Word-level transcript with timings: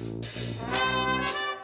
Música 0.00 1.59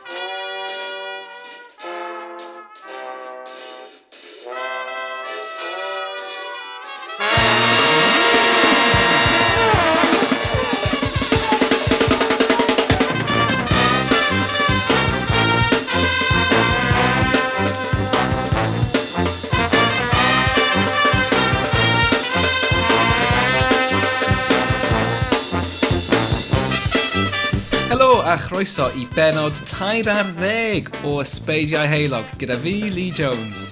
croeso 28.57 28.87
i 28.97 29.05
benod 29.13 29.53
30 29.69 30.87
o 31.05 31.11
Ysbeidiau 31.21 31.85
Heilog 31.91 32.31
gyda 32.41 32.55
fi, 32.57 32.87
Lee 32.89 33.11
Jones. 33.13 33.67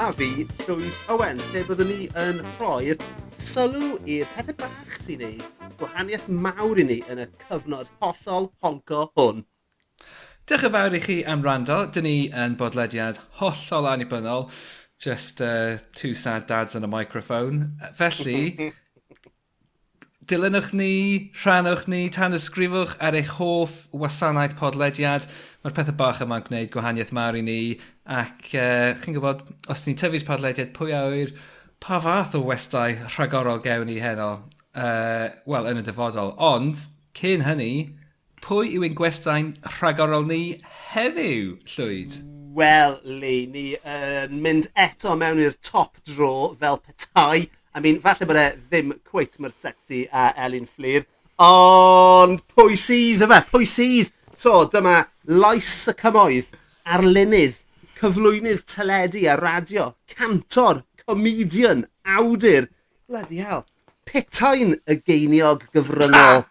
A 0.00 0.06
fi, 0.16 0.46
Llywyd 0.62 1.10
Owen, 1.12 1.42
lle 1.52 1.60
byddwn 1.68 1.90
ni 1.90 2.06
yn 2.22 2.38
rhoi'r 2.54 3.04
sylw 3.36 3.98
i'r 4.08 4.30
pethau 4.32 4.56
bach 4.62 4.94
sy'n 5.04 5.20
neud 5.20 5.74
gwahaniaeth 5.76 6.24
mawr 6.46 6.80
i 6.80 6.86
ni 6.88 6.96
yn 7.12 7.20
y 7.20 7.26
cyfnod 7.42 7.90
hollol 8.00 8.48
honco 8.64 9.02
hwn. 9.12 9.44
Diolch 10.48 10.64
yn 10.70 10.74
fawr 10.78 10.96
i 10.96 11.02
chi 11.04 11.18
am 11.34 11.44
rando. 11.44 11.82
Dyn 11.92 12.08
ni 12.08 12.16
yn 12.32 12.56
bodlediad 12.56 13.20
hollol 13.42 13.90
annibynnol. 13.92 14.48
Just 15.04 15.44
uh, 15.44 15.76
two 15.92 16.14
sad 16.16 16.48
dads 16.48 16.72
and 16.72 16.88
a 16.88 16.88
microphone. 16.88 17.74
Felly, 18.00 18.72
dilynwch 20.30 20.70
ni, 20.76 21.30
rhanwch 21.42 21.86
ni, 21.90 22.04
tanysgrifwch 22.12 22.94
ar 23.04 23.16
eich 23.18 23.32
hoff 23.38 23.74
wasanaeth 23.92 24.56
podlediad. 24.58 25.26
Mae'r 25.64 25.74
pethau 25.76 25.96
bach 25.98 26.22
yma'n 26.24 26.44
gwneud 26.46 26.70
gwahaniaeth 26.72 27.12
mawr 27.16 27.38
i 27.38 27.42
ni. 27.44 27.58
Ac 28.04 28.52
uh, 28.56 28.92
chi'n 29.02 29.16
gwybod, 29.16 29.42
os 29.72 29.84
ni'n 29.84 29.98
tyfu'r 30.00 30.26
podlediad 30.28 30.72
pwy 30.76 30.94
a 30.96 31.02
wyr, 31.12 31.34
pa 31.82 32.00
fath 32.04 32.36
o 32.38 32.44
westau 32.48 32.96
rhagorol 33.16 33.62
gewn 33.64 33.88
ni 33.90 33.98
heno? 34.02 34.30
Uh, 34.74 35.28
Wel, 35.50 35.68
yn 35.72 35.82
y 35.82 35.86
dyfodol. 35.86 36.32
Ond, 36.40 36.86
cyn 37.18 37.44
hynny, 37.46 37.72
pwy 38.44 38.72
yw 38.76 38.86
ein 38.88 38.96
gwestau'n 38.98 39.52
rhagorol 39.78 40.24
ni 40.30 40.42
heddiw, 40.92 41.58
Llwyd? 41.74 42.20
Wel, 42.54 43.00
Lee, 43.02 43.44
ni 43.50 43.66
yn 43.74 44.32
uh, 44.32 44.40
mynd 44.46 44.70
eto 44.78 45.16
mewn 45.18 45.42
i'r 45.42 45.58
top 45.64 45.98
dro 46.06 46.54
fel 46.60 46.80
petai 46.80 47.48
I 47.74 47.80
mean, 47.80 47.98
falle 47.98 48.26
bod 48.28 48.38
e 48.38 48.46
ddim 48.70 48.92
cweit 49.10 49.38
mor 49.42 49.50
sexy 49.58 50.04
a 50.12 50.28
Elin 50.46 50.68
Fflir, 50.70 51.08
ond 51.42 52.44
pwy 52.54 52.76
sydd 52.78 53.24
yma? 53.26 53.40
Pwy 53.50 53.66
sydd? 53.66 54.12
So, 54.38 54.60
dyma 54.70 55.00
lais 55.26 55.72
y 55.90 55.94
cymoedd, 55.98 56.52
arlunydd, 56.86 57.56
cyflwynydd 57.98 58.62
teledu 58.70 59.24
a 59.26 59.34
radio, 59.40 59.88
cantor, 60.10 60.84
comedian, 61.02 61.86
awdur, 62.06 62.68
bloody 63.08 63.42
hell, 63.42 63.64
petain 64.06 64.76
y 64.86 65.00
geiniog 65.02 65.66
gyfryngol. 65.74 66.44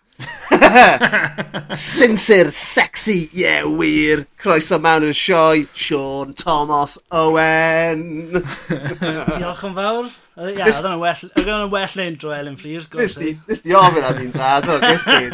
Sinsir, 1.85 2.51
sexy, 2.51 3.29
ie 3.31 3.45
yeah, 3.45 3.63
wir. 3.79 4.27
Croeso 4.39 4.79
mewn 4.83 5.07
i'r 5.07 5.17
sioe, 5.17 5.63
Sean 5.73 6.35
Thomas 6.37 6.99
Owen. 7.11 8.35
Diolch 9.37 9.65
yn 9.71 9.79
fawr. 9.79 10.13
Ia, 10.33 10.65
oedd 10.65 10.79
hwnna'n 10.79 10.97
well, 10.97 11.19
oedd 11.27 11.43
hwnna'n 11.45 11.69
well 11.69 11.91
na 11.99 12.03
intro 12.09 12.31
Ellen 12.33 12.55
Fleer. 12.57 12.81
Nes 12.97 13.13
di, 13.19 13.35
nes 13.45 13.59
di 13.61 13.75
ofyn 13.77 14.01
am 14.07 14.17
un 14.17 14.31
dda, 14.33 14.53
do, 14.65 14.79
nes 14.81 15.03
di. 15.05 15.27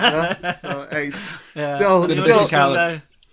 So, 0.59 0.73
ei, 0.91 1.07
diolch. 1.55 2.09
Dwi'n 2.09 2.25
byd 2.25 2.49
cael. 2.51 2.75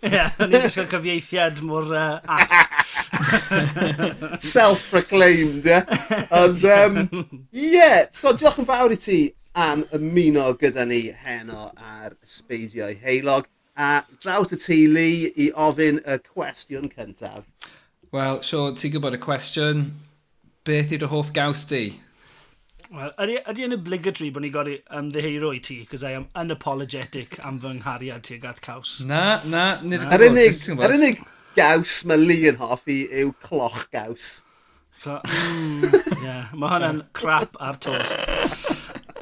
Ie, 0.07 0.21
o'n 0.23 0.53
i'n 0.53 0.63
dysgu 0.63 0.85
cyfieithiad 0.93 1.59
mor 1.67 1.91
Self-proclaimed, 4.53 5.67
ie. 5.67 5.81
Ond, 6.39 6.63
ie, 7.51 7.91
so 8.15 8.31
diolch 8.39 8.63
yn 8.63 8.71
fawr 8.71 8.95
i 8.95 9.01
ti 9.03 9.19
am 9.59 9.83
ymuno 9.97 10.47
gyda 10.61 10.87
ni 10.87 11.03
heno 11.25 11.73
ar 11.75 12.15
Sbeidiau 12.23 12.95
Heilog. 13.03 13.51
A 13.77 14.07
drawt 14.23 14.55
y 14.55 14.57
ti, 14.63 14.87
Lee, 14.87 15.35
i 15.35 15.51
ofyn 15.67 15.99
y 16.07 16.23
cwestiwn 16.31 16.87
cyntaf. 16.95 17.43
Wel, 18.15 18.39
so 18.47 18.71
ti'n 18.71 18.95
gwybod 18.95 19.19
y 19.19 19.21
cwestiwn? 19.27 19.89
beth 20.67 20.93
yw'r 20.97 21.07
hoff 21.13 21.31
gaws 21.35 21.63
di? 21.71 21.85
Wel, 22.87 23.11
ydy, 23.23 23.37
ydy 23.51 23.67
yn 23.67 23.75
obligatory 23.77 24.29
bod 24.35 24.45
ni'n 24.45 24.55
gorau 24.55 24.77
ymddeheiro 24.99 25.51
i 25.55 25.61
ti, 25.63 25.81
cos 25.91 26.05
I 26.07 26.15
am 26.19 26.27
unapologetic 26.39 27.39
am 27.47 27.59
fy 27.63 27.73
nghariad 27.81 28.27
tuag 28.27 28.47
at 28.51 28.61
caws. 28.63 28.99
Na, 29.07 29.41
na, 29.47 29.65
nid. 29.83 30.05
Yr 30.15 30.27
unig, 30.29 30.61
yr 30.75 30.95
unig 30.95 31.23
gaws 31.59 32.01
mae 32.07 32.21
Lee 32.23 32.51
yn 32.53 32.61
hoffi 32.61 33.01
yw 33.23 33.33
cloch 33.47 33.87
gaws. 33.95 34.29
Clo 35.03 35.19
mm, 35.23 35.97
yeah, 36.23 36.53
mae 36.55 36.73
hwnna'n 36.75 37.03
crap 37.19 37.59
ar 37.63 37.79
toast. 37.83 38.19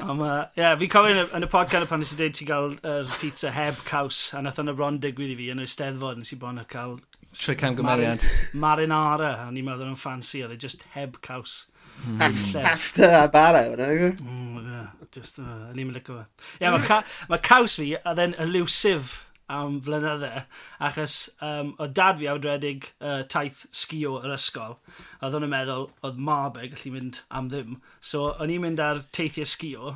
Ond 0.05 0.21
uh, 0.21 0.45
yeah, 0.57 0.75
fi'n 0.77 0.91
cofio 0.93 1.25
yn 1.25 1.45
y 1.45 1.49
podcast 1.49 1.89
pan 1.89 2.01
nes 2.01 2.13
i 2.13 2.19
dweud 2.19 2.37
ti 2.37 2.45
gael 2.45 2.73
uh, 2.85 3.17
pizza 3.21 3.53
heb 3.53 3.81
caws, 3.89 4.27
a 4.37 4.41
nath 4.45 4.61
o'n 4.61 4.69
y 4.69 4.77
bron 4.77 5.01
digwydd 5.01 5.33
i 5.33 5.39
fi 5.41 5.51
yn 5.53 5.61
yr 5.61 5.69
Eisteddfod, 5.69 6.21
nes 6.21 6.33
i 6.33 6.41
bon 6.41 6.61
cael 6.69 6.99
Tri 7.35 7.55
camgymeriad. 7.59 8.23
Marin, 8.23 8.61
Marinara, 8.63 9.31
a 9.43 9.51
ni'n 9.51 9.65
meddwl 9.67 9.91
yn 9.91 9.99
ffansi, 9.99 10.43
oedd 10.45 10.55
e 10.55 10.59
just 10.61 10.85
heb 10.95 11.19
caws. 11.25 11.65
Mm. 12.05 12.19
Pasta 12.63 13.11
a 13.23 13.27
bara, 13.31 13.65
wna 13.73 13.91
e? 13.91 14.09
mm, 14.15 14.57
i. 14.61 14.81
Just, 15.15 15.39
uh, 15.39 15.69
ni'n 15.75 15.87
mynd 15.87 15.99
lyco 15.99 16.17
fe. 16.17 16.25
Ie, 16.59 16.71
mae 16.71 16.83
ca, 16.83 17.01
ma 17.31 17.39
caws 17.43 17.77
fi, 17.79 17.93
a 17.95 18.15
then 18.17 18.35
elusive 18.41 19.21
am 19.51 19.77
flynydde, 19.85 20.45
achos 20.81 21.29
um, 21.45 21.75
o 21.79 21.87
dad 21.87 22.19
fi 22.19 22.27
awdredig 22.31 22.89
uh, 22.97 23.21
taith 23.29 23.65
sgio 23.75 24.17
yr 24.23 24.33
ysgol, 24.35 24.79
a 25.21 25.29
ddwn 25.29 25.45
nhw'n 25.45 25.53
meddwl 25.53 25.87
oedd 26.07 26.19
mab 26.29 26.57
e 26.59 26.67
gallu 26.71 26.95
mynd 26.95 27.21
am 27.29 27.51
ddim. 27.51 27.77
So, 27.99 28.31
o'n 28.33 28.51
i'n 28.51 28.63
mynd 28.65 28.83
ar 28.83 29.03
teithiau 29.15 29.47
sgio, 29.47 29.95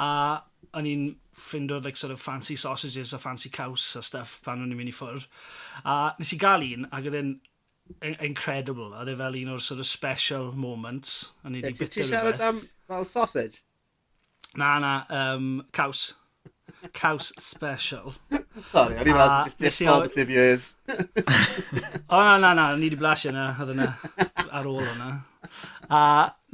a 0.00 0.10
o'n 0.76 0.90
i'n 0.90 1.06
ffindo 1.36 1.82
like, 1.84 1.96
sort 1.96 2.12
of 2.12 2.20
fancy 2.20 2.56
sausages 2.56 3.12
a 3.12 3.18
fancy 3.18 3.48
caws 3.48 3.94
a 3.96 4.02
stuff 4.02 4.40
pan 4.44 4.62
o'n 4.62 4.72
i'n 4.72 4.78
mynd 4.78 4.92
i 4.92 4.96
ffwrdd. 4.96 5.28
A 5.84 6.14
nes 6.18 6.32
i 6.32 6.40
gael 6.40 6.64
un, 6.66 6.88
ac 6.90 7.10
oedd 7.10 7.20
e'n 7.20 7.36
incredible. 8.02 8.90
Oedd 8.96 9.12
e 9.12 9.16
fel 9.18 9.40
un 9.42 9.54
o'r 9.54 9.62
sort 9.62 9.80
of 9.80 9.86
special 9.86 10.52
moments. 10.52 11.32
A 11.44 11.50
ni 11.50 11.62
wedi 11.62 11.72
yeah, 11.72 11.78
bitter 11.78 12.02
Ti 12.02 12.08
siarad 12.10 12.44
am 12.48 12.62
fel 12.88 13.04
sausage? 13.04 13.62
Na, 14.56 14.78
na, 14.78 14.94
um, 15.10 15.66
caws. 15.72 16.14
Caws 16.92 17.32
special. 17.42 18.14
Sorry, 18.72 18.96
o'n 18.96 19.06
i'n 19.06 19.16
meddwl, 19.18 19.56
just 19.60 19.82
positive 19.84 20.30
years. 20.32 20.74
o, 20.88 22.22
na, 22.22 22.38
na, 22.40 22.54
na, 22.56 22.70
ni 22.76 22.88
wedi 22.88 22.98
blasio 23.00 23.30
yna, 23.34 23.50
oedd 23.60 23.74
yna, 23.76 23.90
ar 24.48 24.68
ôl 24.70 24.80
yna. 24.82 25.10
A 25.92 26.00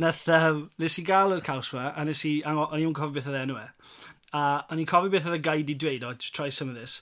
nath, 0.02 0.26
um, 0.34 0.66
nes 0.82 0.98
i 0.98 1.04
gael 1.06 1.36
yr 1.36 1.44
caws 1.46 1.70
fe, 1.72 1.84
a 1.86 2.04
nes 2.04 2.24
i, 2.28 2.40
o'n 2.48 2.80
i'n 2.80 2.96
cofio 2.96 3.14
beth 3.14 3.30
oedd 3.30 3.38
e 3.38 3.44
enw 3.46 3.60
e. 3.62 3.68
A 4.32 4.62
o'n 4.72 4.80
i'n 4.80 4.88
cofio 4.88 5.12
beth 5.12 5.28
oedd 5.28 5.40
y 5.40 5.44
guide 5.44 5.74
i 5.74 5.76
dweud, 5.76 6.06
oh, 6.08 6.14
try 6.32 6.48
some 6.48 6.72
of 6.72 6.78
this. 6.78 7.00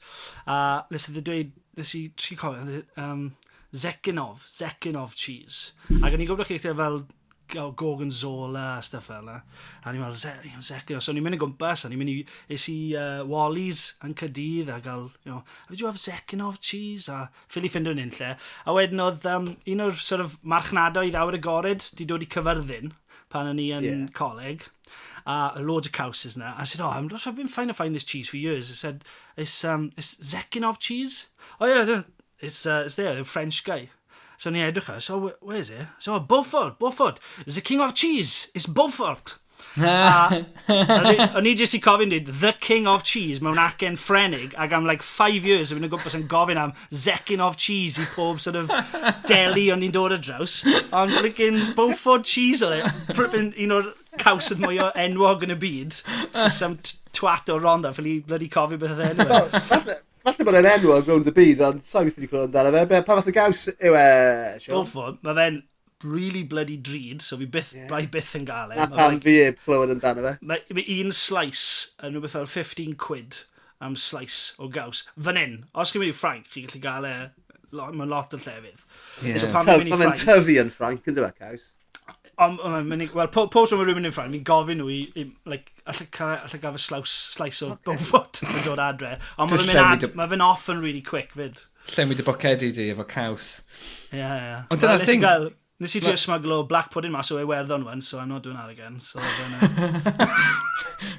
A 0.50 0.82
nes 0.90 1.08
i 1.10 1.20
dweud, 1.20 1.54
nes 1.78 1.94
i 1.94 2.02
tri 2.18 2.38
cofio, 2.40 2.82
um, 2.98 3.30
Zekinov, 3.70 4.42
Zekinov 4.50 5.14
cheese. 5.14 5.72
Ac 6.02 6.10
o'n 6.10 6.24
i'n 6.24 6.30
gofio 6.30 6.48
chi'n 6.50 6.78
fel 6.78 7.02
Gorgonzola 7.50 8.78
a 8.78 8.82
stuff 8.82 9.06
fel 9.10 9.22
yna. 9.22 9.40
A 9.84 9.92
ni'n 9.92 10.02
meddwl, 10.02 10.18
Ze 10.18 10.32
Zekinov. 10.68 11.02
So 11.02 11.14
ni'n 11.14 11.24
mynd 11.24 11.38
i 11.38 11.40
gwmpas, 11.40 11.84
a 11.84 11.90
ni'n 11.90 12.00
mynd 12.00 12.12
i, 12.12 12.16
is 12.54 12.66
i 12.70 12.76
uh, 12.98 13.22
Wally's 13.26 13.82
yn 14.06 14.14
Cydydd 14.18 14.70
a 14.74 14.80
gael, 14.84 15.08
you 15.24 15.32
know, 15.32 15.42
oh, 15.42 15.58
have 15.68 15.80
you 15.80 15.86
have 15.86 16.00
Zekinov 16.02 16.60
cheese? 16.60 17.08
A 17.10 17.28
ffili 17.50 17.70
ffind 17.72 17.90
o'n 17.90 18.02
un 18.02 18.14
lle. 18.14 18.32
A 18.66 18.76
wedyn 18.76 19.04
oedd 19.06 19.26
um, 19.30 19.52
un 19.74 19.86
o'r 19.86 19.98
sort 19.98 20.24
of 20.24 20.38
marchnadoedd 20.42 21.18
awr 21.18 21.38
agored 21.40 21.86
di 21.98 22.06
dod 22.10 22.26
i 22.26 22.30
cyfyrddin 22.30 22.94
pan 23.30 23.48
o'n 23.50 23.62
i 23.62 23.70
yn 23.76 23.86
yeah. 23.86 24.06
coleg. 24.16 24.68
Uh, 25.26 25.52
a 25.54 25.60
loads 25.62 25.86
of 25.86 25.92
cowses 25.92 26.36
na. 26.36 26.54
I 26.56 26.64
said, 26.64 26.80
oh, 26.80 26.88
I'm 26.88 27.08
just, 27.08 27.26
I've 27.26 27.36
been 27.36 27.48
trying 27.48 27.68
to 27.68 27.74
find 27.74 27.94
this 27.94 28.04
cheese 28.04 28.28
for 28.28 28.36
years. 28.36 28.70
I 28.70 28.74
said, 28.74 29.04
it's, 29.36 29.64
um, 29.64 29.92
it's 29.96 30.16
Zekinov 30.16 30.78
cheese. 30.78 31.28
Oh, 31.60 31.66
yeah, 31.66 32.02
it's, 32.40 32.66
uh, 32.66 32.82
it's 32.86 32.96
there, 32.96 33.14
the 33.14 33.24
French 33.24 33.62
guy. 33.64 33.90
So 34.36 34.48
ni 34.48 34.60
edrych 34.60 34.88
ar, 34.88 35.00
so 35.00 35.34
where 35.40 35.58
is 35.58 35.68
it? 35.68 35.86
So, 35.98 36.14
oh, 36.14 36.20
Beaufort, 36.20 36.78
Beaufort. 36.78 37.20
It's 37.46 37.56
the 37.56 37.60
king 37.60 37.80
of 37.82 37.94
cheese. 37.94 38.50
It's 38.54 38.66
Beaufort. 38.66 39.38
o'n 41.38 41.46
i 41.46 41.52
jyst 41.54 41.76
i 41.76 41.80
cofyn 41.82 42.10
dweud, 42.10 42.30
the 42.40 42.50
king 42.58 42.88
of 42.90 43.04
cheese 43.06 43.40
mewn 43.44 43.60
acen 43.62 43.96
ffrenig, 44.00 44.54
ac 44.58 44.74
am 44.74 44.86
like 44.88 45.04
five 45.06 45.46
years 45.46 45.70
o'n 45.70 45.84
i'n 45.84 45.92
gwybod 45.92 46.16
yn 46.18 46.26
gofyn 46.30 46.58
am 46.60 46.74
zekin 46.90 47.44
of 47.44 47.56
cheese 47.60 48.02
i 48.02 48.08
pob 48.16 48.42
sort 48.42 48.58
of 48.58 48.72
deli 49.30 49.68
o'n 49.70 49.84
i'n 49.86 49.94
dod 49.94 50.16
y 50.16 50.18
draws. 50.18 50.60
Ond 50.90 51.14
flickin' 51.14 51.62
Beaufort 51.78 52.26
cheese 52.26 52.66
oedd 52.66 52.82
e, 52.82 53.14
flippin' 53.14 53.52
un 53.62 53.78
o'r 53.78 53.90
cawsyd 54.20 54.62
mwy 54.64 54.82
o 54.82 54.90
enwog 54.98 55.46
yn 55.46 55.54
y 55.54 55.58
byd. 55.62 56.00
So, 56.34 56.50
some 56.50 56.78
twat 57.16 57.50
o 57.54 57.58
ronda, 57.62 57.94
ffili 57.94 58.18
bloody 58.26 58.50
cofio 58.50 58.80
beth 58.80 58.98
oedd 58.98 59.22
enw. 59.22 59.40
Falle, 59.70 60.00
falle 60.26 60.46
bod 60.48 60.58
e'n 60.58 60.66
enw 60.66 60.80
enwog 60.82 61.10
rownd 61.14 61.30
y 61.30 61.36
byd, 61.36 61.66
ond 61.70 61.86
sa'n 61.86 62.10
mynd 62.10 62.26
i 62.26 62.30
clywed 62.30 62.50
amdano 62.50 62.86
fe. 62.90 63.04
Pa 63.06 63.18
fath 63.20 63.30
o 63.30 63.38
gaws 63.38 63.68
yw 63.78 63.94
e, 63.94 64.08
Sean? 64.58 64.74
Beaufort, 64.74 65.22
mae 65.22 65.38
fe'n 65.38 65.62
really 66.04 66.42
bloody 66.42 66.76
drud, 66.76 67.22
so 67.22 67.38
fi 67.40 67.46
byth, 67.46 67.74
yeah. 67.76 67.88
bai 67.90 68.04
byth 68.10 68.34
yn 68.38 68.46
gael 68.48 68.74
e. 68.74 68.78
Na 68.78 68.88
pam 68.90 69.16
like, 69.16 69.24
fi 69.26 69.36
e 69.44 69.52
clywed 69.64 69.94
amdano 69.96 70.24
fe. 70.26 70.34
Mae 70.52 70.86
un 71.00 71.14
slice 71.16 71.92
yn 72.00 72.16
rhywbeth 72.16 72.36
fel 72.38 72.48
15 72.54 72.96
quid 73.00 73.42
am 73.80 73.96
slice 73.96 74.54
o 74.58 74.68
gaws. 74.72 75.04
Fan 75.16 75.40
hyn, 75.40 75.58
os 75.74 75.92
chi'n 75.92 76.04
mynd 76.04 76.14
i 76.14 76.16
Ffranc, 76.16 76.48
chi'n 76.52 76.70
gallu 76.70 76.84
gael 76.86 77.10
e 77.10 77.16
mae'n 77.72 78.10
lot 78.10 78.34
o 78.36 78.40
llefydd. 78.40 78.88
Yeah. 79.22 79.42
So 79.42 79.52
mae'n 79.54 80.16
tyfu 80.18 80.58
yn 80.62 80.72
Ffranc, 80.74 81.06
yn 81.08 81.18
dweud 81.18 81.38
caws. 81.38 81.70
Wel, 82.40 83.28
pob 83.28 83.50
tro 83.52 83.76
mae 83.76 83.84
rhywun 83.84 84.08
yn 84.08 84.14
ffrain, 84.14 84.30
mi'n 84.32 84.44
gofyn 84.48 84.78
nhw 84.80 84.86
i, 84.88 85.00
i 85.20 85.26
like, 85.50 85.74
allai 85.84 86.06
gael 86.08 86.72
fy 86.72 86.80
slaws, 86.80 87.16
slaes 87.34 87.60
o 87.66 87.74
bofot 87.84 88.40
yn 88.46 88.62
dod 88.64 88.80
adre. 88.80 89.18
Ond 89.36 89.52
mae'n 89.52 89.66
mynd 89.68 89.82
ad, 89.82 90.06
mae 90.16 90.30
fe'n 90.30 90.44
off 90.46 90.70
yn 90.72 90.80
really 90.80 91.04
quick 91.04 91.34
fyd. 91.36 91.60
Lle 91.92 92.06
dy 92.16 92.24
bocedi 92.24 92.70
di 92.76 92.88
efo 92.94 93.04
caws. 93.08 93.50
Ie, 94.14 94.22
ie. 94.24 94.56
Ond 94.70 94.80
dyna'r 94.80 95.04
thing... 95.08 95.26
Nes 95.80 95.94
i 95.96 96.02
trio 96.04 96.16
smuglo 96.20 96.60
black 96.68 96.90
pudding 96.92 97.12
mas 97.14 97.30
o 97.32 97.38
Iwerddon 97.40 97.86
e 97.86 97.88
wan, 97.88 98.02
so 98.04 98.18
I'm 98.20 98.28
not 98.28 98.42
doing 98.44 98.56
that 98.56 98.68
again. 98.68 99.00
So 99.00 99.18
then, 99.18 99.52
uh... 100.20 100.26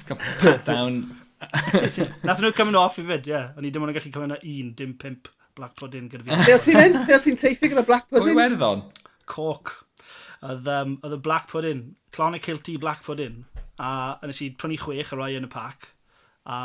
Got 0.06 0.18
pat 0.40 0.64
down. 0.64 1.00
Nath 2.26 2.38
nhw 2.38 2.52
cymryd 2.54 2.78
off 2.78 3.00
i 3.02 3.06
fyd, 3.06 3.26
ie. 3.26 3.32
Yeah. 3.34 3.48
O'n 3.58 3.66
i 3.66 3.72
dim 3.74 3.82
ond 3.82 3.90
yn 3.90 3.96
gallu 3.96 4.12
cymryd 4.14 4.44
un, 4.52 4.68
dim 4.78 4.92
pimp 5.00 5.30
black 5.58 5.74
pudding 5.80 6.06
gyda 6.12 6.28
fi. 6.28 6.38
Fe 6.46 6.58
ti'n 6.66 6.78
mynd? 6.78 7.00
Fe 7.08 7.18
ti'n 7.24 7.40
teithio 7.40 7.72
gyda 7.72 7.84
black 7.88 8.06
pudding? 8.12 8.36
O 8.36 8.38
werddon? 8.38 8.84
Cork. 9.32 9.74
Oedd 10.42 10.70
um, 10.70 10.94
y 11.02 11.18
black 11.26 11.50
pudding, 11.50 11.82
clonic 12.14 12.46
hilti 12.46 12.78
black 12.80 13.02
pudding. 13.06 13.42
A 13.82 14.14
nes 14.22 14.44
i 14.44 14.52
prynu 14.54 14.78
chwech 14.78 15.12
a 15.14 15.18
rai 15.18 15.34
yn 15.40 15.48
y 15.48 15.52
pac. 15.52 15.90
A 16.46 16.56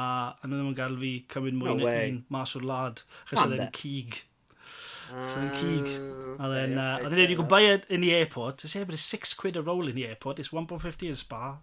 yn 0.46 0.54
ddim 0.54 0.72
yn 0.72 0.78
gael 0.78 1.02
fi 1.02 1.14
cymryd 1.34 1.58
mwy 1.58 1.74
no 1.74 1.80
na 1.82 2.00
un 2.12 2.24
mas 2.34 2.54
o'r 2.58 2.70
lad. 2.70 3.04
Chos 3.26 3.44
oedd 3.48 3.58
e'n 3.58 3.74
cig. 3.74 4.22
So 5.08 5.42
yn 5.42 5.52
cig. 5.56 5.90
A 6.38 6.50
then, 6.50 6.78
uh, 6.78 7.00
and 7.04 7.14
then 7.14 7.30
you 7.30 7.36
can 7.36 7.48
buy 7.48 7.62
it 7.62 7.86
in 7.90 8.02
the 8.02 8.14
airport. 8.14 8.64
It's 8.64 8.76
about 8.76 8.98
six 9.00 9.34
quid 9.34 9.58
a 9.58 9.62
roll 9.62 9.88
in 9.88 9.96
the 9.96 10.06
airport. 10.06 10.40
It's 10.40 10.50
1.50 10.50 11.10
a 11.10 11.14
spa. 11.14 11.58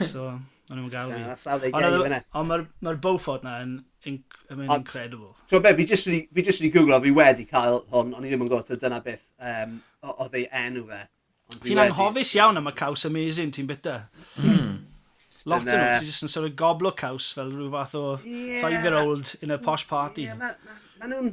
so, 0.06 0.38
o'n 0.70 0.78
nhw'n 0.78 0.90
gael 0.92 1.10
fi. 1.10 1.22
That's 1.26 1.44
how 1.50 1.58
they 1.58 1.72
get 1.72 1.88
you, 1.92 2.04
innit? 2.06 2.28
Ond 2.38 2.50
mae'r 2.50 2.66
ma 2.86 2.94
Beaufort 3.06 3.42
na 3.46 3.56
yn, 3.64 3.72
yn, 4.06 4.20
yn 4.52 4.62
incredible. 4.68 5.34
So 5.50 5.60
be, 5.60 5.74
fi 5.78 5.88
just 5.88 6.06
wedi 6.06 6.28
fi 6.32 6.44
just 6.46 6.62
really 6.62 6.72
googlo, 6.74 7.00
fi 7.02 7.14
wedi 7.16 7.48
cael 7.50 7.82
hwn, 7.90 8.14
ond 8.14 8.28
i 8.28 8.30
ddim 8.30 8.46
yn 8.46 8.52
gwybod, 8.52 8.70
dyna 8.84 9.02
beth 9.04 9.26
um, 9.52 9.80
oedd 10.14 10.38
ei 10.38 10.46
enw 10.62 10.86
fe. 10.92 11.02
Ti'n 11.66 11.82
anghofus 11.82 12.36
iawn 12.38 12.60
am 12.60 12.70
y 12.70 12.74
caws 12.78 13.04
amazing 13.08 13.52
ti'n 13.52 13.68
byta. 13.68 13.98
Hmm. 14.38 14.82
Lot 15.50 15.66
yn 15.66 15.72
nhw, 15.74 15.86
ti'n 15.98 16.06
just 16.06 16.24
yn 16.24 16.30
sort 16.30 16.46
of 16.46 16.54
goblo 16.58 16.94
caws 16.94 17.32
fel 17.34 17.50
rhyw 17.50 17.70
fath 17.72 17.96
o 17.98 18.04
yeah, 18.22 18.60
five-year-old 18.62 19.34
in 19.42 19.50
a 19.50 19.58
posh 19.58 19.88
party. 19.90 20.28
Yeah, 20.28 20.38
mae 20.38 20.54
ma, 20.54 20.76
ma 21.00 21.10
nhw'n 21.10 21.32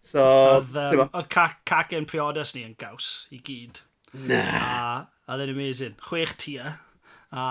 So, 0.00 0.22
oedd, 0.22 0.76
um, 0.80 1.02
oedd 1.12 1.28
cac, 1.32 1.60
cac 1.68 1.92
yn 1.96 2.08
priodas 2.08 2.54
ni 2.56 2.64
yn 2.64 2.76
gaws 2.80 3.28
i 3.34 3.40
gyd. 3.44 3.82
Na. 4.26 4.44
A 5.26 5.34
oedd 5.34 5.44
e'n 5.44 5.52
amazing. 5.54 5.98
Chwech 6.08 6.36
tia. 6.40 6.78
A 7.30 7.44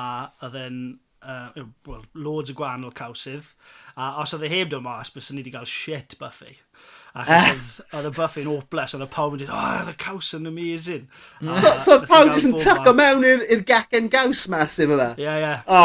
oedd 0.44 0.58
e'n 0.60 0.80
uh, 1.22 1.50
well, 1.86 2.04
loads 2.14 2.52
o 2.52 2.56
gwahanol 2.58 2.94
cawsydd. 2.96 3.54
A 4.00 4.16
os 4.24 4.34
oedd 4.36 4.46
e 4.48 4.52
heb 4.52 4.72
dod 4.72 4.84
mas, 4.86 5.12
bys 5.14 5.30
ni 5.32 5.44
wedi 5.44 5.54
cael 5.54 5.68
shit 5.70 6.16
buffet. 6.20 6.64
Achos 7.10 7.80
ah. 7.84 8.00
oedd 8.00 8.10
y 8.10 8.14
buffet'n 8.16 8.50
oples, 8.52 8.96
oedd 8.96 9.06
y 9.06 9.10
pawb 9.14 9.36
yn 9.36 9.44
dweud, 9.44 9.54
oh, 9.54 9.70
oedd 9.82 9.94
y 9.94 9.96
caws 10.04 10.32
yn 10.38 10.50
amazing. 10.50 11.08
A, 11.44 11.56
so, 11.60 11.74
so 11.86 11.96
oedd 11.98 12.10
pawb 12.10 12.34
jyst 12.34 12.50
yn 12.50 12.58
tuco 12.62 12.96
mewn 12.98 13.46
i'r 13.46 13.64
gacen 13.68 14.12
gaws 14.14 14.46
masif 14.52 14.94
yna? 14.96 15.12
Ie, 15.20 15.30
ie. 15.44 15.56
O, 15.66 15.80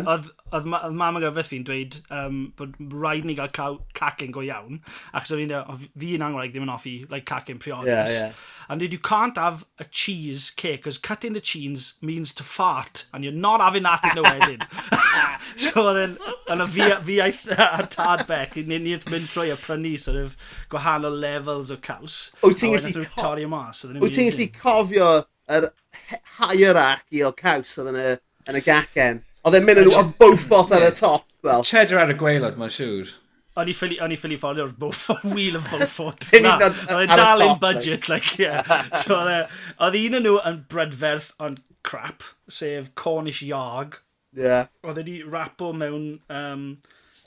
Oedd 0.00 0.30
oedd 0.56 0.66
ma, 0.70 0.80
oedd 0.86 0.96
mam 0.98 1.18
yn 1.20 1.26
yfed 1.28 1.48
fi'n 1.50 1.66
dweud 1.66 1.96
um, 2.14 2.38
bod 2.58 2.74
rhaid 2.92 3.26
ni 3.26 3.36
gael 3.38 3.50
caw, 3.54 3.78
cacen 3.96 4.32
go 4.34 4.42
iawn, 4.44 4.80
achos 5.14 5.34
fi'n 5.38 5.52
dweud, 5.52 5.84
fi 6.02 6.14
yn 6.16 6.24
Anglaeg 6.26 6.54
ddim 6.54 6.66
yn 6.66 6.72
offi 6.74 6.94
like, 7.10 7.26
cacen 7.30 7.60
priodas. 7.62 8.10
Yeah, 8.10 8.10
yeah. 8.16 8.32
And 8.70 8.82
you 8.82 8.98
can't 8.98 9.36
have 9.36 9.64
a 9.78 9.84
cheese 9.84 10.50
cake, 10.50 10.82
because 10.82 10.98
cutting 10.98 11.32
the 11.32 11.40
cheese 11.40 11.94
means 12.00 12.34
to 12.34 12.42
fart, 12.42 13.04
and 13.12 13.24
you're 13.24 13.32
not 13.32 13.60
having 13.60 13.82
that 13.84 14.04
in 14.04 14.14
the 14.14 14.22
wedding. 14.22 14.60
so 15.56 15.92
then, 15.94 16.16
yna 16.50 16.68
fi, 16.68 16.90
fi 17.06 17.18
aeth 17.26 17.46
a 17.56 17.86
Tad 17.90 18.26
bec, 18.28 18.56
ni 18.56 18.78
ni 18.78 18.96
mynd 19.10 19.30
trwy 19.32 19.52
a 19.52 19.56
prynu 19.58 19.96
sort 19.98 20.18
of 20.18 20.36
gwahanol 20.70 21.18
levels 21.20 21.70
o 21.70 21.76
caws. 21.76 22.20
Wyt 22.42 22.62
ti'n 22.62 22.76
gallu 22.76 23.06
torri 23.18 23.48
cofio? 23.50 24.02
Wyt 24.02 24.18
ti'n 24.18 24.30
gallu 24.30 24.50
cofio 24.58 25.10
yr 25.50 25.70
hierarchy 26.52 27.24
o 27.26 27.32
caws 27.36 27.78
oedd 27.80 27.92
yn 27.94 28.00
y, 28.02 28.06
yn 28.50 28.60
y 28.60 28.64
gacen? 28.66 29.24
Oedd 29.40 29.56
e'n 29.56 29.64
mynd 29.64 29.80
yn 29.80 29.90
oedd 29.94 30.12
both 30.20 30.72
ar 30.76 30.84
y 30.84 30.92
top. 30.92 31.24
Fel. 31.40 31.64
Cheddar 31.64 32.02
ar 32.02 32.12
y 32.12 32.16
gweilod, 32.20 32.58
mae'n 32.60 32.72
siŵr. 32.74 33.12
O'n 33.60 33.70
i 33.70 33.74
ffili, 33.74 33.96
o'n 34.04 34.12
i 34.12 34.18
ffili 34.20 34.36
ffordd 34.40 34.60
o'r 34.62 34.74
wheel 35.34 35.56
of 35.58 35.66
Beaufort. 35.72 36.26
Dim 36.30 36.46
hyd 36.46 36.64
yn 36.68 36.94
oed 36.98 37.12
dal 37.16 37.44
in 37.46 37.56
budget, 37.62 38.08
like, 38.12 38.36
yeah. 38.40 38.60
so, 39.02 39.16
oedd 39.16 39.96
e, 39.96 40.04
un 40.06 40.18
o'n 40.20 40.26
nhw 40.26 40.36
yn 40.50 40.62
brydferth 40.70 41.30
ond 41.42 41.62
crap, 41.86 42.26
sef 42.52 42.92
Cornish 43.00 43.40
Yarg. 43.46 44.02
Yeah. 44.36 44.68
Oedd 44.86 45.00
wedi 45.00 45.20
rapo 45.26 45.72
mewn 45.74 46.10
um, 46.30 46.66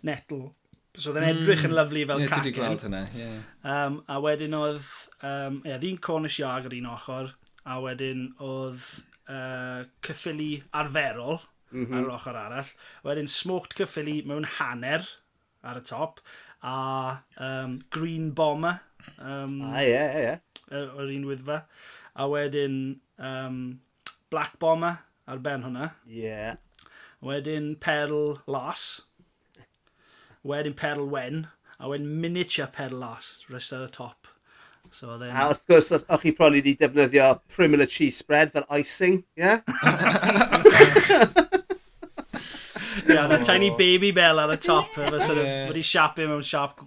netl. 0.05 0.51
So 0.93 1.09
oedd 1.09 1.17
e'n 1.19 1.25
hmm. 1.25 1.41
edrych 1.41 1.63
mm. 1.63 1.71
yn 1.71 1.77
lyflu 1.79 2.03
fel 2.11 2.21
yeah, 2.21 2.29
cacen. 2.29 2.51
Ie, 2.51 2.57
gweld 2.59 2.85
hynna, 2.85 3.01
ie. 3.17 3.31
Um, 3.65 3.97
a 4.05 4.19
wedyn 4.21 4.53
oedd, 4.59 4.91
um, 5.25 5.57
ie, 5.65 5.79
ddyn 5.81 5.97
Cornish 6.05 6.37
Yarg 6.43 6.69
ar 6.69 6.77
un 6.77 6.91
ochr, 6.93 7.33
a 7.65 7.79
wedyn 7.81 8.27
oedd 8.43 8.85
uh, 9.25 9.81
cyffili 10.05 10.51
arferol, 10.77 11.41
mm 11.73 11.85
-hmm. 11.85 11.97
ar 11.97 12.07
yr 12.07 12.15
ochr 12.15 12.39
arall. 12.39 12.71
Wedyn 13.03 13.29
smoked 13.29 13.75
cyffili 13.77 14.21
mewn 14.25 14.47
hanner 14.57 15.07
ar 15.63 15.79
y 15.79 15.83
top, 15.87 16.19
a 16.63 17.23
um, 17.37 17.81
green 17.89 18.31
bomber. 18.31 18.79
Um, 19.17 19.61
ah, 19.61 19.81
ie, 19.81 19.89
yeah, 19.89 19.89
ie, 19.89 19.93
yeah, 19.93 20.17
ie. 20.17 20.21
Yeah. 20.23 20.39
Yr 20.71 21.15
un 21.15 21.25
wyddfa. 21.27 21.63
A 22.15 22.27
wedyn 22.29 22.77
um, 23.17 23.79
black 24.29 24.59
bomber 24.59 24.99
ar 25.27 25.39
ben 25.39 25.63
hwnna. 25.63 25.93
Ie. 26.07 26.21
Yeah. 26.27 26.55
Wedyn 27.23 27.75
perl 27.79 28.41
las. 28.47 29.01
Wedyn 30.43 30.75
perl 30.75 31.07
wen. 31.09 31.47
A 31.79 31.87
wedyn 31.91 32.19
miniature 32.21 32.67
perl 32.67 32.99
las, 32.99 33.37
rest 33.49 33.73
ar 33.73 33.87
y 33.87 33.91
top. 33.91 34.27
So, 34.91 35.17
then... 35.17 35.31
A 35.35 35.47
wrth 35.49 35.63
gwrs, 35.65 35.91
os 35.95 36.03
o'ch 36.05 36.21
chi 36.21 36.31
probably 36.37 36.61
wedi 36.61 36.75
defnyddio 36.77 37.39
primula 37.49 37.87
cheese 37.89 38.19
spread 38.19 38.51
fel 38.53 38.67
icing, 38.69 39.23
ie? 39.39 39.57
Yeah? 39.57 41.33
Yeah, 43.13 43.27
the 43.27 43.43
tiny 43.43 43.69
baby 43.69 44.11
bell 44.11 44.39
ar 44.39 44.51
y 44.51 44.57
top. 44.57 44.93
Efo 44.95 45.21
sort 45.21 45.37
of, 45.37 45.45
yeah. 45.45 45.69
wedi 45.69 45.83
siapu 45.85 46.27
mewn 46.27 46.45
siap 46.45 46.83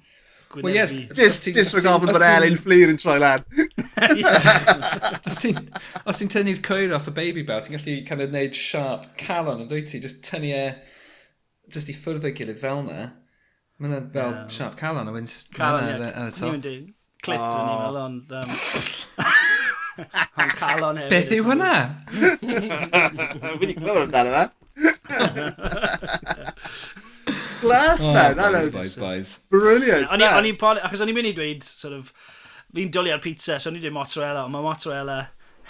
Well, 0.55 0.73
yes, 0.73 0.93
just, 1.13 1.45
just 1.45 1.75
for 1.75 1.83
gofyn 1.85 2.13
bod 2.15 2.23
Elin 2.23 2.57
Fleer 2.57 2.89
yn 2.89 2.97
troi 2.97 3.19
lan. 3.21 3.43
Os 5.29 5.41
ti'n 5.43 6.31
tynnu'r 6.33 6.63
coir 6.65 6.95
off 6.97 7.11
y 7.11 7.13
baby 7.17 7.43
bell, 7.45 7.61
ti'n 7.65 7.77
gallu 7.77 7.97
kind 8.09 8.23
of 8.25 8.31
neud 8.33 8.55
sharp 8.57 9.05
calon 9.21 9.65
yn 9.65 9.69
dweud 9.69 9.91
ti, 9.91 10.01
just 10.01 10.23
tynnu 10.25 10.53
e, 10.57 10.63
just 11.75 11.91
i 11.93 11.97
ffwrdd 11.99 12.29
o'i 12.31 12.37
gilydd 12.39 12.63
fel 12.63 12.81
na. 12.87 13.01
Mae'n 13.83 13.99
yna 13.99 14.07
fel 14.15 14.33
yeah. 14.33 14.47
sharp 14.57 14.79
calon, 14.81 15.11
a 15.11 15.13
wedyn 15.13 15.29
just 15.35 15.53
calon 15.57 15.91
ar, 15.91 16.07
ar 16.13 16.31
y 16.31 16.33
top. 16.39 16.55
Ni'n 16.55 16.65
dweud 16.65 16.87
clip 17.27 17.43
dwi'n 17.43 17.73
ei 17.75 17.83
fel, 17.83 18.01
ond... 18.07 18.27
Um, 18.39 18.51
calon 20.61 21.03
hefyd. 21.03 21.13
Beth 21.13 21.35
yw 21.37 21.45
hwnna? 21.51 21.75
Wy'n 22.47 23.73
i'n 23.73 23.83
clywed 23.83 24.07
amdano 24.07 24.31
fe. 24.39 24.47
Glass 27.61 28.03
oh, 28.03 28.13
man, 28.13 28.37
that 28.37 28.53
boys, 28.53 28.69
boys, 28.71 28.97
boys. 28.97 29.41
Brilliant. 29.51 30.11
O'n 30.13 30.49
i'n 30.49 30.59
pon, 30.61 30.79
achos 30.85 31.01
o'n 31.03 31.11
i'n 31.11 31.17
mynd 31.17 31.31
i 31.33 31.37
dweud, 31.37 31.65
sort 31.67 31.97
of, 31.97 32.13
fi'n 32.77 32.93
dwlu 32.95 33.15
ar 33.15 33.23
pizza, 33.25 33.57
so 33.59 33.71
o'n 33.71 33.79
i'n 33.79 33.85
dweud 33.87 33.97
mozzarella, 33.97 34.45
ond 34.45 34.55
mae 34.55 34.67
mozzarella 34.67 35.21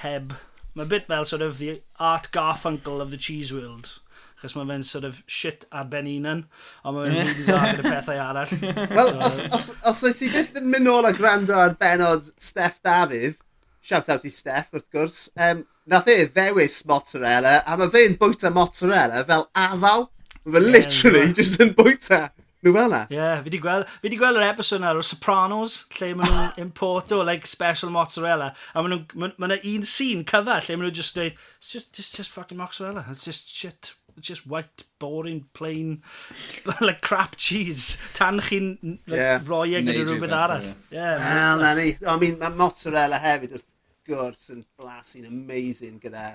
heb, 0.03 0.35
Mae'n 0.77 0.91
bit 0.93 1.07
fel 1.09 1.25
sort 1.25 1.41
of 1.41 1.57
the 1.57 1.81
Art 1.99 2.29
Garfunkel 2.33 3.01
of 3.01 3.11
the 3.11 3.17
cheese 3.17 3.51
world 3.53 3.95
achos 4.37 4.55
mae 4.57 4.67
fe'n 4.69 4.83
sort 4.85 5.05
of 5.09 5.23
shit 5.27 5.65
ar 5.73 5.87
ben 5.93 6.09
unan, 6.11 6.43
ond 6.85 6.99
mae 6.99 7.09
fe'n 7.09 7.31
rili 7.31 7.47
dda 7.47 7.61
gyda 7.79 7.93
pethau 7.95 8.21
arall. 8.21 8.53
Wel, 8.93 9.13
so, 9.13 9.23
os, 9.25 9.39
os, 9.57 9.69
os 9.91 10.03
oes 10.09 10.21
ti 10.21 10.29
byth 10.33 10.59
yn 10.61 10.69
mynd 10.73 10.87
nôl 10.87 11.09
a 11.09 11.13
gwrando 11.17 11.57
ar 11.57 11.73
benod 11.81 12.29
Steff 12.37 12.83
Dafydd, 12.85 13.41
shout 13.81 14.11
out 14.13 14.27
i 14.29 14.33
Steff 14.33 14.77
wrth 14.77 14.89
gwrs, 14.93 15.23
um, 15.49 15.65
nath 15.87 16.11
e 16.11 16.25
ddewis 16.27 16.81
mozzarella, 16.89 17.61
a 17.67 17.77
mae 17.79 17.93
fe'n 17.93 18.19
bwyta 18.21 18.51
mozzarella 18.55 19.23
fel 19.29 19.49
afal. 19.55 20.11
Mae 20.47 20.63
yeah, 20.63 20.73
literally 20.77 21.33
just 21.35 21.59
yn 21.63 21.73
bwyta 21.75 22.29
nhw 22.67 22.73
fel 22.75 22.91
na. 22.91 23.03
Ie, 23.11 23.19
yeah, 23.19 23.43
fi 23.45 23.53
di 23.53 23.61
gweld, 23.63 23.91
fi 24.03 24.11
di 24.11 24.19
gweld 24.19 24.41
yr 24.41 24.47
episod 24.49 24.83
na 24.83 24.93
o'r 24.95 25.05
Sopranos, 25.07 25.77
lle 25.99 26.13
maen 26.19 26.33
nhw'n 26.33 26.63
importo, 26.67 27.21
like, 27.27 27.47
special 27.51 27.93
mozzarella, 27.95 28.53
a 28.73 28.83
maen 28.83 28.97
nhw'n, 28.97 29.37
maen 29.37 29.55
nhw 29.55 29.75
un 29.75 29.87
scene 29.87 30.27
cyfa, 30.27 30.59
lle 30.65 30.79
maen 30.79 30.89
nhw'n 30.89 30.99
just 30.99 31.19
dweud, 31.19 31.39
it's 31.61 31.71
just, 31.75 31.93
just, 31.97 32.19
just 32.19 32.35
fucking 32.35 32.59
mozzarella, 32.59 33.05
it's 33.11 33.27
just 33.29 33.53
shit, 33.53 33.93
it's 34.17 34.29
just 34.33 34.47
white, 34.47 34.87
boring, 34.99 35.45
plain, 35.55 36.03
like 36.81 37.03
crap 37.03 37.37
cheese, 37.37 38.01
tan 38.15 38.41
chi'n 38.41 38.77
like, 39.07 39.21
yeah. 39.21 39.41
roi 39.47 39.69
e 39.75 39.85
gyda 39.87 40.03
rhywbeth 40.09 40.37
arall. 40.41 40.67
Yeah. 40.91 40.99
yeah. 40.99 41.25
Well, 41.31 41.63
na 41.63 41.75
ni, 41.79 41.97
I 42.07 42.19
mean, 42.23 42.39
mae 42.43 42.55
mozzarella 42.65 43.23
hefyd 43.23 43.59
wrth 43.59 43.73
gwrs 44.07 44.51
yn 44.55 44.65
blasu'n 44.79 45.29
amazing 45.29 46.01
gyda 46.03 46.27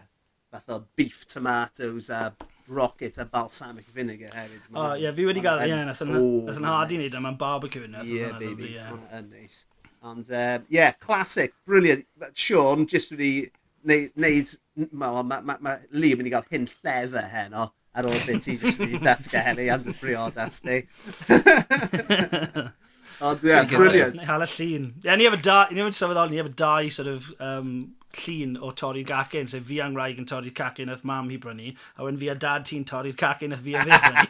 fath 0.52 0.72
o 0.74 0.82
beef 1.00 1.26
tomatoes 1.32 2.10
a 2.12 2.34
rocket 2.68 3.18
a 3.18 3.26
balsamic 3.26 3.88
vinegar 3.96 4.34
hefyd. 4.36 4.64
O, 4.74 4.94
ie, 5.00 5.12
fi 5.16 5.28
wedi 5.28 5.44
gael, 5.44 5.64
ie, 5.68 5.78
nath 5.88 6.04
yn 6.06 6.68
hard 6.68 6.92
i 6.92 7.00
wneud, 7.00 7.16
a 7.16 7.24
mae'n 7.24 7.40
barbecue 7.40 7.88
yna. 7.88 8.04
Ie, 8.08 8.18
yeah, 8.20 8.38
baby, 8.40 8.76
yn 9.18 9.30
neis. 9.32 9.66
Ond, 10.02 10.32
ehm, 10.34 10.66
ie, 10.68 10.80
yeah, 10.80 10.96
classic, 11.00 11.56
brilliant. 11.68 12.08
Sean, 12.34 12.88
just 12.90 13.14
wedi 13.16 13.50
wneud, 13.88 14.56
mae 14.92 15.24
ma, 15.24 15.40
ma, 15.42 15.58
ma 15.60 15.78
Lee 15.92 16.16
yn 16.16 16.24
mynd 16.24 16.52
hyn 16.52 16.68
llefer 16.72 17.30
heno 17.32 17.70
ar 17.94 18.08
ôl 18.08 18.22
beth 18.26 18.46
ti 18.46 18.58
jyst 18.60 18.80
wedi 18.82 19.00
datgan 19.08 19.60
ei 19.60 19.72
am 19.74 19.84
dy 19.86 19.96
briodas 20.00 20.62
ni. 20.68 20.82
Ond 23.22 23.44
ie, 23.46 23.58
brilliant. 23.70 24.16
Neu 24.18 24.26
hala 24.26 24.48
llun. 24.50 24.92
Ie, 25.06 25.16
ni 25.18 25.28
efo 25.30 25.38
dau, 25.46 25.72
ni 25.72 25.84
efo 25.84 25.94
sylweddol, 25.94 26.32
ni 26.32 26.40
efo 26.42 26.54
dau 26.58 26.90
sort 26.94 27.10
of 27.12 27.28
um, 27.40 27.74
llun 28.18 28.56
o 28.58 28.72
torri'r 28.78 29.08
gacen, 29.08 29.50
sef 29.52 29.66
fi 29.68 29.80
angwraig 29.86 30.20
yn 30.22 30.28
torri'r 30.30 30.56
cacen 30.58 30.90
nath 30.90 31.04
mam 31.08 31.30
hi 31.32 31.38
brynu, 31.42 31.74
a 31.98 32.08
wen 32.08 32.20
fi 32.22 32.32
a 32.34 32.36
dad 32.36 32.66
ti'n 32.68 32.86
torri'r 32.90 33.18
cacen 33.20 33.54
nath 33.54 33.64
fi 33.66 33.76
a 33.78 33.86
fe 33.86 34.00
brynu. 34.06 34.26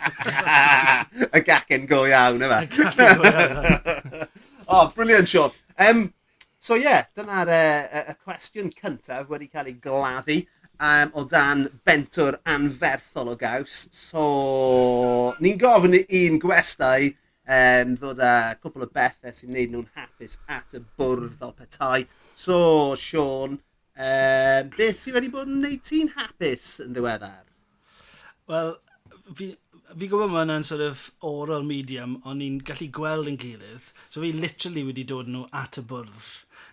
y 1.39 1.43
gacen 1.48 1.88
go 1.89 2.03
iawn, 2.10 2.43
yma. 2.48 2.63
Y 2.65 2.71
gacen 2.75 3.21
go 3.21 3.31
iawn. 3.31 4.25
o, 4.75 4.88
brilliant, 4.95 5.31
Sean. 5.31 5.55
Um, 5.79 6.10
so 6.60 6.75
ie, 6.75 6.86
yeah, 6.89 7.07
dyna'r 7.15 7.53
uh, 7.55 8.01
uh, 8.01 8.17
cwestiwn 8.25 8.74
cyntaf 8.75 9.31
wedi 9.31 9.50
cael 9.51 9.71
ei 9.71 9.79
gladdu 9.81 10.41
um, 10.81 11.15
o 11.15 11.25
dan 11.31 11.65
bentwr 11.88 12.41
anferthol 12.50 13.31
o 13.33 13.39
gaws. 13.39 13.86
So, 13.95 15.31
ni'n 15.39 15.60
gofyn 15.62 15.98
i 16.01 16.25
un 16.27 16.39
gwestai 16.41 17.13
um, 17.51 17.96
ddod 18.00 18.22
â 18.24 18.34
cwpl 18.62 18.86
o 18.86 18.89
bethau 18.96 19.36
sy'n 19.36 19.53
neud 19.55 19.74
nhw'n 19.74 19.89
hapus 19.98 20.38
at 20.51 20.75
y 20.77 20.84
bwrdd 21.00 21.34
fel 21.39 21.55
petai. 21.58 22.05
So, 22.36 22.60
Sean, 23.00 23.58
um, 23.96 24.72
beth 24.77 25.01
sydd 25.01 25.17
wedi 25.17 25.31
bod 25.34 25.51
yn 25.51 25.60
neud 25.65 25.84
ti'n 25.88 26.13
hapus 26.15 26.70
yn 26.86 26.96
ddiweddar? 26.96 27.50
Wel, 28.51 28.74
fi, 29.38 29.51
fi 29.91 30.08
gwybod 30.12 30.31
mae 30.31 30.43
hwnna'n 30.46 30.67
sort 30.67 30.86
of 30.86 31.10
oral 31.27 31.67
medium, 31.67 32.17
ond 32.24 32.41
ni'n 32.43 32.62
gallu 32.67 32.89
gweld 33.00 33.31
yn 33.31 33.39
gilydd. 33.41 33.91
So 34.10 34.24
fi 34.24 34.31
literally 34.36 34.86
wedi 34.88 35.05
dod 35.08 35.31
nhw 35.31 35.48
at 35.63 35.79
y 35.81 35.86
bwrdd 35.88 36.31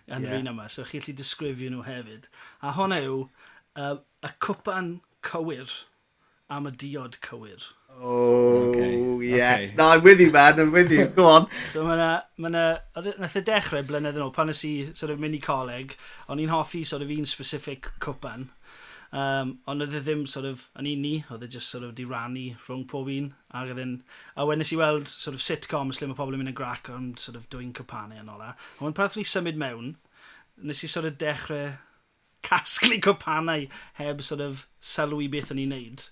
yn 0.09 0.25
yeah. 0.25 0.39
un 0.39 0.53
yma, 0.53 0.69
so 0.71 0.87
chi'n 0.87 1.03
gallu 1.03 1.17
disgrifio 1.19 1.73
nhw 1.73 1.85
hefyd. 1.87 2.29
A 2.63 2.73
hwnna 2.77 3.01
yw 3.05 3.25
uh, 3.79 3.97
y 4.25 4.33
cwpan 4.45 4.97
cywir 5.25 5.75
am 6.49 6.69
y 6.69 6.73
diod 6.81 7.19
cywir. 7.25 7.69
Oh, 8.01 8.69
okay. 8.69 9.27
yes. 9.27 9.69
Okay. 9.69 9.77
No, 9.77 9.89
I'm 9.89 10.03
with 10.03 10.19
you, 10.19 10.31
man. 10.31 10.59
I'm 10.59 10.71
with 10.71 10.91
you. 10.91 11.07
Go 11.07 11.25
on. 11.25 11.47
so, 11.65 11.83
mae'na... 11.83 12.23
Ma, 12.37 12.49
na, 12.49 12.77
ma 12.95 13.01
na, 13.01 13.09
e, 13.09 13.13
nath 13.19 13.35
e 13.35 13.41
y 13.41 13.47
dechrau 13.49 13.83
blynedd 13.87 14.19
yn 14.19 14.23
ôl, 14.23 14.33
pan 14.35 14.47
nes 14.49 14.61
i 14.67 14.73
sort 14.93 15.11
of, 15.13 15.19
mynd 15.19 15.35
i 15.35 15.41
coleg, 15.43 15.97
o'n 16.31 16.39
i'n 16.39 16.53
hoffi 16.53 16.85
sort 16.87 17.03
of 17.03 17.11
un 17.11 17.27
specific 17.27 17.91
cwpan. 18.03 18.47
Um, 19.09 19.55
ond 19.67 19.81
oedd 19.81 19.95
e 19.97 20.03
ddim 20.05 20.23
sort 20.29 20.45
of 20.45 20.67
yn 20.77 20.87
un 20.91 21.03
ni, 21.03 21.13
oedd 21.33 21.43
e 21.43 21.49
just 21.49 21.73
sort 21.73 21.83
of 21.87 21.95
di 21.97 22.05
rannu 22.07 22.45
rhwng 22.67 22.85
pob 22.87 23.09
un. 23.11 23.31
Ac 23.51 23.73
oedd 23.73 23.83
e'n... 23.83 23.97
A 24.37 24.47
wedyn 24.47 24.63
nes 24.63 24.73
i 24.75 24.79
weld 24.79 25.11
sort 25.11 25.35
of 25.35 25.43
sitcoms 25.43 25.99
lle 25.99 26.11
mae 26.11 26.19
pobl 26.19 26.37
yn 26.37 26.43
mynd 26.43 26.53
yn 26.53 26.59
grac 26.61 26.91
ond 26.93 27.19
sort 27.19 27.39
of 27.39 27.49
dwy'n 27.51 27.75
cwpanau 27.75 28.21
yn 28.21 28.31
ola. 28.31 28.53
A 28.53 28.81
wedyn 28.83 28.95
pan 28.97 29.11
ni 29.17 29.27
symud 29.27 29.59
mewn, 29.59 29.93
nes 30.61 30.85
i 30.85 30.91
sort 30.91 31.09
of 31.09 31.19
dechrau 31.19 31.75
casglu 32.45 33.01
cwpanau 33.03 33.67
heb 33.99 34.23
sort 34.23 34.45
of 34.45 34.67
sylwi 34.79 35.27
beth 35.31 35.51
o'n 35.51 35.61
i'n 35.65 35.75
neud. 35.75 36.07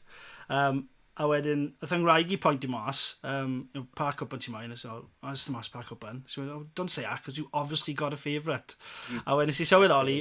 Um, 0.51 0.87
A 1.17 1.25
wedyn, 1.29 1.63
oedd 1.81 1.93
yng 1.95 2.03
Ngwraig 2.03 2.33
i 2.35 2.37
pwynt 2.41 2.65
i 2.67 2.69
mas, 2.69 2.99
um, 3.25 3.55
you 3.73 3.81
know, 3.81 3.87
park 3.97 4.21
up 4.21 4.35
yn 4.35 4.43
ti 4.43 4.51
mai, 4.53 4.67
so, 4.77 4.99
oh, 5.23 5.31
it's 5.31 5.47
the 5.47 5.53
mas 5.55 5.69
park 5.73 5.91
up 5.91 6.05
yn. 6.05 6.21
So, 6.29 6.43
oh, 6.43 6.65
don't 6.75 6.93
say 6.93 7.03
that, 7.07 7.23
because 7.23 7.39
you 7.39 7.49
obviously 7.53 7.95
got 7.97 8.13
a 8.13 8.19
favourite. 8.21 8.75
Mm. 9.09 9.23
A 9.25 9.37
wedyn, 9.39 9.49
nes 9.53 9.57
si 9.57 9.65
sylweddoli, 9.65 10.19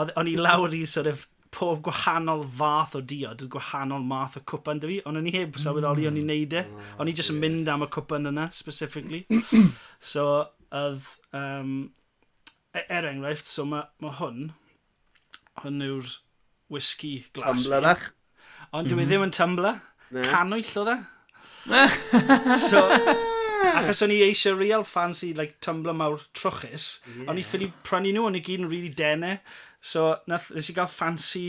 o'n 0.00 0.30
i 0.30 0.38
lawr 0.40 0.72
i 0.76 0.86
sort 0.88 1.10
of 1.10 1.26
pob 1.50 1.82
gwahanol 1.84 2.44
fath 2.56 2.94
o 2.96 3.02
diod, 3.02 3.44
gwahanol 3.52 4.04
math 4.06 4.38
o 4.38 4.42
cwpan 4.52 4.80
dy 4.80 4.94
fi, 4.94 4.98
ond 5.10 5.20
o'n 5.20 5.28
i 5.28 5.34
heb 5.34 5.58
sylweddoli 5.60 6.06
o'n 6.08 6.20
i'n 6.20 6.30
neud 6.30 6.56
e. 6.56 6.64
O'n 6.96 7.10
i 7.10 7.14
just 7.20 7.34
yn 7.34 7.40
mynd 7.42 7.68
am 7.68 7.84
y 7.84 7.90
cwpan 7.92 8.30
yna, 8.30 8.48
specifically. 8.54 9.24
so, 10.12 10.26
oedd, 10.70 11.10
um, 11.36 11.74
er 12.80 13.10
enghraifft, 13.10 13.50
so 13.50 13.66
mae 13.68 13.88
ma 14.00 14.14
hwn, 14.20 14.50
hwn 15.64 15.86
yw'r 15.90 16.16
whisky 16.70 17.26
glas. 17.34 17.66
Tumbler 17.66 18.10
Ond 18.70 18.86
dwi 18.86 18.94
e 18.94 19.02
mm-hmm. 19.02 19.08
ddim 19.10 19.24
yn 19.26 19.32
tumbler. 19.34 19.78
Canwyll 20.10 20.76
o 20.80 20.84
dda. 20.88 20.98
so, 22.58 22.84
achos 23.70 24.00
o'n 24.02 24.14
i 24.14 24.20
eisiau 24.26 24.56
real 24.58 24.84
fancy 24.88 25.32
like, 25.36 25.58
tumbler 25.64 25.96
mawr 25.96 26.22
trwchus, 26.36 26.92
yeah. 27.06 27.26
o'n 27.30 27.40
i 27.40 27.44
ffili 27.46 27.70
prynu 27.86 28.14
nhw, 28.14 28.28
o'n 28.28 28.38
i 28.38 28.44
gyd 28.44 28.64
yn 28.64 28.70
really 28.70 28.92
dene. 29.02 29.36
So, 29.80 30.14
nath, 30.30 30.50
nes 30.56 30.70
i 30.72 30.76
gael 30.76 30.90
fancy 30.92 31.44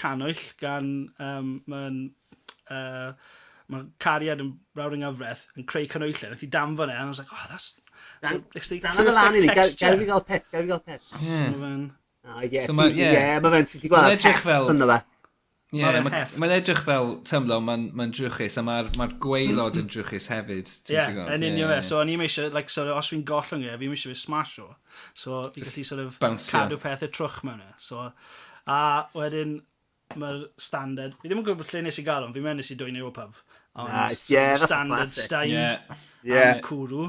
canwyll 0.00 0.44
gan 0.60 0.92
um, 1.22 1.56
mae'n... 1.70 2.04
Uh, 2.70 3.14
Mae 3.72 3.86
cariad 4.02 4.42
yn 4.44 4.50
rawr 4.76 4.92
yng 4.92 5.00
Nghyfraith 5.06 5.46
yn 5.56 5.64
creu 5.64 5.86
canwyllau. 5.88 6.34
Nath 6.34 6.42
i 6.44 6.48
danfon 6.52 6.90
e, 6.92 6.96
and 6.98 7.06
I 7.06 7.08
was 7.08 7.22
like, 7.22 7.32
oh, 7.32 7.46
that's... 7.48 7.78
Dan, 8.20 8.42
so, 8.60 8.76
dan 8.76 8.98
oedd 9.00 9.08
lan 9.08 9.38
i 9.38 9.40
ni, 9.40 9.48
gael 9.48 9.72
fi 9.72 10.08
gael 10.08 10.20
pep, 10.28 10.44
gael 10.52 10.66
fi 10.66 10.68
gael 10.68 10.82
pep. 10.84 11.06
Yeah. 11.22 11.48
So, 11.54 12.42
yeah, 12.42 12.66
so, 12.66 12.86
yeah. 12.88 13.12
yeah, 13.16 13.38
mae 13.40 13.54
fe'n 13.54 13.64
ah, 13.64 13.70
ti'n 13.72 13.84
gweld 13.88 14.24
pep 14.44 14.68
yn 14.74 14.84
fe. 14.90 14.98
Ie, 15.74 15.80
yeah, 15.82 15.98
mae'n 16.04 16.38
ma 16.38 16.48
edrych 16.54 16.80
fel 16.86 17.16
tymlo, 17.26 17.58
mae'n 17.64 17.88
ma 17.98 18.06
drwchus, 18.14 18.56
a 18.60 18.62
mae'r 18.66 18.90
ma 19.00 19.08
gweilod 19.24 19.78
yn 19.80 19.88
drwchus 19.90 20.28
hefyd. 20.30 20.70
Ie, 20.86 20.94
yeah, 20.94 21.10
yn 21.34 21.46
union 21.48 21.72
fe. 21.72 21.80
So, 21.88 21.98
o'n 21.98 22.12
i'n 22.12 22.22
eisiau, 22.22 22.52
like, 22.54 22.70
so, 22.70 22.86
os 22.94 23.10
fi'n 23.10 23.24
gollwng 23.26 23.64
e, 23.66 23.74
fi'n 23.80 23.96
eisiau 23.96 24.14
fe 24.14 24.62
o. 24.62 24.68
So, 25.18 25.40
i 25.50 25.64
gallu 25.64 25.86
sort 25.88 26.04
of 26.04 26.18
bouncio. 26.22 26.54
cadw 26.54 26.78
pethau 26.82 27.10
trwch 27.18 27.40
mewn 27.48 27.64
e. 27.64 27.72
So, 27.82 28.06
a 28.70 28.80
wedyn, 29.18 29.58
mae'r 30.20 30.46
standard... 30.60 31.18
Fi 31.20 31.32
ddim 31.32 31.42
yn 31.42 31.48
gwybod 31.50 31.74
lle 31.74 31.84
nes 31.88 31.98
i 31.98 32.06
gael 32.06 32.28
ond, 32.28 32.36
fi'n 32.36 32.46
meddwl 32.46 32.62
nes 32.62 32.70
i 32.70 32.78
dwy'n 32.78 33.00
ei 33.00 33.12
pub. 33.18 33.38
Ond, 33.74 33.90
Nice, 33.90 34.30
yeah, 34.30 34.52
that's 34.54 34.70
standard 34.70 35.00
a 35.00 35.04
classic. 35.08 35.24
Stein 35.26 35.50
yeah. 35.50 35.96
yeah. 36.22 36.60
cwrw. 36.62 37.08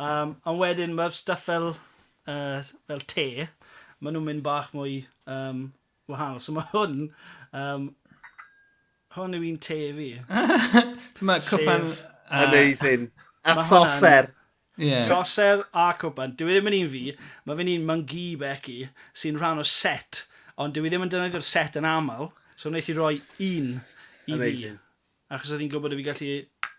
Um, 0.00 0.34
ond 0.48 0.58
wedyn, 0.58 0.96
mae'r 0.98 1.14
stuff 1.14 1.46
fel, 1.46 1.74
uh, 2.26 2.70
fel 2.90 3.04
te, 3.06 3.28
maen 4.00 4.16
nhw'n 4.16 4.26
mynd 4.26 4.42
bach 4.42 4.72
mwy 4.74 5.04
um, 5.30 5.68
wahanol. 6.10 6.40
So 6.42 6.54
mae 6.56 6.66
hwn 6.72 7.10
Um, 7.52 7.88
hon 9.16 9.34
yw 9.34 9.46
un 9.48 9.58
te 9.62 9.78
fi. 9.96 10.10
Dyma 11.18 11.38
cwpan... 11.44 11.88
Uh, 12.30 12.44
Amazing. 12.44 13.08
A 13.44 13.56
soser. 13.62 14.30
Yeah. 14.78 15.02
Soser 15.04 15.64
a 15.74 15.90
cwpan. 15.98 16.36
Dwi 16.38 16.54
e 16.54 16.58
ddim 16.58 16.70
yn 16.70 16.78
un 16.82 16.90
fi, 16.92 17.04
mae 17.44 17.58
fe'n 17.58 17.72
un 17.74 17.88
mangi 17.88 18.28
Becky 18.40 18.78
sy'n 19.12 19.40
rhan 19.40 19.62
o 19.62 19.66
set, 19.66 20.24
ond 20.60 20.76
dwi 20.76 20.88
e 20.88 20.92
ddim 20.92 21.06
yn 21.06 21.12
dynyddio'r 21.12 21.46
set 21.46 21.78
yn 21.80 21.88
aml, 21.88 22.30
so 22.54 22.70
wnaeth 22.70 22.92
i 22.92 22.96
roi 22.96 23.14
un 23.18 23.72
i 24.30 24.36
Amazing. 24.36 24.78
fi. 24.78 25.34
Achos 25.34 25.54
oedd 25.54 25.64
hi'n 25.64 25.72
gwybod 25.72 25.96
fi 25.98 26.06
gallu 26.06 26.30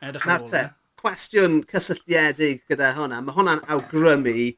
edrych 0.08 0.26
ar 0.28 0.40
ôl. 0.40 0.48
Marta, 0.48 0.64
cwestiwn 1.02 1.62
cysylltiedig 1.70 2.64
gyda 2.70 2.94
hwnna. 2.98 3.20
Mae 3.26 3.36
hwnna'n 3.36 3.66
awgrymu 3.76 4.50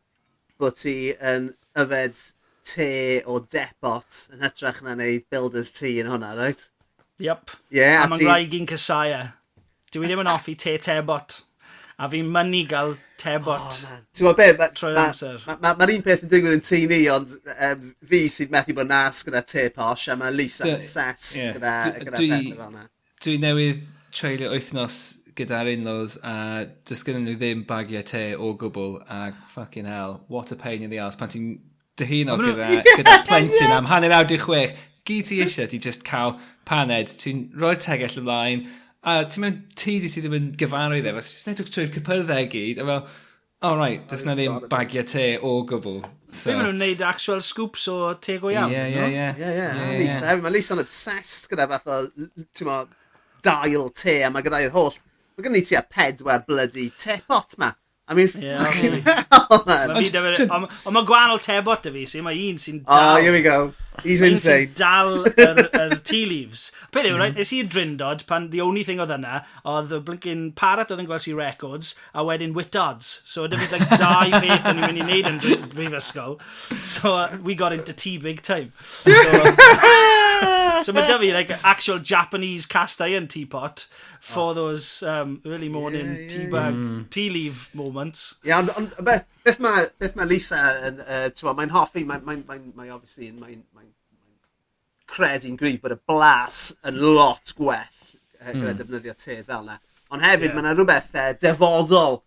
bod 0.62 0.78
ti 0.80 0.96
yn 1.34 1.52
yfed 1.80 2.20
te 2.68 3.22
o 3.28 3.40
depot 3.52 4.20
yn 4.34 4.44
hytrach 4.46 4.82
na 4.84 4.96
wneud 4.98 5.26
builders 5.32 5.72
tea 5.76 6.00
yn 6.02 6.12
hwnna, 6.12 6.34
right? 6.38 6.70
Yep. 7.24 7.52
Yeah, 7.72 8.04
a 8.04 8.10
mae'n 8.12 8.26
rhaid 8.26 8.54
i'n 8.58 8.68
casau 8.70 9.12
e. 9.14 9.24
Dwi 9.94 10.10
ddim 10.10 10.24
yn 10.24 10.32
offi 10.32 10.56
te 10.60 10.76
tebot. 10.82 11.42
A 12.02 12.08
fi'n 12.10 12.30
mynnu 12.34 12.64
gael 12.68 12.96
tebot. 13.22 13.80
Oh, 13.86 13.98
Ti'n 14.16 14.26
gwybod 14.26 14.40
be? 14.40 14.48
Mae'r 14.60 14.96
ma, 14.98 15.06
ma, 15.46 15.58
ma, 15.62 15.74
ma 15.78 15.88
un 15.94 16.06
peth 16.06 16.24
yn 16.26 16.32
digwydd 16.32 16.58
yn 16.58 16.64
tŷ 16.66 16.80
ni, 16.90 17.02
ond 17.14 17.36
um, 17.54 17.90
fi 18.10 18.24
sydd 18.34 18.54
methu 18.54 18.76
bod 18.78 18.90
nas 18.90 19.22
gyda 19.28 19.44
te 19.46 19.68
posh, 19.76 20.08
a 20.10 20.18
mae 20.20 20.34
Lisa 20.34 20.66
yn 20.68 20.80
obsessed 20.80 21.44
yeah. 21.44 21.58
gyda, 21.58 21.76
gyda 22.00 22.16
dwi, 22.18 22.32
pethau 22.32 22.64
fel 22.64 22.72
yna. 22.72 22.88
Dwi 23.24 23.36
newydd 23.44 23.84
treulio 24.14 24.50
wythnos 24.56 24.98
gyda'r 25.38 25.70
in-laws 25.72 26.18
a 26.26 26.36
does 26.90 27.06
gennyn 27.06 27.28
nhw 27.28 27.38
ddim 27.38 27.64
bagiau 27.70 28.06
te 28.06 28.24
o 28.36 28.52
gwbl 28.60 28.98
a 29.06 29.22
fucking 29.54 29.88
hell, 29.90 30.22
what 30.28 30.52
a 30.52 30.58
pain 30.58 30.82
in 30.82 30.92
the 30.94 31.00
arse 31.04 31.20
pan 31.20 31.32
ti'n 31.34 31.54
dyhuno 32.00 32.38
gyda, 32.42 32.70
gyda 32.88 33.18
plentyn 33.28 33.76
am 33.76 33.90
hanner 33.92 34.16
awd 34.20 34.34
i 34.34 34.40
chwech. 34.42 34.74
Gyd 35.08 35.28
ti 35.28 35.42
eisiau, 35.44 35.68
ti 35.68 35.82
just 35.84 36.06
cael 36.08 36.38
paned, 36.70 37.12
ti'n 37.20 37.46
rhoi'r 37.60 37.80
tegell 37.84 38.22
ymlaen, 38.22 38.64
a 39.04 39.20
ti'n 39.28 39.44
mewn 39.44 39.60
ti 39.76 39.98
di 40.00 40.10
ti 40.12 40.24
ddim 40.24 40.38
yn 40.38 40.50
gyfarwydd 40.60 41.04
iddo, 41.04 41.18
fes 41.20 41.44
ti'n 41.44 41.54
edrych 41.54 41.72
trwy'r 41.76 41.94
cypyrddau 41.98 42.50
gyd, 42.54 42.80
a 42.80 42.88
fel, 42.88 43.02
oh 43.68 43.76
right, 43.80 44.08
does 44.12 44.24
na 44.28 44.36
ddim 44.38 44.64
bagiau 44.72 45.08
te 45.08 45.26
o 45.38 45.54
gwbl. 45.68 46.02
So. 46.34 46.50
Fe 46.50 46.56
maen 46.56 46.70
nhw'n 46.70 46.82
neud 46.82 47.04
actual 47.06 47.44
scoops 47.46 47.86
o 47.92 47.98
te 48.24 48.40
go 48.42 48.50
iawn. 48.50 48.72
Ie, 48.74 48.88
ie, 48.90 49.04
ie. 49.12 49.28
Ie, 49.38 49.52
ie. 50.08 50.10
Eh, 50.10 50.36
mae 50.42 50.56
Lisa'n 50.56 50.82
obsessed 50.82 51.52
gyda 51.52 51.68
fath 51.70 51.92
o, 51.92 52.00
ti'n 52.56 52.70
mo, 52.70 52.80
dail 53.44 53.90
te, 53.94 54.22
a 54.24 54.32
mae 54.34 54.46
gyda'r 54.46 54.72
holl, 54.74 54.98
mae 55.36 55.46
gen 55.46 55.60
i 55.60 55.64
ti 55.68 55.78
a 55.78 55.84
pedwar 55.84 56.46
bloody 56.48 56.90
te 56.98 57.20
pot 57.28 57.60
ma. 57.62 57.74
I 58.06 58.16
mean, 58.16 58.30
yeah, 58.38 58.64
fucking 58.66 58.96
okay. 58.96 59.24
hell, 59.32 59.64
man. 59.66 59.92
Ond 59.96 60.92
mae 60.92 61.06
gwahanol 61.08 61.40
tebot 61.40 61.88
y 61.88 61.94
fi, 61.94 62.04
sy'n 62.12 62.26
mae 62.26 62.42
un 62.50 62.60
sy'n 62.60 62.82
oh, 62.84 62.92
dal... 62.92 63.14
Oh, 63.14 63.22
here 63.24 63.32
we 63.32 63.42
go. 63.46 63.74
He's 64.04 64.22
insane. 64.26 64.74
dal 64.76 65.24
yr, 65.30 65.62
yr 65.84 65.96
tea 66.04 66.26
leaves. 66.28 66.66
Peth 66.92 67.08
yw, 67.08 67.16
right, 67.16 67.32
mm. 67.32 67.40
nes 67.40 67.54
i'r 67.56 67.70
drindod 67.72 68.26
pan 68.28 68.50
the 68.52 68.60
only 68.66 68.84
thing 68.84 69.00
oedd 69.00 69.14
yna, 69.16 69.44
oedd 69.70 69.94
y 69.96 70.02
blinkin 70.04 70.44
parrot 70.60 70.92
oedd 70.92 71.06
yn 71.06 71.08
gweld 71.08 71.24
si 71.24 71.36
records, 71.38 71.94
a 72.12 72.26
wedyn 72.28 72.58
wittards. 72.58 73.14
So 73.24 73.46
e 73.46 73.52
ydym 73.52 73.64
dyma 73.64 73.80
like, 73.80 74.02
dau 74.04 74.44
peth 74.44 74.70
o'n 74.74 74.82
i'n 74.82 74.88
mynd 74.90 75.00
i 75.00 75.08
wneud 75.08 75.32
yn 75.32 75.70
brifysgol. 75.72 76.40
So 76.84 77.16
uh, 77.22 77.40
we 77.46 77.56
got 77.56 77.72
into 77.72 77.96
tea 77.96 78.18
big 78.18 78.42
time. 78.42 78.74
So, 78.82 79.16
so 80.84 80.94
mae 80.96 81.08
da 81.08 81.18
fi 81.22 81.32
like 81.34 81.52
actual 81.64 82.00
Japanese 82.00 82.66
cast 82.66 83.02
iron 83.02 83.28
teapot 83.28 83.86
for 84.20 84.52
oh. 84.52 84.54
those 84.54 85.04
um, 85.04 85.42
early 85.46 85.70
morning 85.70 86.06
yeah, 86.06 86.22
yeah, 86.22 86.28
tea 86.30 86.46
bag, 86.52 86.76
yeah. 86.76 87.04
Tea 87.10 87.30
leaf 87.30 87.70
moments. 87.74 88.36
Ie, 88.44 88.50
yeah, 88.50 88.60
ond 88.60 88.74
on, 88.78 88.92
beth, 89.06 89.28
beth 89.44 89.60
mae 89.64 89.88
ma 90.16 90.28
Lisa 90.30 90.62
yn, 90.90 91.02
uh, 91.04 91.54
mae'n 91.54 91.74
hoffi, 91.74 92.06
mae'n 92.08 92.26
mae, 92.28 92.44
mae, 92.48 92.62
mae 92.76 92.94
obviously 92.94 93.30
yn, 93.32 93.40
mae'n 93.42 93.64
mae, 93.76 93.88
mae 93.88 93.92
credu'n 95.14 95.58
gryf 95.60 95.82
bod 95.84 95.98
y 95.98 96.00
blas 96.10 96.62
yn 96.88 97.02
lot 97.18 97.56
gwell 97.58 98.04
uh, 98.42 98.52
gyda 98.52 98.74
mm. 98.74 98.78
defnyddio 98.82 99.18
te 99.20 99.42
fel 99.44 99.68
yna. 99.68 99.80
Ond 100.14 100.24
hefyd 100.26 100.50
yeah. 100.52 100.56
mae 100.56 100.66
yna 100.66 100.78
rhywbeth 100.78 101.12
uh, 101.18 101.32
defodol 101.42 102.22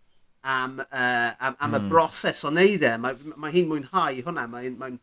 am, 0.47 0.79
uh, 0.79 1.31
am, 1.39 1.57
am 1.59 1.73
mm. 1.73 1.77
y 1.79 1.91
broses 1.91 2.43
o 2.45 2.51
wneud 2.53 2.85
e. 2.85 2.93
Mae, 3.01 3.35
mae 3.35 3.53
hi'n 3.55 3.69
mwynhau 3.69 4.23
hwnna, 4.25 4.47
mae'n 4.51 4.79
mae 4.79 4.97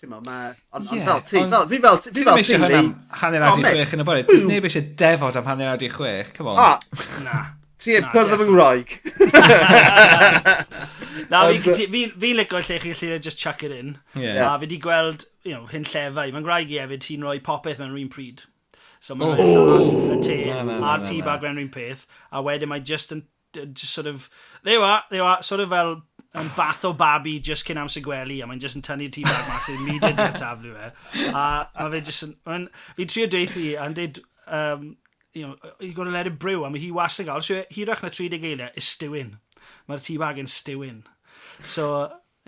Ti'n 0.00 0.08
meddwl, 0.08 0.24
mae... 0.24 0.52
Ond 0.72 0.92
yeah, 0.94 1.04
fel 1.04 1.18
ti, 1.28 1.40
fel, 1.52 1.64
fi 1.68 1.78
fel 1.82 1.98
ti, 2.00 2.10
fel 2.16 2.38
fi 2.38 2.44
fel 2.48 2.62
ti, 2.62 2.68
Lee. 2.72 2.92
hanner 3.20 3.42
awd 3.44 3.58
i 3.60 3.64
chwech 3.66 3.90
yn 3.92 4.00
y 4.00 4.04
bore. 4.08 4.22
Does 4.30 4.44
neb 4.48 4.64
eisiau 4.64 4.86
defod 4.96 5.36
am 5.36 5.48
hanner 5.50 5.74
awd 5.74 5.84
chwech, 5.92 6.30
come 6.38 6.54
on. 6.54 6.60
Ah, 6.62 6.78
na. 7.20 7.40
Ti 7.80 7.98
yn 7.98 8.06
byrdd 8.14 8.32
am 8.32 8.44
yngwraig. 8.46 8.94
Na, 11.28 11.42
fi 11.52 12.32
lico 12.32 12.62
lle 12.64 12.78
chi 12.80 12.94
lle 12.96 13.18
just 13.20 13.40
chuck 13.40 13.60
it 13.68 13.74
in. 13.76 13.98
Yeah. 14.14 14.46
A 14.46 14.56
fi 14.62 14.70
di 14.72 14.78
gweld, 14.80 15.26
you 15.44 15.52
know, 15.52 15.68
hyn 15.68 15.84
llefau. 15.84 16.32
Mae'n 16.32 16.48
graig 16.48 16.72
i 16.72 16.80
hefyd, 16.80 17.04
hi'n 17.10 17.28
rhoi 17.28 17.36
popeth 17.44 17.80
mewn 17.82 17.92
rhywun 17.92 18.12
pryd. 18.16 18.46
So 19.04 19.18
mae'n 19.20 19.36
oh. 19.36 19.52
rhoi 19.60 20.16
y 20.16 20.18
te, 20.24 20.38
a'r 20.54 21.04
tee 21.04 21.20
bag 21.28 21.44
mewn 21.44 21.60
rhywun 21.60 21.72
peth. 21.76 22.06
A 22.32 22.40
wedyn 22.46 22.72
mae 22.72 22.80
just 22.80 23.12
yn, 23.16 23.26
just 23.52 23.92
sort 23.92 24.08
of, 24.08 24.30
there 24.64 24.80
you 24.80 24.84
are, 24.86 25.02
there 25.10 25.20
you 25.20 25.28
are, 25.28 25.42
sort 25.42 25.60
of 25.60 25.68
fel 25.76 25.98
yn 26.38 26.50
bath 26.54 26.84
o 26.86 26.92
babi 26.94 27.38
just 27.42 27.66
cyn 27.66 27.80
amser 27.82 28.04
gwely 28.06 28.38
a 28.40 28.46
mae'n 28.46 28.62
just 28.62 28.78
yn 28.78 28.84
tynnu'r 28.86 29.10
tŷ 29.14 29.24
bag 29.26 29.46
mach 29.48 29.70
yn 29.72 29.84
mudiad 29.86 30.20
i'r 30.26 30.36
taflu 30.38 30.74
fe. 30.76 30.90
A 31.30 31.44
mae 31.74 31.92
fe 31.96 32.02
just 32.06 32.26
yn... 32.28 32.68
Fi'n 32.98 33.14
trio 33.14 33.30
deithi 33.30 33.70
a'n 33.80 33.96
dweud... 33.98 34.22
Um, 34.50 34.90
you 35.32 35.46
know, 35.46 35.56
you 35.78 35.92
got 35.92 36.04
to 36.04 36.10
let 36.10 36.26
it 36.26 36.38
brew, 36.38 36.64
a 36.64 36.70
mae 36.70 36.80
hi 36.82 36.90
wastad 36.90 37.28
gael, 37.28 37.42
so 37.42 37.60
e, 37.60 37.66
hirach 37.74 38.02
na 38.02 38.10
30 38.10 38.46
eiliau, 38.48 38.70
is 38.74 38.88
stywyn. 38.96 39.36
Mae'r 39.86 40.02
tŷ 40.02 40.16
bag 40.22 40.40
yn 40.42 40.50
stywyn. 40.50 41.04
So, 41.62 41.86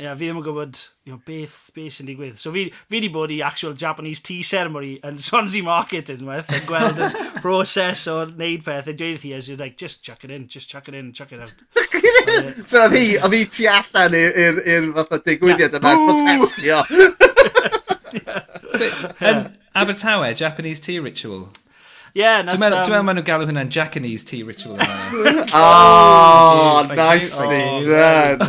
yeah, 0.03 0.15
fi 0.19 0.27
ddim 0.27 0.41
yn 0.41 0.45
gwybod 0.45 0.79
you 1.07 1.13
know, 1.13 1.21
beth, 1.27 1.71
beth 1.77 1.95
sy'n 1.97 2.09
digwydd. 2.09 2.39
So 2.41 2.53
fi, 2.55 2.65
fi 2.91 3.01
di 3.05 3.11
bod 3.13 3.33
i 3.35 3.39
actual 3.45 3.77
Japanese 3.79 4.23
tea 4.25 4.43
ceremony 4.47 4.97
yn 5.07 5.21
Swansea 5.27 5.65
Market 5.67 6.11
unwaith, 6.15 6.51
yn 6.59 6.67
gweld 6.69 7.01
y 7.03 7.11
proses 7.45 8.05
o 8.11 8.19
wneud 8.27 8.65
peth, 8.67 8.91
yn 8.91 8.99
dweud 8.99 9.17
i 9.19 9.23
thi, 9.23 9.35
as 9.39 9.51
you're 9.51 9.61
like, 9.61 9.79
just 9.81 10.03
chuck 10.07 10.27
it 10.27 10.35
in, 10.35 10.49
just 10.51 10.71
chuck 10.73 10.91
it 10.91 10.99
in, 10.99 11.13
chuck 11.13 11.33
it 11.33 11.41
out. 11.45 11.55
so 12.69 12.83
oedd 12.85 12.99
hi, 12.99 13.07
oedd 13.23 13.39
hi 13.39 13.43
tu 13.57 13.69
allan 13.71 14.19
i'r 14.19 14.93
fath 14.99 15.17
o 15.17 15.23
digwyddiad 15.31 15.79
yma, 15.81 15.97
protestio. 16.05 16.83
Yn 19.23 19.45
Abertawe, 19.79 20.35
Japanese 20.37 20.83
tea 20.85 20.99
ritual. 21.01 21.47
Yeah. 22.15 22.43
Dwi'n 22.45 22.61
meddwl, 22.61 22.83
um... 22.83 22.89
dwi 22.89 22.99
maen 23.07 23.17
nhw'n 23.17 23.27
galw 23.27 23.47
hwnna'n 23.49 23.71
Japanese 23.73 24.27
tea 24.29 24.43
ritual 24.45 24.77
yma. 24.77 24.87
oh, 25.57 26.83
oh 26.83 26.95
nicely 26.95 27.63
oh, 27.65 27.81
done. 27.89 28.41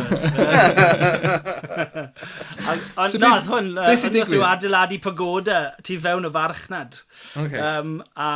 so 3.08 3.20
nath 3.22 3.48
hwn, 3.48 3.70
hwn 3.78 4.12
nath 4.18 4.28
rhyw 4.28 4.44
adeiladu 4.48 4.98
pagoda 5.04 5.60
tu 5.86 5.96
fewn 6.04 6.28
o 6.28 6.32
farchnad. 6.34 7.00
Okay. 7.40 7.60
Um, 7.60 7.96
a 8.20 8.28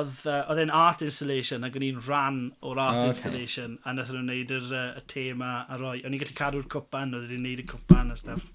oedd 0.00 0.24
uh, 0.24 0.40
oedd 0.52 0.62
e'n 0.64 0.72
art 0.80 1.04
installation, 1.04 1.68
ac 1.68 1.76
o'n 1.76 1.86
i'n 1.90 2.00
rhan 2.06 2.40
o'r 2.64 2.80
art 2.80 3.02
okay. 3.02 3.12
installation, 3.12 3.76
a 3.84 3.94
nath 3.96 4.14
nhw'n 4.14 4.32
neud 4.32 4.56
yr, 4.56 4.72
uh, 4.72 4.88
y 4.96 5.04
tema 5.12 5.52
a 5.68 5.80
roi. 5.80 5.98
O'n 6.00 6.16
i'n 6.16 6.24
gallu 6.24 6.40
cadw'r 6.40 6.72
cwpan, 6.72 7.14
oedd 7.20 7.36
e'n 7.36 7.44
neud 7.44 7.60
y 7.60 7.68
cwpan 7.68 8.16
a 8.16 8.18
stuff. 8.20 8.48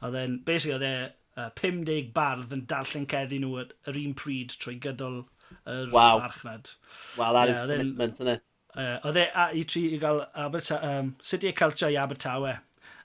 Oedd 0.00 0.20
e'n, 0.24 0.40
basically, 0.48 0.78
oedd 0.78 0.88
e 0.88 0.96
uh, 1.36 1.50
50 1.60 2.10
bardd 2.16 2.54
yn 2.56 2.64
darllen 2.70 3.06
ceddi 3.10 3.40
nhw 3.42 3.60
yr 3.60 4.00
un 4.00 4.14
pryd 4.18 4.56
trwy 4.60 4.78
gydol 4.82 5.24
yr 5.66 5.90
wow. 5.90 6.20
archnad. 6.20 6.74
Wow, 7.16 7.32
that 7.32 7.48
yeah, 7.48 7.54
is 7.54 7.60
commitment, 7.62 8.14
isn't 8.14 8.28
it? 8.28 8.42
Uh, 8.76 8.98
oedd 9.08 9.16
e 9.16 9.26
i 9.56 9.64
tri 9.64 9.86
i 9.96 9.98
gael 10.00 10.22
Aberta, 10.36 10.78
um, 10.84 11.14
City 11.22 11.48
of 11.48 11.54
Culture 11.56 11.88
i 11.88 11.96
Abertawe. 11.96 12.58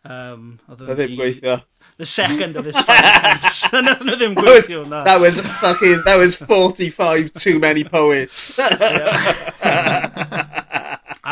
Um, 0.03 0.59
oedd 0.69 0.81
e 0.83 0.95
ddim 0.97 1.15
gweithio. 1.19 1.61
The 1.97 2.05
second 2.05 2.57
of 2.57 2.65
his 2.65 2.79
five 2.79 2.99
attempts. 3.11 3.61
Nothing 3.87 4.11
nhw 4.11 4.17
ddim 4.19 4.35
gweithio 4.39 4.83
hwnna. 4.83 5.03
That 5.07 5.21
was 5.23 5.39
fucking, 5.61 6.03
that 6.05 6.17
was 6.21 6.35
45 6.35 7.33
too 7.33 7.59
many 7.59 7.83
poets. 7.83 8.51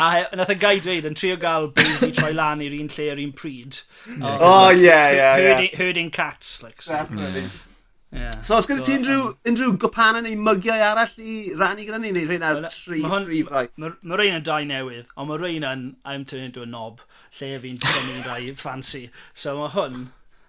A 0.00 0.36
nath 0.38 0.52
y 0.54 0.54
gai 0.56 0.78
dweud 0.80 1.04
yn 1.08 1.16
trio 1.18 1.36
gael 1.36 1.66
baby 1.76 2.08
troi 2.16 2.30
lan 2.32 2.62
i'r 2.64 2.76
un 2.78 2.88
lle 2.88 3.08
yr 3.12 3.18
un 3.20 3.32
pryd. 3.36 3.82
Oh, 4.22 4.70
yeah, 4.70 5.10
yeah, 5.10 5.12
yeah. 5.12 5.34
Herding, 5.36 5.74
herding 5.76 6.10
cats, 6.14 6.62
like. 6.62 6.80
So. 6.80 6.94
Definitely. 6.94 7.42
Yeah. 8.12 8.40
So, 8.40 8.56
os 8.56 8.66
gyda 8.66 8.82
so, 8.82 8.86
ti 8.88 8.94
unrhyw, 8.98 9.26
um, 9.28 9.34
unrhyw 9.46 9.74
gwpanau 9.78 10.22
neu 10.24 10.38
mygiau 10.42 10.82
arall 10.82 11.12
i 11.22 11.34
rannu 11.58 11.84
gyda 11.86 12.00
ni, 12.02 12.10
neu 12.16 12.26
rhain 12.26 12.44
ar 12.46 12.56
well, 12.58 12.72
tri 12.74 13.02
ma 13.04 13.12
hon, 13.12 13.26
rhif 13.28 13.50
rai? 13.54 13.68
Mae 13.78 13.92
ma 14.02 14.18
rhain 14.18 14.38
yn 14.40 14.46
dau 14.48 14.66
newydd, 14.66 15.12
ond 15.14 15.30
mae 15.30 15.38
rhain 15.38 15.66
yn 15.68 15.84
I'm 16.02 16.24
turning 16.24 16.48
into 16.50 16.64
a 16.64 16.66
knob, 16.66 17.04
lle 17.38 17.52
fi'n 17.62 17.78
tynnu 17.84 18.16
rai 18.26 18.50
fancy. 18.58 19.04
So, 19.32 19.54
mae 19.60 19.70
hwn, 19.76 20.08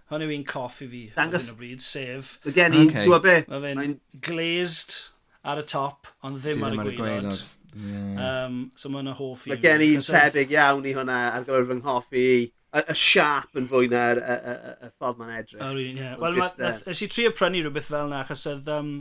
hwn 0.09 0.25
yw 0.25 0.33
un 0.39 0.45
coff 0.49 0.81
i 0.81 0.89
fi, 0.89 1.03
Dangos... 1.17 1.51
o 1.53 1.59
bryd, 1.59 1.85
sef... 1.85 2.39
Y 2.49 2.55
gen 2.55 2.79
i, 2.79 2.87
okay. 2.87 3.05
ti'n 3.05 3.25
be? 3.27 3.37
Mae 3.53 3.65
fe'n 3.67 3.81
Mae'n... 3.83 3.97
glazed 4.25 4.97
ar 5.45 5.61
y 5.61 5.67
top, 5.69 6.09
ond 6.25 6.41
ddim, 6.41 6.65
ar 6.65 6.79
y 6.81 6.95
gweilod. 6.97 7.43
Yeah. 7.77 8.25
Um, 8.25 8.57
so, 8.73 8.89
mae'n 8.89 9.13
hoff 9.19 9.45
i... 9.45 9.53
Mae 9.53 9.61
gen 9.61 9.85
i'n 9.85 10.01
tebyg 10.09 10.57
iawn 10.57 10.89
i 10.89 10.95
hwnna 10.97 11.21
ar 11.35 11.45
gyfer 11.45 11.69
fy 11.69 11.77
nghoffi 11.77 12.25
y, 12.71 12.81
y 12.81 12.95
siap 12.97 13.59
yn 13.59 13.67
fwy 13.69 13.89
na'r 13.91 14.21
y, 14.21 14.37
y, 14.37 14.55
y, 14.55 14.73
y 14.87 14.89
ffordd 14.95 15.19
mae'n 15.19 15.35
edrych. 15.37 15.61
Yr 15.65 15.83
un, 15.83 16.01
ie. 16.01 16.09
Wel, 16.21 16.41
nes 16.87 17.03
i 17.03 17.09
trio 17.11 17.35
prynu 17.35 17.63
rhywbeth 17.65 17.91
fel 17.91 18.09
yna, 18.09 18.23
achos 18.25 18.47
oedd, 18.51 18.71
um, 18.71 18.91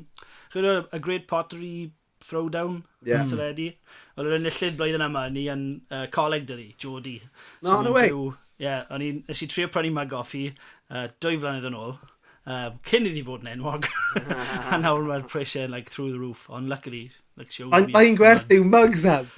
chwyr 0.53 0.71
y 0.83 1.03
Great 1.07 1.27
Pottery 1.31 1.75
throwdown 2.25 2.83
yeah. 3.07 3.25
at 3.25 3.35
yr 3.37 3.45
edu. 3.51 3.71
Wel, 4.17 4.31
yr 4.31 4.39
enillydd 4.41 4.79
blwyddyn 4.79 5.07
yma, 5.07 5.27
ni 5.33 5.47
yn 5.53 5.67
uh, 5.89 6.07
coleg 6.15 6.47
dydi, 6.51 6.71
Jody. 6.81 7.19
No, 7.63 7.77
so, 7.77 7.83
no 7.87 7.97
way. 7.97 8.15
Ie, 8.61 8.73
o'n 8.93 9.05
i, 9.05 9.13
nes 9.29 9.45
i 9.45 9.49
trio 9.51 9.71
prynu 9.73 9.93
mag 9.97 10.17
i, 10.37 10.47
uh, 10.91 11.07
dwy 11.23 11.39
flynedd 11.41 11.71
yn 11.71 11.79
ôl. 11.79 11.95
Um, 12.51 12.79
cyn 12.89 13.07
iddi 13.07 13.23
fod 13.23 13.45
yn 13.45 13.53
enwog. 13.53 13.87
a 14.73 14.79
nawr 14.81 15.05
mae'r 15.07 15.27
prisiau 15.31 15.71
like, 15.71 15.91
through 15.93 16.11
the 16.13 16.19
roof, 16.19 16.49
ond 16.51 16.69
luckily, 16.69 17.11
like, 17.37 17.53
showed. 17.53 17.73
Ond 17.77 17.93
mae'n 17.95 18.19
gwerthu 18.19 18.63
mugs 18.67 19.07
am. 19.09 19.31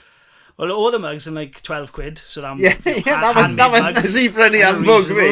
Well, 0.58 0.70
all 0.70 0.90
the 0.90 0.98
mugs 0.98 1.26
are 1.26 1.32
like 1.32 1.62
12 1.62 1.92
quid, 1.92 2.18
so 2.18 2.42
that, 2.42 2.58
yeah, 2.58 2.76
yeah, 2.84 3.32
that, 3.32 3.70
was, 3.70 3.84
nes 3.96 4.16
i 4.20 4.28
brynu 4.28 4.60
am 4.62 4.84
mug 4.84 5.08
fi. 5.08 5.30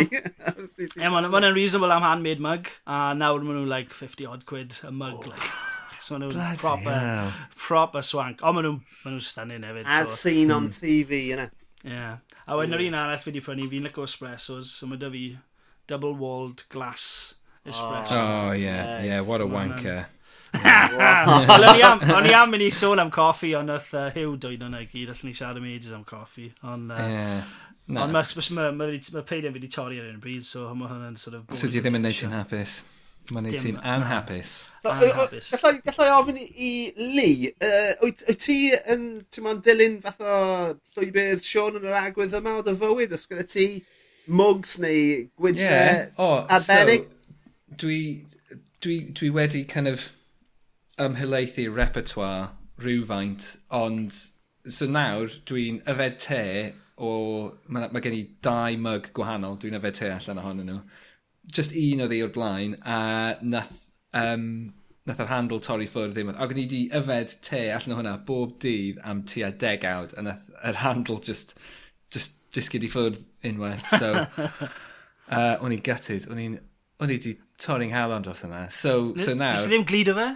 Ie, 0.97 1.11
mae'n 1.13 1.55
reasonable 1.55 1.93
am 1.97 2.03
handmade 2.03 2.41
mug, 2.41 2.71
a 2.87 3.13
nawr 3.15 3.45
maen 3.45 3.61
nhw 3.61 3.69
like 3.69 3.93
50 3.93 4.27
odd 4.27 4.47
quid 4.47 4.79
a 4.83 4.93
mug. 4.93 5.21
Oh. 5.27 5.35
Like. 5.35 5.51
So 6.01 6.17
maen 6.17 6.31
nhw'n 6.31 6.57
proper, 6.59 6.95
hell. 6.97 7.33
proper 7.61 8.01
swank. 8.01 8.41
O, 8.41 8.55
maen 8.57 8.65
nhw'n 8.65 8.79
ma 9.05 9.13
nhw 9.13 9.25
stunning 9.27 9.67
hefyd. 9.69 9.85
As 9.85 10.15
so. 10.15 10.31
seen 10.31 10.55
on. 10.55 10.71
TV, 10.73 11.11
yna. 11.11 11.29
You 11.29 11.37
know? 11.37 11.51
Yeah. 11.85 12.17
A 12.47 12.57
wedyn 12.57 12.79
yr 12.79 12.87
un 12.87 12.97
arall 13.03 13.21
fi 13.21 13.31
wedi 13.31 13.43
prynu, 13.45 13.69
fi'n 13.71 13.85
lyco 13.89 14.07
espressos, 14.09 14.73
so 14.79 14.89
mae 14.89 15.01
da 15.01 15.11
fi 15.13 15.25
double-walled 15.91 16.65
glass 16.73 17.05
ah. 17.35 17.71
espresso. 17.71 18.17
Oh, 18.17 18.53
yeah, 18.53 19.05
yeah, 19.05 19.21
what 19.21 19.45
a 19.45 19.49
wanker. 19.49 20.07
Wel, 20.51 21.67
O'n 22.17 22.27
i 22.27 22.35
am 22.35 22.51
mynd 22.51 22.67
i 22.67 22.71
sôn 22.75 23.03
am 23.03 23.11
coffi, 23.15 23.53
ond 23.59 23.73
oedd 23.73 23.91
uh, 23.95 24.07
Hugh 24.15 24.37
dwy'n 24.43 24.69
yna 24.69 24.85
gyd, 24.85 25.13
allwn 25.13 25.31
ni 25.31 25.35
siarad 25.37 25.61
am 25.61 25.69
ages 25.71 25.93
am 25.97 26.07
coffi. 26.09 26.51
Ond 26.67 26.95
uh, 26.95 27.03
yeah. 27.11 27.51
No. 27.91 28.05
Ond 28.05 28.15
mae 28.15 28.71
ma, 28.71 28.71
ma 28.71 29.23
peidiau 29.27 29.51
fi 29.51 29.59
wedi 29.59 29.69
torri 29.71 29.99
ar 29.99 30.09
un 30.11 30.21
bryd, 30.23 30.45
so 30.47 30.69
mae 30.79 30.91
hwnna'n 30.91 31.19
sort 31.19 31.39
of... 31.41 31.47
So 31.59 31.71
di 31.71 31.83
ddim 31.83 31.99
yn 31.99 32.05
neud 32.07 32.19
ti'n 32.19 32.35
hapus? 32.35 32.75
Mae'n 33.35 33.49
neud 33.49 33.63
ti'n 33.63 33.81
anhapus. 33.87 34.53
Gallai 34.85 36.11
ofyn 36.15 36.39
i 36.39 36.71
Lee, 36.99 37.51
uh, 37.51 37.93
wyt 38.05 38.23
ti 38.43 38.59
yn 38.95 39.09
ma'n 39.43 39.63
dilyn 39.67 39.99
fath 40.05 40.23
o 40.23 40.37
llwybr 40.95 41.43
Sean 41.43 41.81
yn 41.81 41.89
yr 41.91 41.99
agwedd 42.05 42.37
yma 42.39 42.61
o 42.61 42.65
dy 42.67 42.77
fywyd? 42.79 43.17
Os 43.17 43.27
gyda 43.31 43.47
ti 43.51 43.67
mugs 44.31 44.79
neu 44.83 45.27
gwydre 45.41 45.67
yeah. 45.67 46.01
oh, 46.23 46.47
arbennig? 46.47 47.11
So, 47.11 47.81
dwi, 47.83 48.01
dwi, 48.87 49.01
dwi 49.19 49.35
wedi 49.35 49.67
kind 49.67 49.91
of 49.91 50.11
ymhelaethu 51.01 51.69
repertoire 51.75 52.51
rhywfaint, 52.81 53.57
ond 53.71 54.15
so 54.69 54.89
nawr 54.89 55.33
dwi'n 55.49 55.81
yfed 55.89 56.19
te 56.23 56.43
o... 57.01 57.13
Mae, 57.73 57.89
ma 57.93 58.03
gen 58.05 58.17
i 58.17 58.25
dau 58.45 58.77
mug 58.81 59.11
gwahanol, 59.17 59.57
dwi'n 59.61 59.79
yfed 59.79 60.01
te 60.01 60.11
allan 60.13 60.43
ohonyn 60.43 60.69
nhw. 60.71 60.81
Just 61.51 61.75
un 61.77 62.05
oedd 62.05 62.15
ei 62.15 62.25
o'r 62.25 62.35
blaen, 62.35 62.77
a 62.85 63.39
nath, 63.43 63.73
um, 64.17 64.45
nath 65.09 65.23
yr 65.25 65.31
handl 65.33 65.63
torri 65.65 65.89
ffwrdd 65.91 66.15
ddim. 66.17 66.33
Ac 66.35 66.53
o'n 66.53 66.61
i 66.61 66.67
wedi 66.67 66.83
yfed 67.01 67.37
te 67.47 67.63
allan 67.75 67.97
o 67.97 68.01
hwnna 68.01 68.17
bob 68.29 68.59
dydd 68.63 69.01
am 69.09 69.25
tua 69.29 69.53
degawd, 69.65 70.15
a 70.17 70.27
nath 70.27 70.51
yr 70.69 70.83
handl 70.85 71.23
just, 71.25 71.57
just 72.13 72.41
disgyd 72.57 72.87
i 72.87 72.93
ffwrdd 72.93 73.21
unwaith. 73.49 73.89
So, 73.97 74.13
uh, 75.37 75.57
o'n 75.61 75.77
i'n 75.77 75.87
gutted, 75.87 76.29
o'n 76.31 76.45
i'n... 76.45 76.61
O'n 77.01 77.09
i 77.09 77.17
wedi 77.17 77.31
torri'n 77.57 77.95
halon 77.95 78.25
dros 78.27 78.43
yna. 78.45 78.67
So, 78.77 79.15
so 79.17 79.33
nawr... 79.33 79.57
Nes 79.57 79.65
i 79.65 79.71
ddim 79.73 79.87
glid 79.89 80.11
o 80.13 80.15
fe? 80.19 80.27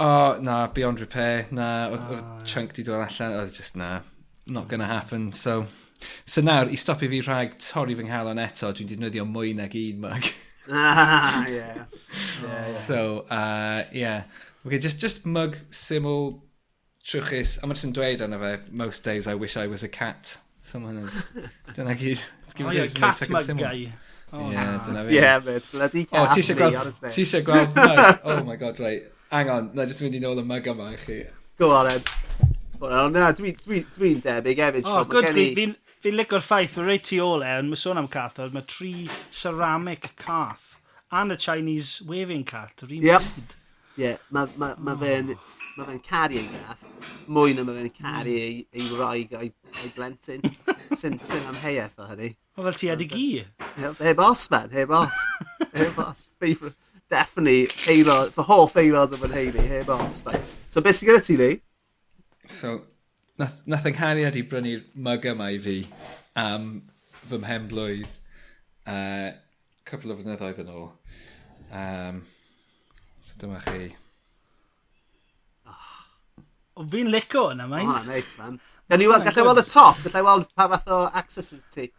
o, 0.00 0.40
na, 0.40 0.66
Beyond 0.74 1.00
Repair, 1.04 1.46
na, 1.50 1.68
oedd 1.92 2.08
oh, 2.08 2.18
ah. 2.18 2.42
chunk 2.48 2.74
di 2.76 2.84
dod 2.86 3.04
allan, 3.04 3.36
oedd 3.42 3.54
just 3.54 3.76
na, 3.76 4.00
not 4.46 4.68
gonna 4.68 4.86
hmm. 4.86 4.98
happen, 4.98 5.32
so... 5.32 5.66
So 6.24 6.40
nawr, 6.40 6.70
i 6.72 6.78
stopio 6.80 7.10
fi 7.12 7.20
rhag 7.20 7.58
torri 7.60 7.92
fy 7.96 8.06
nghalon 8.08 8.40
eto, 8.40 8.70
dwi'n 8.72 8.88
defnyddio 8.88 9.26
mwy 9.28 9.50
nag 9.58 9.74
un 9.76 9.98
mag. 10.06 10.28
ah, 10.72 11.44
yeah. 11.44 11.50
yeah, 11.52 11.84
yeah. 12.42 12.62
So, 12.64 13.26
uh, 13.28 13.84
yeah. 13.92 14.22
Okay, 14.66 14.78
just, 14.78 14.98
just 14.98 15.26
mug 15.26 15.58
syml 15.70 16.40
trwchus, 17.04 17.58
a 17.60 17.68
mae'n 17.68 17.82
sy'n 17.82 17.92
dweud 17.96 18.24
arno 18.24 18.40
fe, 18.40 18.54
most 18.72 19.04
days 19.04 19.28
I 19.28 19.36
wish 19.36 19.58
I 19.60 19.66
was 19.68 19.84
a 19.84 19.92
cat. 19.92 20.38
Someone 20.62 21.04
is... 21.04 21.32
Dyna 21.76 21.94
gyd. 21.94 22.24
Oh, 22.64 22.70
yeah, 22.70 22.86
cat 22.86 23.28
mug 23.28 23.56
guy. 23.58 23.92
Oh, 24.32 24.50
yeah, 24.50 24.82
dyna 24.86 25.04
fi. 25.04 25.14
Yeah, 25.20 25.38
but 25.40 25.62
bloody 25.72 26.04
cat. 26.04 26.20
Oh, 26.20 26.34
ti 26.34 26.40
eisiau 26.40 26.56
gweld... 26.56 27.00
Ti 27.10 27.24
eisiau 27.24 27.44
gweld 27.44 27.74
mug? 27.76 28.20
Oh 28.24 28.44
my 28.44 28.56
god, 28.56 28.80
right. 28.80 29.08
Hang 29.30 29.50
on, 29.50 29.70
na, 29.78 29.84
jyst 29.86 30.02
mynd 30.02 30.16
i 30.18 30.20
nôl 30.22 30.40
y 30.42 30.46
mug 30.46 30.64
yma 30.72 30.88
i 30.90 30.96
chi. 30.98 31.20
Go 31.60 31.70
on, 31.70 31.86
Ed. 31.86 32.08
Wel, 32.80 33.12
na, 33.14 33.28
dwi'n 33.36 33.60
dwi, 33.62 33.84
dwi 33.94 34.16
debyg 34.24 34.62
hefyd. 34.64 34.88
O, 34.90 34.96
oh, 35.00 35.06
good, 35.06 35.28
fi'n 35.30 35.54
fi, 35.54 35.66
fi, 35.76 35.94
fi 36.02 36.12
licor 36.14 36.42
ffaith, 36.42 36.74
fe 36.74 36.86
reit 36.86 37.06
tu 37.06 37.20
ôl 37.22 37.44
e, 37.46 37.52
ond 37.60 37.70
mae 37.70 37.78
sôn 37.78 38.00
am 38.00 38.08
cath, 38.10 38.40
ond 38.42 38.56
mae 38.56 38.66
tri 38.66 39.06
ceramic 39.30 40.10
cath 40.18 40.80
and 41.12 41.30
a 41.30 41.36
Chinese 41.36 42.02
waving 42.06 42.42
cat 42.44 42.82
yr 42.82 42.96
un 42.96 43.06
yep. 43.06 43.30
bryd. 43.36 43.56
Ie, 44.00 44.12
mae 44.34 44.50
ma, 44.56 44.72
ma, 44.78 44.96
oh. 44.96 45.00
fe'n 45.04 45.30
ma 45.76 45.86
fe 45.86 45.96
caru 46.06 46.38
ei 46.40 46.50
gath, 46.50 46.84
mwy 47.30 47.54
na 47.54 47.68
mae 47.68 47.84
fe'n 47.84 47.96
caru 48.00 48.34
ei, 48.34 48.60
ei 48.74 48.90
wraig 48.96 49.38
o'i, 49.38 49.54
oi 49.84 49.94
blentyn. 49.94 50.42
Sy'n 50.98 51.20
sy 51.22 51.38
am 51.46 51.58
heiaeth 51.62 51.98
o 52.02 52.10
hynny. 52.10 52.34
O, 52.56 52.64
fel 52.66 52.78
ti 52.82 52.90
ad 52.90 53.06
i 53.06 53.10
gi? 53.10 53.26
Heb 54.02 54.22
os, 54.26 54.48
man, 54.50 54.70
heb 54.74 54.90
os. 54.90 55.26
heb 55.70 56.02
os. 56.02 56.26
Favourite, 56.42 56.74
definitely 57.10 57.66
aelod, 57.90 58.30
fy 58.36 58.46
hoff 58.48 58.78
aelod 58.80 59.14
o 59.14 59.20
fy 59.20 59.30
nheulu, 59.32 59.66
heb 59.72 59.90
os. 59.96 60.22
So 60.70 60.82
beth 60.84 61.00
sy'n 61.00 61.10
gyda 61.10 61.24
ti 61.26 61.36
ni? 61.40 61.50
So, 62.50 62.76
nath, 63.40 63.60
nath 63.70 63.88
yng 63.90 63.96
nghariad 63.98 64.38
i 64.38 64.44
brynu'r 64.46 64.84
mug 64.94 65.26
yma 65.32 65.50
i 65.54 65.58
fi 65.62 65.76
am 66.38 66.70
fy 67.26 67.40
mhemblwydd 67.42 68.06
uh, 68.90 69.30
cwpl 69.90 70.14
o 70.14 70.18
flynyddoedd 70.20 70.62
yn 70.64 70.72
ôl. 70.74 70.88
Um, 71.70 72.22
so 73.26 73.38
dyma 73.42 73.60
chi. 73.66 73.90
O, 76.78 76.86
fi'n 76.88 77.10
lico 77.12 77.50
yna, 77.52 77.66
mae'n. 77.70 77.90
O, 77.90 77.98
ah, 77.98 78.04
nice, 78.08 78.38
man. 78.40 78.60
Gan 78.90 79.02
i 79.02 79.06
weld, 79.10 79.22
oh, 79.22 79.26
gallai 79.28 79.46
weld 79.46 79.62
y 79.62 79.68
top, 79.68 79.98
gallai 80.06 80.22
weld 80.26 80.46
pa 80.56 80.66
fath 80.72 80.90
o 80.90 81.04
access 81.14 81.52
ti. 81.74 81.90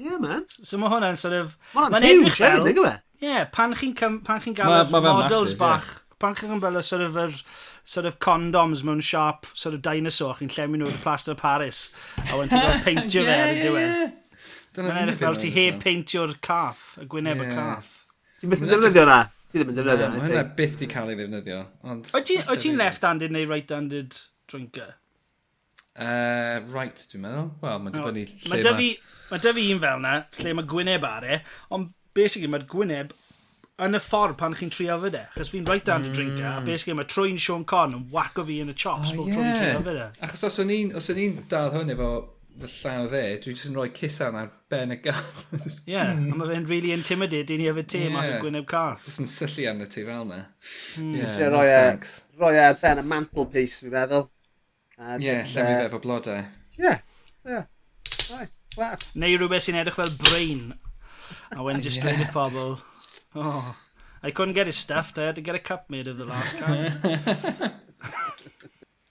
Yeah, 0.00 0.16
man. 0.22 0.46
So 0.48 0.78
mae 0.80 0.90
hwnna'n 0.90 1.18
sort 1.20 1.36
of... 1.36 1.58
Mae'n 1.76 2.06
huge, 2.06 2.38
hefyd, 2.38 2.64
nid 2.64 2.78
yw 2.80 2.86
e? 2.88 2.96
yeah, 3.20 3.44
pan 3.44 3.74
chi'n 3.76 3.94
chi 3.96 4.54
gael 4.56 4.70
ma, 4.70 4.84
ma 4.84 5.00
models 5.00 5.52
massive, 5.52 5.58
bach, 5.60 5.90
pan 6.22 6.36
chi'n 6.38 6.60
gael 6.60 6.82
sort 6.82 7.04
of, 7.04 7.18
yr, 7.20 7.34
sort 7.84 8.08
of 8.08 8.18
condoms 8.18 8.84
mewn 8.86 9.02
siop, 9.04 9.48
sort 9.54 9.76
of 9.76 9.82
dinosaur, 9.84 10.36
chi'n 10.38 10.52
llemi 10.54 10.80
nhw 10.80 10.88
o'r 10.90 11.02
plaster 11.04 11.36
Paris, 11.38 11.88
a 12.26 12.38
wedyn 12.38 12.54
ti'n 12.54 12.64
cael 12.64 12.86
peintio 12.86 13.26
fe 13.28 13.36
ar 13.36 13.52
y 13.52 13.60
diwedd. 13.64 14.16
Mae'n 14.80 15.02
edrych 15.02 15.18
fel 15.20 15.36
ti 15.42 15.50
heb 15.52 15.80
peintio'r 15.82 16.36
cath, 16.46 16.94
y 17.02 17.06
gwyneb 17.10 17.42
yeah. 17.42 17.50
y 17.50 17.58
cath. 17.58 17.94
Ti'n 18.40 18.52
byth 18.52 18.64
yn 18.64 18.72
defnyddio 18.72 19.04
na? 19.08 19.20
Ti 19.50 19.58
ddim 19.58 19.72
yn 19.72 19.78
defnyddio 19.80 20.08
na, 20.08 20.24
Hynna 20.24 20.44
byth 20.56 20.78
di 20.80 20.88
cael 20.88 21.12
ei 21.12 21.18
ddefnyddio. 21.18 21.60
Oed 22.16 22.62
ti'n 22.64 22.78
left-handed 22.80 23.34
neu 23.34 23.48
right-handed 23.50 24.16
drinker? 24.48 24.94
Uh, 25.98 26.62
right, 26.72 27.02
dwi'n 27.10 27.26
meddwl. 27.26 27.48
Wel, 27.60 27.80
mae'n 27.84 27.96
dibynnu 27.98 28.26
lle 28.30 28.74
mae... 28.78 28.92
Mae 29.30 29.42
dy 29.42 29.50
fi 29.54 29.64
un 29.70 29.80
fel 29.82 30.00
na, 30.02 30.12
lle 30.40 30.52
mae 30.58 30.66
gwyneb 30.66 31.04
ar 31.06 31.26
e, 31.26 31.36
ond 31.76 31.90
basically 32.16 32.50
mae'r 32.50 32.66
gwyneb 32.70 33.14
yn 33.80 33.96
y 33.96 34.00
ffordd 34.04 34.36
pan 34.40 34.56
chi'n 34.56 34.72
trio 34.72 34.98
fyd 35.02 35.16
e. 35.16 35.22
Chos 35.36 35.52
fi'n 35.52 35.68
right 35.68 35.86
down 35.86 36.04
to 36.04 36.10
drinker, 36.12 36.44
a 36.44 36.58
mm. 36.60 36.68
basically 36.68 36.96
mae 36.98 37.08
trwy'n 37.08 37.40
Sean 37.40 37.64
Conn 37.68 37.96
yn 37.96 38.04
waco 38.12 38.44
fi 38.48 38.60
yn 38.64 38.72
y 38.72 38.76
chops 38.76 39.14
oh, 39.14 39.20
bob 39.20 39.30
yeah. 39.30 39.38
troi'n 39.38 39.56
trio 39.56 39.80
fyd 39.86 40.02
e. 40.02 40.10
Achos 40.26 40.44
os 40.50 40.60
o'n 40.64 40.74
i'n 40.74 40.92
os 41.00 41.08
o'n 41.12 41.22
i'n 41.24 41.38
dal 41.50 41.72
hwn 41.76 41.94
efo 41.94 42.10
fy 42.60 42.68
llaw 42.74 43.06
dde, 43.08 43.22
dwi'n 43.40 43.56
jyst 43.56 43.68
yn 43.70 43.78
rhoi 43.78 43.88
cusan 43.96 44.36
ar 44.36 44.50
ben 44.72 44.92
y 44.92 44.98
gaf. 45.00 45.44
Ie, 45.54 45.94
yeah, 45.94 46.12
a 46.12 46.36
mae 46.36 46.50
fe'n 46.50 46.68
really 46.68 46.92
intimidated 46.92 47.54
i 47.54 47.60
ni 47.60 47.70
efo 47.70 47.86
te 47.86 48.02
yeah. 48.04 48.12
mas 48.12 48.28
o 48.28 48.36
Gwyneb 48.42 48.68
Car. 48.68 49.00
Jyst 49.06 49.22
yn 49.24 49.30
syllu 49.30 49.70
arno 49.70 49.88
ti 49.88 50.04
fel 50.04 50.28
na. 50.28 50.42
Mm. 50.98 51.14
Yeah, 51.16 51.38
yeah, 51.38 51.54
rhoi, 51.54 51.64
a, 51.72 51.80
e- 51.94 52.40
rhoi 52.42 52.52
e 52.58 52.62
ar 52.66 52.76
ben 52.82 53.00
y 53.00 53.06
mantelpiece, 53.14 53.80
fi 53.86 53.94
feddwl. 53.94 54.28
Ie, 55.00 55.24
yeah, 55.24 55.46
lle 55.54 55.64
mi 55.64 55.78
fe 55.78 55.88
efo 55.88 56.02
blodau. 56.04 56.44
Ie, 56.82 56.94
ie. 57.48 57.64
Neu 59.20 59.40
rhywbeth 59.40 59.64
sy'n 59.64 59.80
edrych 59.80 59.96
fel 59.96 60.12
brain 60.20 60.68
I 61.52 61.60
went 61.60 61.82
just 61.82 61.98
yeah. 61.98 62.18
with 62.18 62.28
pobl. 62.28 62.80
Oh, 63.34 63.76
I 64.22 64.30
couldn't 64.30 64.54
get 64.54 64.68
it 64.68 64.74
stuffed, 64.74 65.18
I 65.18 65.26
had 65.26 65.36
to 65.36 65.40
get 65.40 65.54
a 65.54 65.58
cup 65.58 65.90
made 65.90 66.06
of 66.06 66.18
the 66.18 66.24
last 66.24 66.56
cup. 66.56 67.72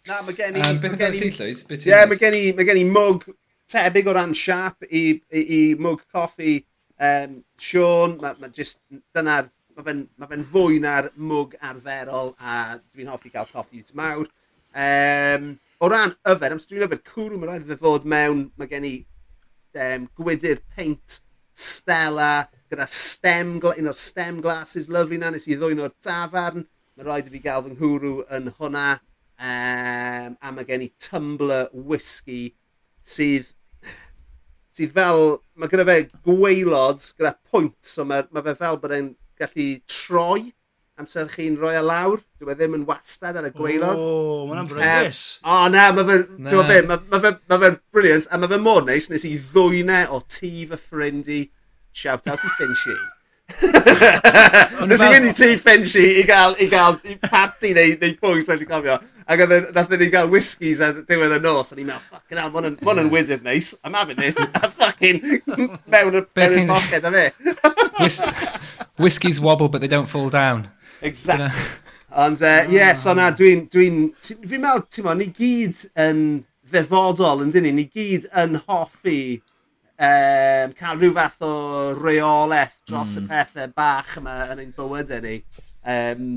Na, 0.07 0.21
mae 0.25 0.33
gen 0.33 0.57
i... 0.57 0.63
Um, 0.65 0.79
beth 0.81 0.95
yn 0.95 0.99
gen 0.99 1.13
i 1.13 1.29
llwyd? 1.29 1.85
Ie, 1.85 2.01
mae 2.09 2.17
gen 2.17 2.35
i, 2.37 2.43
mae 2.57 2.65
gen 2.65 2.81
i 2.81 2.85
mwg 2.89 3.27
tebyg 3.69 4.09
o 4.09 4.15
ran 4.17 4.33
siap 4.33 4.87
i, 4.89 5.03
i, 5.29 5.41
i 5.41 5.59
mwg 5.77 6.01
coffi 6.09 6.55
um, 6.97 7.39
Sean. 7.61 8.17
Mae 8.21 8.39
ma 8.41 8.49
just, 8.53 8.79
dyna'r... 9.15 9.51
Mae 9.79 9.85
fe'n 9.85 10.01
ma 10.19 10.27
fe 10.27 10.37
fwy 10.43 10.81
na'r 10.83 11.05
mwg 11.15 11.53
arferol 11.63 12.33
a 12.43 12.75
dwi'n 12.81 13.07
hoffi 13.13 13.29
cael 13.31 13.47
coffis 13.47 13.93
mawr. 13.95 14.25
Um, 14.75 15.53
o 15.79 15.87
ran 15.87 16.11
yfed, 16.27 16.51
am 16.51 16.59
dwi'n 16.59 16.83
yfed 16.89 17.05
cwrw, 17.07 17.37
mae 17.39 17.47
rhaid 17.47 17.69
fe 17.69 17.77
fod 17.79 18.07
mewn, 18.09 18.41
mae 18.59 18.67
gen 18.67 18.87
i 18.89 18.91
um, 19.85 20.09
gwydr 20.19 20.59
peint 20.75 21.21
Stella, 21.59 22.47
gyda 22.71 22.87
stem, 22.87 23.57
un 23.59 23.91
o'r 23.91 23.97
stem 23.97 24.39
glasses 24.43 24.89
lyfru 24.91 25.19
na, 25.19 25.33
nes 25.33 25.47
i 25.49 25.57
ddwy'n 25.59 25.83
o'r 25.83 25.95
tafarn. 26.03 26.65
Mae 26.95 27.07
rhaid 27.07 27.29
i 27.29 27.33
fi 27.35 27.43
gael 27.43 27.65
fy 27.65 27.75
nghwrw 27.75 28.15
yn 28.37 28.51
hwnna. 28.59 28.87
Um, 29.39 30.35
a 30.43 30.51
mae 30.51 30.67
gen 30.67 30.83
i 30.83 30.89
tumbler 30.99 31.69
whisky 31.71 32.41
sydd 33.07 33.47
sydd 34.75 34.91
fel, 34.95 35.39
mae 35.59 35.71
gyda 35.71 35.85
fe 35.87 35.97
gweilod 36.27 37.03
gyda 37.17 37.33
pwynt, 37.51 37.77
so 37.83 38.05
mae, 38.07 38.25
mae 38.35 38.43
fe 38.45 38.55
fel 38.59 38.79
bod 38.79 38.95
e'n 38.95 39.13
gallu 39.39 39.67
troi 39.87 40.49
amser 40.99 41.29
chi'n 41.31 41.55
rhoi 41.59 41.75
e 41.79 41.83
lawr. 41.83 42.23
Dyw 42.39 42.51
e 42.51 42.55
ddim 42.57 42.75
yn 42.79 42.87
wastad 42.87 43.37
ar 43.39 43.47
y 43.47 43.53
gweilod. 43.55 44.01
Oh, 44.03 44.47
mae'n 44.49 44.67
brydus. 44.69 45.21
Um, 45.41 45.45
o, 45.45 45.53
oh, 45.55 45.67
na, 45.73 45.85
mae 45.95 46.07
fe'n... 46.09 46.25
Ti'n 46.47 46.67
be, 46.71 46.81
mae 46.89 47.05
ma 47.11 47.21
fe'n 47.23 47.37
ma 47.51 47.61
fe 47.61 47.71
briliant. 47.95 48.27
A 48.29 48.39
mae 48.41 48.51
fe 48.51 48.59
mor 48.63 48.83
neis, 48.87 49.07
nes 49.11 49.25
i 49.27 49.35
ddwyne 49.49 50.03
o 50.11 50.21
tŷ 50.25 50.51
fy 50.71 50.81
ffrind 50.81 51.31
i. 51.31 51.45
Shout 51.95 52.27
out 52.29 52.43
i 52.45 52.51
Finchi. 52.57 52.97
nes 54.89 55.01
i 55.01 55.07
fynd 55.09 55.29
i 55.29 55.31
tŷ 55.33 55.53
Finchi 55.63 56.05
i 56.19 56.25
gael, 56.27 56.57
i 56.61 56.67
gael 56.69 56.99
i 57.09 57.15
party 57.23 57.73
neu, 57.77 57.95
neu 58.01 58.17
pwys, 58.19 58.51
o'n 58.51 58.61
i'n 58.61 58.69
cofio. 58.69 58.99
Ac 59.29 59.43
oedd 59.45 59.53
e, 59.53 59.59
nath 59.75 59.91
e 59.93 59.99
ni 60.01 60.09
gael 60.09 60.29
whiskies 60.31 60.81
ar 60.85 60.99
diwedd 61.05 61.37
y 61.37 61.39
nos. 61.43 61.71
A 61.71 61.77
ni'n 61.77 61.89
meddwl, 61.91 62.07
ffacin 62.09 62.41
hell, 62.41 62.51
ma'n 62.55 62.75
ma 62.85 62.97
yn 63.03 63.13
wydyr 63.13 63.43
neis. 63.45 63.71
I'm 63.83 63.95
having 63.97 64.19
this. 64.19 64.39
A 64.59 64.67
ffacin 64.67 65.21
mewn 65.87 66.19
y 66.19 66.25
pocket 66.67 67.05
a 67.05 67.13
fe. 67.13 67.27
Whiskies 68.97 69.39
wobble 69.39 69.69
but 69.69 69.81
they 69.81 69.87
don't 69.87 70.09
fall 70.09 70.29
down. 70.29 70.67
Exactly. 71.01 71.49
Ond, 72.09 72.41
eh, 72.41 72.63
ie, 72.63 72.65
uh, 72.67 72.73
yeah, 72.73 72.95
so 72.97 73.13
na, 73.17 73.29
dwi'n... 73.35 73.67
Dwi 73.71 73.89
fi'n 74.23 74.63
meddwl, 74.63 74.85
ti'n 74.89 75.07
mo, 75.07 75.15
ni 75.17 75.29
gyd 75.35 75.85
yn 76.05 76.23
ddefodol, 76.69 77.45
yn 77.45 77.53
dyn 77.53 77.67
ni, 77.69 77.75
ni 77.77 77.85
gyd 77.93 78.27
yn 78.43 78.59
hoffi 78.65 79.21
um, 79.95 80.75
cael 80.79 80.99
rhyw 80.99 81.15
fath 81.15 81.45
o 81.45 81.53
reolaeth 81.99 82.77
dros 82.89 83.15
mm. 83.15 83.21
y 83.21 83.23
hmm. 83.23 83.31
pethau 83.31 83.73
bach 83.77 84.17
yma 84.21 84.35
yn 84.53 84.65
ein 84.65 84.75
bywydau 84.75 85.19
e 85.19 85.23
ni. 85.25 85.63
Um, 85.85 86.29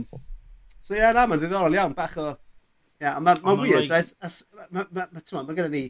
so 0.81 0.95
ie, 0.95 1.03
yeah, 1.03 1.13
na, 1.17 1.27
mae'n 1.27 1.43
ddiddorol 1.43 1.81
iawn, 1.81 1.99
bach 1.99 2.17
o... 2.21 2.33
Ie, 2.33 2.39
Yeah, 3.03 3.19
mae'n 3.19 3.41
ma 3.43 3.57
weird, 3.59 3.89
like... 3.89 3.91
right? 3.91 4.15
As, 4.23 4.45
ma, 4.71 4.85
ma, 4.95 5.09
ma, 5.11 5.41
mae 5.43 5.57
gennym 5.59 5.73
ni 5.75 5.87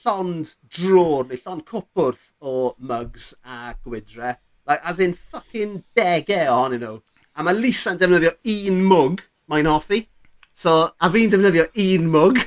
llond 0.00 0.56
drôn, 0.74 1.28
neu 1.30 1.38
llond 1.38 1.62
cwpwrth 1.68 2.24
o 2.42 2.54
mugs 2.90 3.28
a 3.46 3.70
gwydre. 3.84 4.32
Like, 4.66 4.82
as 4.82 4.98
in 5.04 5.14
fucking 5.14 5.76
degau 5.94 6.50
ohonyn 6.56 6.82
nhw. 6.82 6.96
A 7.36 7.44
mae 7.44 7.56
Lisa'n 7.58 7.98
defnyddio 8.00 8.32
un 8.48 8.82
mwg 8.88 9.20
mae'n 9.52 9.68
hoffi. 9.68 10.00
So, 10.56 10.72
a 10.96 11.10
fi'n 11.12 11.32
defnyddio 11.32 11.66
un 11.84 12.06
mwg. 12.14 12.40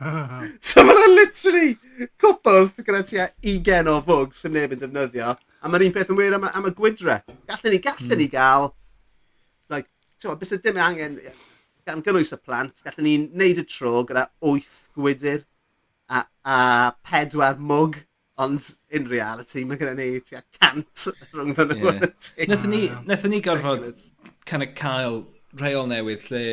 so 0.70 0.84
mae'n 0.88 1.12
literally 1.12 1.74
cwpl 2.22 2.62
wrth 2.62 2.80
gyda 2.86 3.02
tua 3.04 3.26
20 3.44 3.90
o 3.92 3.98
fwg 4.06 4.36
sy'n 4.38 4.56
neb 4.56 4.72
yn 4.76 4.80
defnyddio. 4.80 5.34
A 5.60 5.68
mae'r 5.68 5.84
un 5.90 5.92
peth 5.92 6.12
yn 6.14 6.16
wir 6.16 6.38
am, 6.38 6.48
am 6.48 6.70
y 6.70 6.74
gwydre. 6.78 7.18
Gallen 7.50 7.76
ni, 7.76 7.82
gallen 7.84 8.16
ni 8.16 8.30
hmm. 8.30 8.32
gael... 8.32 8.70
Like, 9.70 9.92
ti'n 10.16 10.40
bys 10.40 10.56
y 10.56 10.60
dim 10.64 10.80
angen 10.80 11.20
gan 11.86 12.00
gynnwys 12.06 12.32
y 12.32 12.38
plant, 12.40 12.80
gallen 12.86 13.06
ni 13.06 13.14
wneud 13.26 13.60
y 13.60 13.66
tro 13.68 14.00
gyda 14.08 14.24
8 14.40 14.70
gwydr 14.96 15.44
a, 16.08 16.24
a 16.48 16.58
pedwar 17.06 17.60
mwg. 17.60 18.00
Ond 18.40 18.70
in 18.96 19.08
reality, 19.10 19.66
mae 19.68 19.80
gyda 19.80 19.96
ni 19.98 20.12
tua 20.24 20.40
cant 20.56 21.08
rhwng 21.34 21.52
ddyn 21.58 21.74
nhw 21.74 21.90
yn 21.92 22.06
y 22.06 22.10
tîm. 22.14 22.46
Nethon 22.52 22.72
ni, 22.72 22.84
nethon 23.10 23.34
ni 23.34 23.42
gorfod 23.44 24.06
kind 24.50 24.64
of 24.64 24.74
cael 24.78 25.24
rheol 25.60 25.88
newydd 25.90 26.30
lle 26.30 26.44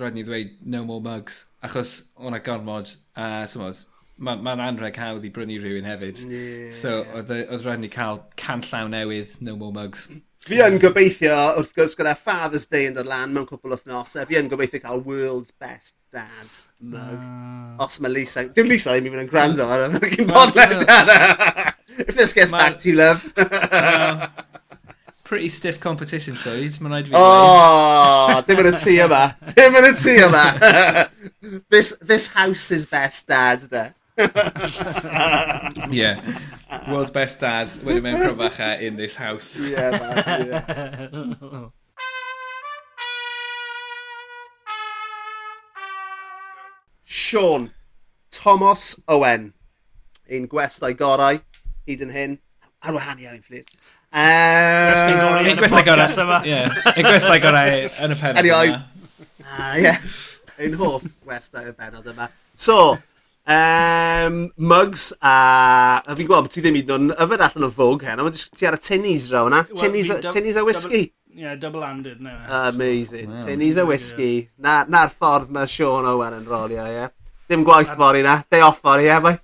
rhaid 0.00 0.16
ni 0.16 0.24
ddweud 0.24 0.56
no 0.64 0.84
more 0.88 1.04
mugs. 1.04 1.44
Achos 1.64 1.94
o'na 2.16 2.40
gormod 2.44 2.94
a 3.16 3.46
tymod, 3.50 3.84
mae'n 4.18 4.42
ma, 4.44 4.56
anreg 4.66 4.98
hawdd 4.98 5.26
i 5.26 5.32
brynu 5.34 5.58
rhywun 5.62 5.88
hefyd. 5.88 6.22
Yeah. 6.26 6.72
So 6.74 7.02
oedd 7.18 7.64
rhaid 7.64 7.84
ni 7.84 7.90
cael 7.92 8.22
can 8.40 8.64
llaw 8.66 8.88
newydd, 8.90 9.38
no 9.40 9.56
more 9.56 9.74
mugs. 9.74 10.08
Fi 10.46 10.60
yn 10.62 10.78
gobeithio, 10.80 11.34
wrth 11.58 11.72
gwrs, 11.76 11.96
gyda 11.98 12.14
Father's 12.16 12.68
Day 12.70 12.86
yn 12.88 12.94
dod 12.96 13.08
lan 13.10 13.32
mewn 13.34 13.46
cwpl 13.48 13.74
thnosau, 13.80 14.24
fi 14.28 14.38
yn 14.38 14.48
gobeithio 14.48 14.80
cael 14.84 15.02
World's 15.04 15.50
Best 15.50 15.96
Dad 16.14 16.60
mug. 16.78 17.18
Uh... 17.18 17.84
Os 17.84 17.98
mae 18.00 18.12
Lisa... 18.12 18.46
Dim 18.54 18.70
Lisa 18.70 18.94
i 18.96 19.02
mi 19.02 19.10
fynd 19.12 19.26
yn 19.26 19.30
gwrando 19.32 19.66
ar 19.66 19.88
y 19.88 19.90
fucking 19.98 20.30
podled 20.30 20.86
hana! 20.88 21.18
If 21.98 22.14
this 22.14 22.32
gets 22.32 22.52
ma... 22.52 22.58
back 22.58 22.78
to 22.78 22.88
you, 22.88 22.96
love. 22.96 23.26
uh, 23.36 24.28
pretty 25.28 25.50
stiff 25.50 25.80
competition, 25.80 26.38
Llywyd. 26.40 26.78
Mae'n 26.80 26.94
rhaid 26.94 27.10
i 27.10 27.12
fi... 27.12 27.20
Oh, 27.20 28.38
dim 28.48 28.62
yn 28.62 28.70
y 28.70 28.74
tŷ 28.78 28.94
yma. 29.04 29.22
Dim 29.52 29.78
yn 29.82 29.88
y 29.90 29.92
tŷ 29.98 30.14
yma. 30.28 30.44
this, 31.74 31.92
this 32.00 32.30
house 32.38 32.70
is 32.70 32.86
best, 32.86 33.26
Dad, 33.28 33.66
de. 33.68 33.84
yeah. 35.92 36.22
World's 36.88 37.10
best 37.10 37.40
dad 37.40 37.68
wedi 37.84 38.00
mewn 38.04 38.20
crofachau 38.20 38.80
in 38.80 38.96
this 38.96 39.16
house. 39.16 39.56
yeah, 39.72 39.90
man, 39.90 40.48
yeah. 40.48 41.68
Sean 47.04 47.70
Thomas 48.30 49.00
Owen 49.08 49.54
un 50.28 50.48
gwestai 50.48 50.92
gorau 50.96 51.40
hyd 51.88 52.04
yn 52.04 52.12
hyn 52.12 52.36
ar 52.84 52.96
wahaniau 52.98 53.32
yn 53.32 53.44
fflyd. 53.46 53.72
Un 54.12 55.56
gwestai 55.56 55.84
gorau 55.88 56.20
yma. 56.24 56.42
Un 56.44 57.08
gwestai 57.08 57.40
gorau 57.44 57.88
yn 57.88 58.12
y 58.12 58.20
penod 58.20 58.44
yma. 58.44 58.76
Anyway, 59.48 59.94
ah, 59.96 60.00
un 60.60 60.74
hoff 60.82 61.06
gwestai 61.24 61.70
y 61.70 61.72
benod 61.72 62.12
yma. 62.12 62.28
So, 62.58 62.98
Um, 63.48 64.50
mugs 64.60 65.14
a... 65.24 66.02
a 66.04 66.16
fi'n 66.18 66.26
gweld 66.28 66.44
bod 66.44 66.52
ti 66.52 66.60
ddim 66.60 66.76
hyd 66.76 66.90
yn 66.92 67.06
oed 67.08 67.14
yn 67.16 67.24
yfed 67.24 67.44
allan 67.46 67.64
o 67.64 67.70
fwg 67.72 68.02
hen, 68.04 68.20
ond 68.20 68.42
ti 68.52 68.66
ar 68.68 68.76
y 68.76 68.80
tinnies 68.84 69.30
raw 69.32 69.48
na. 69.48 69.62
Well, 69.70 69.80
tinnies, 69.80 70.10
a, 70.12 70.18
tinnies 70.34 70.58
a 70.60 70.64
whisky. 70.66 71.06
Yeah, 71.32 71.54
double-handed. 71.54 72.20
No, 72.20 72.34
Amazing. 72.48 73.30
Wow. 73.30 73.46
Tinnies 73.46 73.78
a 73.80 73.86
whisky. 73.88 74.50
Na'r 74.60 74.90
na, 74.90 75.04
na 75.06 75.12
ffordd 75.12 75.54
mae 75.54 75.70
Sean 75.70 76.08
Owen 76.10 76.36
yn 76.36 76.44
rolio, 76.50 76.84
ie. 76.84 76.98
Yeah. 76.98 77.14
Dim 77.48 77.64
gwaith 77.64 77.94
fori 77.96 78.20
na. 78.26 78.42
Day 78.52 78.60
off 78.66 78.82
fori, 78.84 79.06
ie, 79.06 79.12
yeah, 79.14 79.24
bai. 79.24 79.38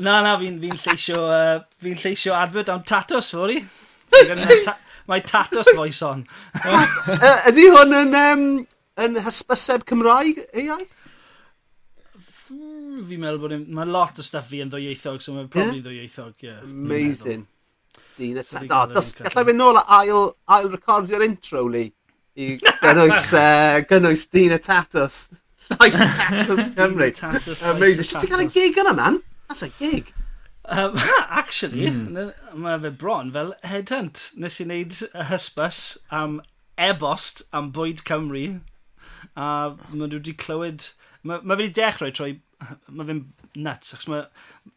Na, 0.00 0.16
na, 0.24 0.32
fi'n 0.40 0.56
fi 0.62 0.72
lleisio, 0.72 1.20
uh, 1.28 1.60
fi 1.82 1.92
lleisio 1.92 2.32
advert 2.38 2.72
am 2.72 2.86
tatos 2.88 3.28
fori. 3.36 3.60
Mae 5.10 5.20
tatos 5.28 5.68
voice 5.76 6.00
on. 6.08 6.24
Tat, 6.56 6.98
ydy 7.52 7.68
hwn 7.74 7.96
yn, 8.00 8.16
um, 8.16 8.48
yn 9.02 9.22
hysbyseb 9.26 9.84
Cymraeg, 9.92 10.40
ei 10.54 10.70
iaith? 10.70 11.01
Hmm, 12.92 13.04
fi'n 13.08 13.22
meddwl 13.22 13.40
bod... 13.40 13.52
Mae 13.72 13.88
lot 13.88 14.18
o 14.20 14.24
stuff 14.26 14.50
fi 14.52 14.60
yn 14.60 14.70
ddwyieithog, 14.72 15.22
so 15.24 15.32
mae'n 15.32 15.48
probably 15.48 15.78
yeah? 15.78 15.84
ddwyieithog, 15.86 16.34
ie. 16.42 16.48
Yeah, 16.50 16.58
Amazing. 16.66 17.46
Dyn, 18.18 18.40
so 18.44 18.60
no, 18.60 18.82
gallai 18.92 19.44
fynd 19.48 19.56
nôl 19.56 19.78
ail, 19.80 20.26
ail 20.52 20.68
recordio'r 20.74 21.24
intro, 21.24 21.62
li, 21.72 21.86
i 22.36 22.48
gynnwys, 22.82 23.30
uh, 23.38 23.78
gynnwys 23.88 24.26
Dyn 24.32 24.52
y 24.58 24.60
Tatos. 24.60 25.22
Nice 25.78 26.04
Tatos 26.18 26.68
Cymru. 26.76 27.08
Amazing. 27.72 28.10
Ti'n 28.12 28.34
cael 28.34 28.44
ei 28.44 28.52
gig 28.52 28.82
yna, 28.84 28.92
man? 28.98 29.22
That's 29.48 29.64
a 29.64 29.70
gig. 29.80 30.12
Um, 30.66 31.00
actually, 31.40 31.88
mm. 31.88 32.32
mae 32.52 32.78
fe 32.84 32.92
bron 32.92 33.32
fel 33.32 33.56
headhunt. 33.64 34.28
Nes 34.36 34.60
i 34.60 34.68
wneud 34.68 35.00
y 35.08 35.28
hysbys 35.32 35.82
am 36.12 36.42
e-bost 36.76 37.46
am 37.56 37.72
Bwyd 37.72 38.04
Cymru. 38.08 38.46
A 39.32 39.48
mae 39.88 40.04
nhw 40.04 40.18
wedi 40.20 40.36
clywed... 40.44 40.92
Mae 41.22 41.40
ma 41.40 41.56
fe 41.56 41.64
wedi 41.64 41.78
dechrau 41.80 42.12
trwy 42.12 42.40
mae 42.88 43.08
fe'n 43.08 43.22
nuts, 43.64 43.94
achos 43.96 44.10
mae, 44.10 44.26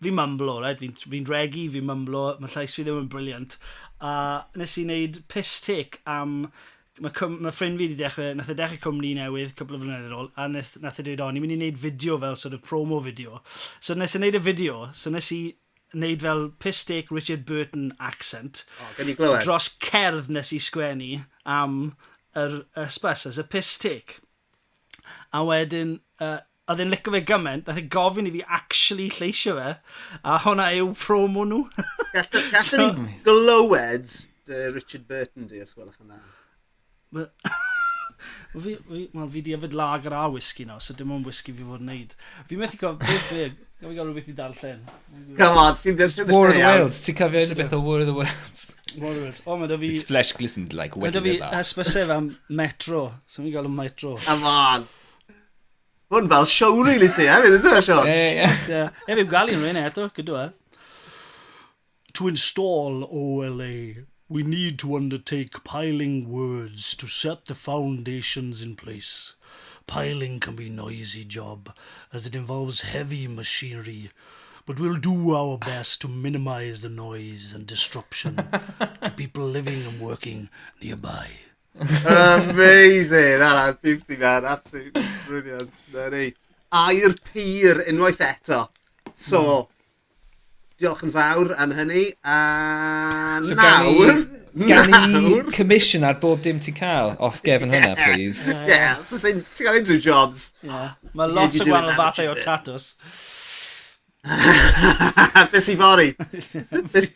fi'n 0.03 0.17
mumblo, 0.17 0.59
right? 0.63 0.79
fi'n 0.81 0.95
fi 0.99 1.23
regu, 1.29 1.65
fi'n 1.73 1.89
mumblo, 1.89 2.27
mae 2.41 2.53
llais 2.55 2.77
fi 2.77 2.85
ddim 2.85 3.03
yn 3.03 3.11
briliant. 3.11 3.57
A 4.05 4.13
nes 4.59 4.77
i 4.79 4.85
wneud 4.87 5.21
piss 5.31 5.59
take 5.65 6.01
am, 6.09 6.47
mae 7.03 7.29
ma 7.41 7.51
ffrind 7.51 7.79
fi 7.79 7.89
wedi 7.89 7.99
dechrau, 7.99 8.33
nath 8.37 8.51
e 8.51 8.57
dechrau 8.57 8.81
cwmni 8.87 9.13
newydd, 9.19 9.53
cwbl 9.59 9.77
o 9.77 9.83
flynedd 9.83 10.09
yn 10.09 10.17
ôl, 10.17 10.31
a 10.39 10.47
nath, 10.51 10.75
nath 10.83 11.01
e 11.01 11.07
dweud, 11.07 11.23
o, 11.23 11.29
ni'n 11.31 11.45
mynd 11.45 11.57
i 11.57 11.59
wneud 11.59 11.83
fideo 11.83 12.17
fel 12.23 12.39
sort 12.39 12.57
of 12.57 12.65
promo 12.65 13.01
fideo. 13.05 13.41
So 13.79 13.97
nes 13.97 14.15
i 14.15 14.21
wneud 14.21 14.39
y 14.39 14.43
fideo, 14.49 14.81
so 14.95 15.13
nes 15.13 15.31
i 15.35 15.43
wneud 15.95 16.25
fel 16.25 16.49
piss 16.59 16.83
take 16.87 17.11
Richard 17.11 17.45
Burton 17.45 17.93
accent. 17.99 18.65
O, 18.81 18.91
gen 18.97 19.11
i 19.11 19.17
glywed. 19.17 19.45
Dros 19.45 19.69
cerdd 19.83 20.31
nes 20.33 20.51
i 20.55 20.59
sgwennu 20.63 21.23
am 21.45 21.79
yr 22.35 22.61
ysbys, 22.85 23.25
as 23.29 23.39
y 23.39 23.47
piss 23.47 23.77
take. 23.81 24.19
A 25.35 25.43
wedyn, 25.47 25.99
uh, 26.23 26.39
oedd 26.71 26.81
e'n 26.81 26.89
licio 26.89 27.13
fe 27.13 27.21
gymaint, 27.29 27.67
nath 27.67 27.81
e 27.81 27.85
gofyn 27.93 28.29
i 28.29 28.33
fi 28.33 28.41
actually 28.57 29.09
lleisio 29.13 29.53
fe, 29.59 29.75
a 30.25 30.37
hwnna 30.45 30.71
yw 30.79 30.93
promo 30.97 31.45
nhw. 31.45 31.61
Gallwn 32.15 32.63
so, 32.65 32.79
ni 32.81 33.19
glywed 33.27 34.09
dy 34.49 34.65
Richard 34.73 35.05
Burton 35.09 35.49
di, 35.51 35.61
os 35.61 35.75
gwelwch 35.77 36.01
yn 36.01 36.15
dda. 36.15 36.23
fi, 38.63 38.73
fi, 38.87 39.03
well, 39.13 39.29
fi 39.29 39.43
di 39.45 39.53
yfyd 39.55 39.77
lag 39.77 40.09
ar 40.09 40.17
a 40.17 40.25
whisky 40.33 40.65
nawr, 40.65 40.81
so 40.81 40.97
dim 40.97 41.13
ond 41.13 41.29
whisky 41.29 41.53
fi 41.53 41.67
fod 41.67 41.85
yn 41.85 41.91
neud. 41.91 42.17
Fi 42.49 42.59
methu 42.59 42.81
gof, 42.81 42.97
beth 43.03 43.29
big, 43.29 43.61
gaf 43.83 43.91
i 43.91 43.99
gael 43.99 44.09
rhywbeth 44.09 44.33
i 44.33 44.35
darllen. 44.41 44.83
Come 45.37 45.61
on, 45.67 45.79
ti'n 45.79 46.01
dweud 46.01 46.33
War 46.33 46.49
of 46.49 46.57
the 46.57 46.65
Worlds, 46.65 47.01
ti'n 47.05 47.21
cofio 47.21 47.45
unrhyw 47.45 47.61
beth 47.61 47.77
o 47.77 47.83
War 47.85 48.01
of 48.01 48.09
the 48.09 48.17
Worlds. 48.23 48.67
War 48.97 49.13
of 49.13 49.21
the 49.21 49.25
Worlds. 49.27 49.45
O, 49.45 49.61
mae 49.61 49.69
da 49.69 49.79
fi... 49.85 49.93
It's 49.99 50.09
flesh 50.09 50.33
glistened 50.41 50.73
like 50.73 50.97
wedding 50.97 51.21
ever. 51.21 51.29
Mae 51.29 51.41
da 51.45 51.49
fi 51.53 51.61
hysbysef 51.61 52.13
am 52.17 52.35
Metro, 52.49 53.07
so 53.29 53.45
mi'n 53.45 53.53
gael 53.53 53.69
o 53.69 53.75
Metro. 53.81 54.17
Come 54.25 54.49
on. 54.49 54.93
Mae'n 56.13 56.27
fel 56.29 56.45
show 56.45 56.81
really 56.85 57.07
ti, 57.09 57.25
e, 57.25 57.35
fydd 57.41 57.55
yn 57.57 57.63
dweud 57.63 57.85
shots? 57.85 58.13
Ie, 58.13 58.43
ie. 58.45 58.81
fi'n 59.07 59.29
gael 59.31 59.49
un 59.55 59.63
rhain 59.63 59.79
eto, 59.81 60.03
gyda 60.13 60.43
e. 60.43 60.81
To 62.19 62.27
install 62.29 63.07
OLA, 63.09 64.05
we 64.29 64.43
need 64.43 64.77
to 64.79 64.95
undertake 64.95 65.63
piling 65.63 66.29
words 66.29 66.95
to 66.95 67.07
set 67.07 67.45
the 67.45 67.55
foundations 67.55 68.61
in 68.61 68.75
place. 68.75 69.33
Piling 69.87 70.39
can 70.39 70.55
be 70.55 70.67
a 70.67 70.69
noisy 70.69 71.25
job, 71.25 71.73
as 72.13 72.27
it 72.27 72.35
involves 72.35 72.81
heavy 72.81 73.27
machinery, 73.27 74.11
but 74.67 74.79
we'll 74.79 74.95
do 74.97 75.35
our 75.35 75.57
best 75.57 76.01
to 76.01 76.07
minimize 76.07 76.81
the 76.81 76.89
noise 76.89 77.51
and 77.53 77.65
disruption 77.65 78.35
to 79.03 79.13
people 79.15 79.43
living 79.43 79.83
and 79.85 79.99
working 79.99 80.49
nearby. 80.81 81.29
Amazing! 81.79 83.41
Ala, 83.41 83.77
50 83.81 84.17
man, 84.17 84.45
absolute 84.45 84.97
brilliant. 85.27 85.71
Na 85.93 86.09
ni. 86.09 86.33
Air 86.71 87.15
pyr 87.33 87.83
unwaith 87.89 88.21
eto. 88.23 88.67
So, 89.13 89.41
hmm. 89.41 89.69
diolch 90.79 91.03
yn 91.07 91.13
fawr 91.15 91.53
am 91.59 91.75
hynny. 91.75 92.07
A 92.23 93.41
so 93.43 93.59
nawr... 93.59 94.25
Gan 94.55 94.93
i 94.95 95.41
commission 95.51 96.05
ar 96.07 96.15
bob 96.21 96.39
dim 96.45 96.61
ti'n 96.63 96.77
cael 96.77 97.09
off 97.19 97.41
gefn 97.43 97.73
yeah. 97.73 97.89
hwnna, 97.89 98.05
please. 98.05 98.47
Yeah, 98.47 98.61
yeah. 98.61 98.83
yeah. 98.85 99.01
so 99.03 99.19
ti'n 99.19 99.43
cael 99.59 99.81
unrhyw 99.81 99.99
jobs. 99.99 100.45
Yeah. 100.63 100.93
Mae 101.11 101.27
lot 101.27 101.59
o 101.59 101.67
wahanol 101.67 101.97
fathau 101.99 102.31
o 102.31 102.37
tatws. 102.39 102.93
Beth 104.25 105.61
sy'n 105.61 105.77
fori? 105.77 106.09
Beth 106.17 107.11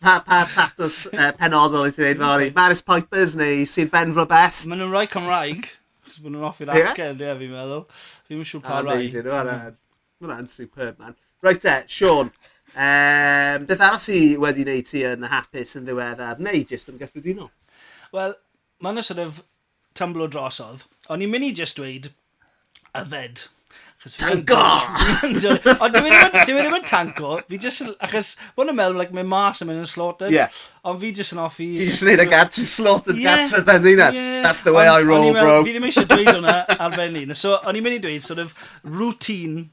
pa, 0.00 0.14
pa 0.24 0.38
tatws 0.48 1.02
uh, 1.12 1.30
penodol 1.36 1.88
i 1.88 1.92
ti'n 1.92 2.06
neud 2.14 2.22
fori? 2.22 2.50
Maris 2.56 2.80
Pipers 2.84 3.34
neu 3.36 3.66
Sir 3.68 3.90
Benfro 3.92 4.24
Best? 4.30 4.68
Maen 4.70 4.80
nhw'n 4.80 4.94
rhoi 4.94 5.04
Cymraeg. 5.12 5.68
Chos 6.08 6.22
maen 6.24 6.38
nhw'n 6.38 6.48
offi'r 6.48 6.72
acen, 6.72 7.20
ie, 7.20 7.34
fi'n 7.42 7.52
meddwl. 7.52 7.84
Fi'n 8.30 8.48
siŵr 8.48 8.64
pa 8.64 8.80
rai. 8.86 9.74
Mae'n 10.24 10.48
superb, 10.48 11.00
man. 11.02 11.18
Reit 11.44 11.68
e, 11.68 11.76
Sean. 11.92 12.32
Um, 12.74 13.66
beth 13.68 13.82
arall 13.84 14.00
sy 14.02 14.20
wedi 14.40 14.64
wneud 14.64 14.88
ti 14.88 15.04
yn 15.06 15.28
hapus 15.30 15.76
yn 15.78 15.84
ddiweddar, 15.86 16.40
neu 16.42 16.64
jyst 16.66 16.88
yn 16.90 16.96
gyffredinol? 16.98 17.52
Wel, 18.16 18.34
mae'n 18.82 19.04
sort 19.04 19.20
of 19.22 19.42
tumblo 19.94 20.26
drosodd. 20.32 20.86
O'n 21.12 21.22
i'n 21.22 21.30
mynd 21.30 21.50
i 21.50 21.52
just 21.54 21.76
dweud 21.78 22.08
yfed 22.96 23.44
Tango! 24.12 24.56
Ond 25.84 25.94
dwi 25.96 26.10
ddim 26.44 26.76
yn 26.76 26.84
tango, 26.84 27.38
fi 27.48 27.58
just, 27.60 27.86
achos, 28.04 28.34
bod 28.56 28.68
yn 28.68 28.76
meddwl, 28.76 28.98
like, 29.00 29.14
mae 29.16 29.24
mas 29.24 29.62
yn 29.64 29.70
mynd 29.70 29.80
yn 29.80 29.88
slaughtered, 29.88 30.34
yeah. 30.34 30.52
ond 30.84 31.00
fi 31.00 31.12
just 31.16 31.32
yn 31.32 31.40
offi... 31.40 31.70
Ti 31.78 31.86
just 31.88 32.04
yn 32.04 32.12
neud 32.12 32.24
y 32.24 32.26
ti'n 32.28 32.68
slaughtered 32.68 33.22
yeah, 33.22 33.40
gatra 33.40 33.62
ben 33.64 33.80
dina. 33.86 34.10
Yeah. 34.12 34.42
That's 34.44 34.60
the 34.66 34.74
way 34.76 34.84
on, 34.90 35.00
I 35.00 35.08
roll, 35.08 35.30
on, 35.30 35.40
bro. 35.40 35.56
Fi 35.64 35.72
ddim 35.72 35.88
eisiau 35.88 36.10
dweud 36.10 36.30
hwnna 36.34 36.58
ar 36.76 36.98
ben 36.98 37.16
dina. 37.16 37.38
So, 37.38 37.56
o'n 37.62 37.80
i'n 37.80 37.86
mynd 37.86 37.96
i 37.96 38.04
dweud, 38.04 38.26
sort 38.26 38.44
of, 38.44 38.52
routine 38.84 39.70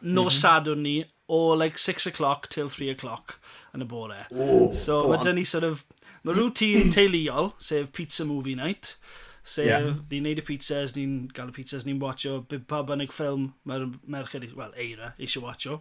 nos 0.00 0.40
mm 0.40 0.48
-hmm. 0.48 0.56
adwn 0.56 0.84
ni 0.88 0.96
o 1.28 1.44
like 1.52 1.78
6 1.78 2.06
o'clock 2.06 2.48
till 2.48 2.72
3 2.72 2.90
o'clock 2.96 3.36
yn 3.76 3.84
y 3.84 3.88
bore. 3.88 4.22
Ooh, 4.32 4.72
so, 4.72 5.02
mae 5.12 5.20
dyn 5.20 5.36
ni 5.36 5.44
sort 5.44 5.68
of, 5.68 5.84
mae 6.24 6.36
routine 6.38 6.88
teuluol, 6.94 7.52
sef 7.60 7.92
pizza 7.92 8.24
movie 8.24 8.56
night, 8.56 8.94
Sef, 9.42 9.66
yeah. 9.66 9.90
ni'n 10.10 10.26
neud 10.26 10.42
y 10.42 10.44
pizzas, 10.44 10.94
ni'n 10.96 11.28
gael 11.34 11.52
y 11.52 11.56
pizzas, 11.56 11.86
ni'n 11.86 12.00
watcho, 12.02 12.42
bydd 12.50 12.66
pa 12.68 12.82
bynnag 12.86 13.14
ffilm 13.14 13.52
mae'r 13.68 13.88
merched, 14.10 14.44
wel, 14.58 14.74
Eira, 14.76 15.14
eisiau 15.18 15.46
watcho. 15.46 15.80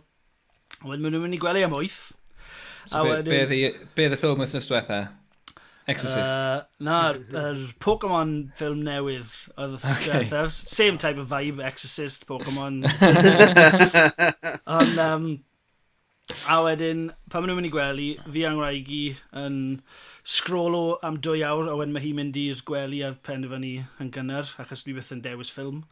A 0.82 0.90
Wedyn 0.90 1.06
maen 1.06 1.16
nhw'n 1.16 1.28
mynd 1.28 1.38
i 1.38 1.42
gwely 1.42 1.64
am 1.66 1.76
8. 1.76 1.96
So 2.88 3.04
be, 3.04 3.10
wedyn... 3.10 3.32
be, 3.34 3.46
the, 3.46 3.88
be 3.96 4.08
the 4.08 4.20
ffilm 4.20 4.44
wythnos 4.44 4.70
diwetha? 4.70 5.02
Exorcist. 5.88 6.36
Uh, 6.36 6.62
na, 6.84 6.98
yr 7.16 7.62
Pokemon 7.80 8.32
ffilm 8.60 8.82
newydd 8.84 9.32
oedd 9.56 9.78
y 9.80 9.92
okay. 9.94 10.50
Same 10.52 11.00
type 11.00 11.20
of 11.22 11.30
vibe, 11.32 11.64
Exorcist, 11.64 12.28
Pokemon. 12.28 12.82
Ond, 14.78 15.00
um, 15.00 15.30
A 16.28 16.58
wedyn, 16.64 17.06
pan 17.32 17.44
maen 17.44 17.54
nhw'n 17.54 17.58
mynd 17.62 17.70
i 17.70 17.72
gwely, 17.72 18.08
fi 18.34 18.42
a'n 18.48 18.58
wraigi 18.60 19.04
yn 19.40 19.60
sgrolo 20.28 20.98
am 21.08 21.22
dwy 21.24 21.40
awr, 21.48 21.70
a 21.72 21.76
wedyn 21.80 21.94
mae 21.96 22.04
hi'n 22.04 22.18
mynd 22.20 22.40
i'r 22.42 22.60
gwely 22.68 23.00
a 23.08 23.14
penderfynu 23.24 23.86
yn 24.04 24.10
gynnar, 24.16 24.50
achos 24.60 24.84
ni 24.84 24.96
byth 24.98 25.14
yn 25.16 25.22
dewis 25.24 25.54
ffilm. 25.56 25.86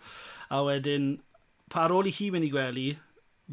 A 0.51 0.59
wedyn, 0.67 1.07
pa 1.71 1.85
ar 1.85 1.95
ôl 1.95 2.11
i 2.11 2.13
hi 2.17 2.27
mynd 2.33 2.49
i 2.49 2.51
gwely, 2.51 2.87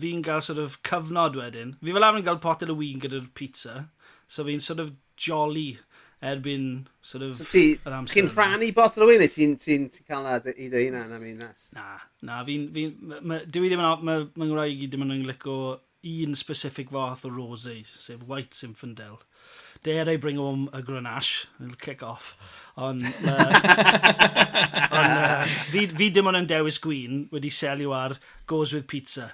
fi'n 0.03 0.25
cael 0.27 0.43
sort 0.43 0.59
of 0.63 0.81
cyfnod 0.89 1.39
wedyn. 1.39 1.77
Fi 1.79 1.95
fel 1.95 2.09
arfer 2.09 2.23
yn 2.25 2.27
cael 2.31 2.43
potel 2.43 2.75
o 2.75 2.77
wyn 2.81 3.05
gyda'r 3.05 3.31
pizza, 3.39 3.77
so 4.27 4.47
fi'n 4.49 4.67
sort 4.67 4.83
of 4.83 4.91
jolly 5.15 5.77
erbyn 6.33 6.67
sort 6.99 7.29
of 7.29 7.39
so 7.39 7.47
ti, 7.47 7.65
yr 7.79 7.99
amser. 8.01 8.17
Chi'n 8.17 8.33
rhannu 8.35 8.73
botel 8.75 9.07
o 9.07 9.11
win, 9.13 9.23
ti'n 9.31 9.55
ti, 9.63 9.79
ti 9.87 10.03
cael 10.09 10.27
na 10.27 10.35
i 10.51 10.67
dy 10.67 10.85
hunan? 10.89 11.15
I 11.15 11.23
mean, 11.23 11.39
that's... 11.47 11.71
Na, 11.79 12.03
na, 12.27 12.43
fi'n... 12.51 12.67
Fi, 12.75 12.89
dwi 13.47 13.71
ddim 13.71 13.79
yn... 13.79 13.87
Mae 13.87 14.03
ma, 14.03 14.19
ma, 14.19 14.27
ma, 14.35 14.51
ma, 14.51 14.67
ma, 14.67 15.07
ma, 15.07 15.07
ma, 15.07 15.23
ma, 15.23 15.41
ma, 15.47 15.81
un 16.03 16.35
specific 16.35 16.91
fath 16.91 17.25
o 17.25 17.31
rosé, 17.31 17.83
sef 17.87 18.23
White 18.27 18.55
Symphondel. 18.55 19.21
Dare 19.83 20.11
I 20.11 20.17
bring 20.17 20.37
home 20.37 20.69
a 20.73 20.83
Grenache, 20.83 21.47
it'll 21.61 21.75
kick 21.77 22.03
off. 22.03 22.37
Ond 22.77 23.03
uh, 23.03 23.53
on, 24.91 25.11
uh, 25.11 25.47
fi, 25.71 25.87
fi 25.87 26.11
dim 26.11 26.31
ond 26.31 26.39
yn 26.43 26.49
dewis 26.51 26.79
gwyn 26.83 27.27
wedi 27.33 27.51
selio 27.51 27.95
ar 27.97 28.17
Goes 28.47 28.75
With 28.75 28.87
Pizza, 28.91 29.33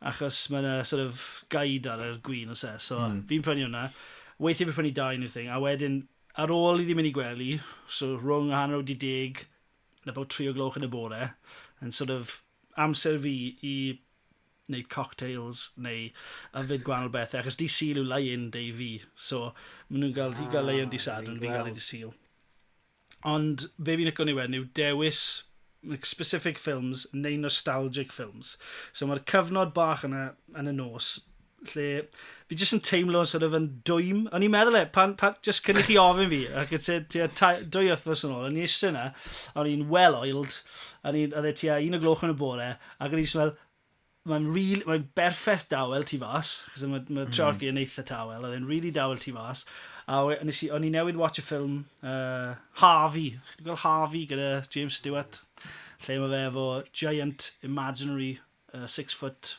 achos 0.00 0.46
mae'n 0.52 0.68
a 0.68 0.74
sort 0.88 1.04
of 1.04 1.24
gaid 1.52 1.88
ar 1.90 2.04
y 2.06 2.14
gwyn 2.24 2.52
o 2.52 2.56
se, 2.56 2.76
So 2.78 3.00
mm. 3.04 3.22
fi'n 3.28 3.44
prynu 3.44 3.68
hwnna, 3.68 3.88
weithio 4.40 4.68
fi'n 4.68 4.76
prynu 4.76 4.94
dau 4.96 5.28
thing, 5.28 5.48
a 5.52 5.60
wedyn 5.60 6.02
ar 6.40 6.52
ôl 6.54 6.80
i 6.80 6.86
ddim 6.88 7.00
mynd 7.00 7.10
i 7.10 7.16
gwely, 7.16 7.50
so 7.88 8.14
rhwng 8.16 8.52
hanner 8.56 8.80
o 8.80 8.84
di 8.86 8.96
deg, 8.96 9.44
yn 10.04 10.12
about 10.12 10.32
3 10.32 10.52
o 10.52 10.56
gloch 10.56 10.78
yn 10.80 10.88
y 10.88 10.92
bore, 10.92 11.32
yn 11.84 11.92
sort 11.92 12.12
of 12.14 12.38
amser 12.80 13.18
fi 13.20 13.34
i 13.66 13.74
neu 14.72 14.86
cocktails, 14.94 15.66
neu 15.76 16.08
yfyd 16.62 16.86
gwahanol 16.86 17.12
bethau, 17.14 17.42
achos 17.42 17.58
di 17.60 17.68
Sil 17.70 18.00
yw 18.02 18.08
Lion 18.08 18.48
dei 18.54 18.70
fi, 18.76 18.90
so 19.14 19.50
maen 19.88 20.06
nhw'n 20.06 20.16
gael, 20.16 20.34
ah, 20.36 20.42
i 20.42 20.50
gael 20.54 20.70
Lion 20.70 20.92
di 20.92 21.02
Sadwrn, 21.02 21.38
fi'n 21.42 21.54
gael 21.54 21.70
ei 21.70 21.76
di 21.76 21.84
Sil. 21.84 22.12
Ond 23.28 23.68
be 23.76 23.98
fi'n 23.98 24.08
licio 24.08 24.26
ni 24.26 24.36
wedyn 24.36 24.60
yw 24.60 24.68
dewis 24.78 25.22
specific 26.02 26.58
films 26.58 27.06
neu 27.12 27.38
nostalgic 27.40 28.12
films. 28.12 28.56
So 28.92 29.08
mae'r 29.08 29.24
cyfnod 29.28 29.74
bach 29.76 30.04
yna 30.06 30.30
yn 30.60 30.68
y 30.70 30.74
nos, 30.76 31.14
lle 31.68 31.86
fi 32.48 32.56
jyst 32.58 32.74
yn 32.76 32.82
teimlo 32.84 33.22
sort 33.28 33.44
of 33.46 33.54
yn 33.56 33.68
dwym. 33.88 34.26
O'n 34.34 34.44
i'n 34.44 34.52
meddwl 34.52 34.78
e, 34.80 34.84
pan, 34.92 35.14
pan 35.20 35.36
jyst 35.46 35.64
cynnig 35.66 35.88
chi 35.88 35.98
ofyn 36.00 36.30
fi, 36.32 36.42
ac 36.62 36.74
tua 36.80 37.52
dwy 37.62 37.90
wythnos 37.90 38.24
yn 38.26 38.36
ôl, 38.36 38.46
o'n 38.48 38.60
i 38.60 38.64
eisiau 38.66 38.92
yna, 38.92 39.08
o'n 39.54 39.70
i'n 39.70 39.88
well 39.92 40.18
oiled, 40.20 40.60
o'n 41.04 41.18
i'n, 41.20 41.34
oedd 41.36 41.50
e 41.50 41.56
tua 41.60 41.80
un 41.84 41.98
o 41.98 42.02
gloch 42.02 42.24
yn 42.26 42.34
y 42.34 42.38
bore, 42.40 42.70
ac 42.98 43.12
o'n 43.12 43.22
i'n 43.22 43.32
meddwl, 43.40 43.56
mae'n 44.28 44.50
really, 44.52 44.84
mae 44.88 45.00
berffaith 45.16 45.68
dawel 45.70 46.04
tu 46.04 46.18
fas, 46.20 46.52
chos 46.72 46.84
mae 46.84 47.00
mae 47.08 47.24
mm. 47.24 47.32
mm. 47.32 47.70
yn 47.70 47.80
eitha 47.80 48.04
tawel, 48.10 48.44
oedd 48.44 48.58
e'n 48.58 48.68
really 48.68 48.92
dawel 48.94 49.20
tu 49.22 49.32
fas. 49.36 49.64
A 50.10 50.20
o'n 50.26 50.84
i 50.84 50.90
newydd 50.92 51.18
watch 51.20 51.40
y 51.40 51.46
ffilm, 51.46 51.84
uh, 52.02 52.56
Harvey, 52.82 53.36
chi'n 53.54 53.68
gael 53.68 53.80
Harvey 53.84 54.26
gyda 54.28 54.52
James 54.68 54.98
Stewart, 55.00 55.40
lle 56.04 56.20
mae 56.20 56.32
fe 56.32 56.44
efo 56.50 56.68
giant 57.02 57.52
imaginary 57.66 58.32
uh, 58.74 58.86
six 58.90 59.14
foot 59.14 59.56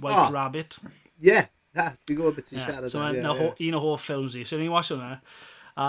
white 0.00 0.18
oh. 0.18 0.30
rabbit. 0.32 0.78
Ie, 1.22 1.44
Yeah, 1.72 1.94
dwi'n 2.04 2.18
gwybod 2.18 2.36
beth 2.36 2.50
ti'n 2.50 2.60
siarad. 2.60 2.90
So 2.92 3.00
mae'n 3.00 3.16
yeah, 3.16 3.38
yeah. 3.40 3.60
un 3.68 3.76
o 3.78 3.80
hoff 3.80 4.02
ffilms 4.04 4.34
i, 4.36 4.42
so 4.44 4.58
ni'n 4.60 4.72
watch 4.72 4.90
hwnna, 4.92 5.14
a 5.80 5.86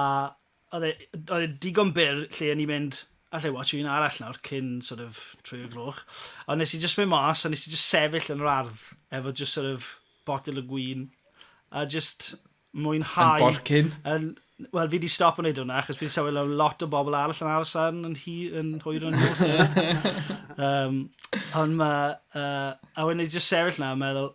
e, 0.80 0.92
oedd 1.20 1.44
e 1.44 1.50
digon 1.66 1.92
byr 1.96 2.22
lle 2.24 2.52
o'n 2.54 2.62
i'n 2.64 2.70
mynd, 2.70 3.00
allai 3.34 3.52
watch 3.54 3.74
un 3.78 3.90
arall 3.90 4.22
nawr 4.22 4.40
cyn 4.46 4.78
sort 4.86 5.02
of 5.04 5.20
trwy 5.46 5.64
y 5.66 5.74
gloch. 5.74 6.04
Ond 6.48 6.62
nes 6.62 6.76
i 6.76 6.82
just 6.84 7.00
mynd 7.00 7.12
mas 7.14 7.44
a 7.46 7.52
nes 7.52 7.66
i 7.68 7.74
just 7.74 7.90
sefyll 7.90 8.32
yn 8.36 8.44
yr 8.44 8.52
ardd 8.54 8.88
efo 9.20 9.34
just 9.34 9.58
sort 9.58 9.70
of 9.70 9.88
botel 10.28 10.62
y 10.62 10.66
gwyn 10.70 11.08
a 11.74 11.86
just 11.90 12.36
mwynhau. 12.74 13.38
Yn 13.38 13.46
borcyn? 13.46 13.94
Wel, 14.72 14.88
fi 14.88 15.00
di 15.02 15.10
stop 15.12 15.40
yn 15.42 15.48
neud 15.48 15.58
hwnna, 15.60 15.80
achos 15.82 15.98
fi 16.00 16.06
di 16.08 16.14
sawil 16.14 16.38
lot 16.56 16.84
o 16.86 16.88
bobl 16.88 17.18
arall 17.18 17.42
yn 17.42 17.50
aros 17.52 17.74
yn, 17.82 18.04
yn 18.08 18.14
hi, 18.22 18.36
yn 18.62 18.70
hwyr 18.84 19.08
yn 19.10 19.18
nos. 19.18 19.42
um, 20.62 21.00
ond 21.60 21.80
mae, 21.80 22.14
uh, 22.38 22.70
a 22.78 23.08
wedyn 23.08 23.26
i 23.26 23.28
just 23.34 23.50
sefyll 23.50 23.82
na, 23.82 23.90
meddwl, 24.00 24.30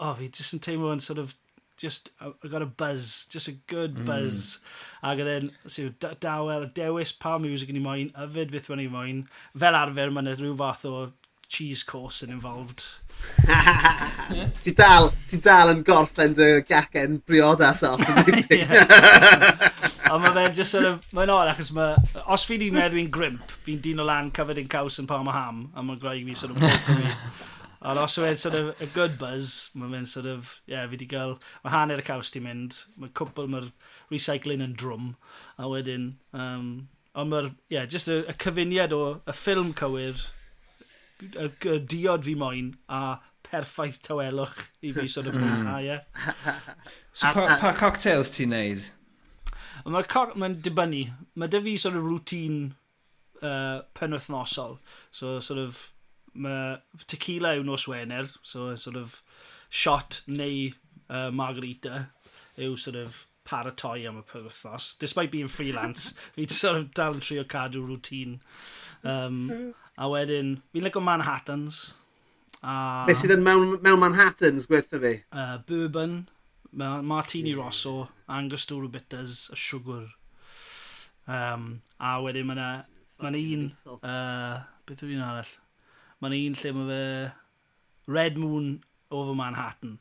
oh, 0.00 0.14
fi 0.18 0.30
just 0.32 0.56
yn 0.56 0.64
teimlo 0.64 0.90
yn 0.96 1.04
sort 1.04 1.20
of 1.22 1.36
just 1.78 2.10
I, 2.20 2.32
got 2.48 2.62
a 2.62 2.66
buzz, 2.66 3.26
just 3.30 3.48
a 3.48 3.52
good 3.52 3.94
mm. 3.94 4.04
buzz. 4.04 4.58
Ac 5.02 5.18
then, 5.18 5.50
so, 5.66 5.88
dawel, 6.20 6.72
dewis 6.74 7.12
pa 7.12 7.38
music 7.38 7.70
yn 7.72 7.80
ei 7.80 7.84
moyn, 7.84 8.12
yfyd 8.26 8.52
beth 8.52 8.68
wna'n 8.68 8.84
ei 8.84 8.92
moyn. 8.92 9.24
Fel 9.64 9.78
arfer, 9.78 10.12
mae'n 10.12 10.32
rhyw 10.34 10.56
fath 10.58 10.84
o 10.90 10.94
cheese 11.48 11.84
course 11.86 12.26
yn 12.26 12.34
involved. 12.34 12.84
ti 14.62 14.72
dal, 14.76 15.10
ti 15.26 15.40
dal 15.42 15.72
yn 15.72 15.82
gorffen 15.86 16.34
dy 16.38 16.48
gacen 16.68 17.18
briodas 17.26 17.82
off. 17.88 18.02
Ond 20.08 20.22
mae 20.22 20.34
fe'n 20.34 20.56
just 20.56 20.74
sort 20.74 20.86
of, 20.88 21.00
mae'n 21.16 21.32
oed 21.34 21.52
achos 21.52 21.72
mae, 21.76 21.96
os 22.26 22.46
fi 22.48 22.58
di 22.60 22.70
meddwi'n 22.74 23.10
grimp, 23.14 23.54
fi'n 23.66 23.82
dyn 23.84 24.02
o 24.02 24.08
lan 24.08 24.32
covered 24.34 24.60
in 24.60 24.70
caws 24.70 24.98
yn 25.02 25.08
pa 25.10 25.22
ham, 25.22 25.68
a 25.74 25.82
mae'n 25.82 26.02
gwraig 26.02 26.26
fi 26.28 26.36
sort 26.38 26.54
of 26.54 26.58
Ond 27.86 28.00
os 28.02 28.16
yw'n 28.18 28.38
sort 28.38 28.56
of 28.58 28.80
a 28.82 28.88
good 28.94 29.18
buzz, 29.20 29.70
mae'n 29.78 29.92
mynd 29.92 30.10
sort 30.10 30.26
of, 30.26 30.56
ie, 30.66 30.72
yeah, 30.74 30.86
fi 30.88 30.96
wedi 30.96 31.06
cael, 31.10 31.36
mae 31.62 31.74
hanner 31.74 32.02
y 32.02 32.06
caws 32.06 32.32
di 32.34 32.42
mynd, 32.42 32.80
mae 32.98 33.12
cwpl, 33.18 33.46
mae'r 33.52 33.68
recycling 34.10 34.64
yn 34.64 34.74
drwm, 34.78 35.12
a 35.62 35.70
wedyn, 35.70 36.08
um, 36.34 36.66
ond 37.14 37.32
mae'r, 37.34 37.52
ie, 37.68 37.76
yeah, 37.76 37.86
just 37.86 38.10
y, 38.10 38.24
y 38.26 38.34
cyfuniad 38.42 38.96
o 38.96 39.02
y 39.20 39.36
ffilm 39.36 39.70
cywir, 39.78 40.26
y, 41.22 41.46
y 41.46 41.78
diod 41.94 42.26
fi 42.26 42.34
moyn, 42.38 42.72
a 42.90 43.20
perffaith 43.48 44.00
tawelwch 44.04 44.58
i 44.82 44.92
fi 44.96 45.06
sort 45.08 45.30
of 45.30 45.36
hmm. 45.38 45.46
mwynhau 45.46 45.86
ie. 45.86 45.98
So 47.18 47.32
pa, 47.34 47.56
pa 47.62 47.72
cocktails 47.78 48.32
ti'n 48.34 48.52
neud? 48.54 48.82
Mae'n 49.86 50.34
ma 50.38 50.50
dibynnu. 50.66 51.04
Mae 51.38 51.50
dy 51.50 51.62
fi 51.64 51.76
sort 51.80 51.96
of 51.98 52.04
routine 52.04 52.74
uh, 53.42 53.82
penwythnosol. 53.98 54.78
So 55.10 55.38
sort 55.40 55.62
of 55.62 55.80
mae 56.34 56.78
tequila 57.06 57.54
yw 57.58 57.64
nos 57.66 57.86
Wener, 57.90 58.28
so 58.42 58.74
sort 58.76 58.96
of 58.96 59.22
shot 59.68 60.22
neu 60.26 60.72
uh, 61.08 61.30
margarita 61.30 62.08
yw 62.58 62.76
sort 62.78 62.96
of 62.96 63.26
paratoi 63.48 64.06
am 64.08 64.20
y 64.20 64.24
pyrthos. 64.28 64.94
Despite 64.98 65.30
being 65.30 65.48
freelance, 65.48 66.14
fi 66.34 66.46
sort 66.46 66.76
of 66.76 66.90
dal 66.94 67.16
yn 67.16 67.24
trio 67.24 67.44
cadw 67.44 67.84
routine. 67.86 68.40
Um, 69.04 69.74
a 69.96 70.08
wedyn, 70.10 70.58
fi'n 70.74 70.86
lygo 70.86 71.02
Manhattans. 71.02 71.92
A, 72.62 73.06
Be 73.06 73.14
sydd 73.16 73.36
yn 73.36 73.44
mewn, 73.46 73.78
mewn 73.84 74.02
Manhattans 74.02 74.68
gwerthu 74.70 75.00
fi? 75.02 75.14
Uh, 75.32 75.58
bourbon, 75.66 76.20
Martini 76.72 77.54
yeah. 77.54 77.62
Rosso, 77.62 78.08
Angostura 78.28 78.90
Bitters, 78.92 79.48
a 79.52 79.56
siwgr. 79.56 80.08
Um, 81.28 81.82
a 82.00 82.18
wedyn 82.24 82.48
mae 82.48 82.58
ma 82.58 83.32
un... 83.32 83.70
Uh, 83.98 84.60
beth 84.88 85.02
yw'n 85.04 85.24
arall? 85.24 85.50
Mae'n 86.18 86.34
un 86.34 86.56
lle 86.58 86.72
mae 86.74 86.88
fe 86.90 88.12
Red 88.14 88.38
Moon 88.42 88.70
over 89.14 89.36
Manhattan 89.38 89.98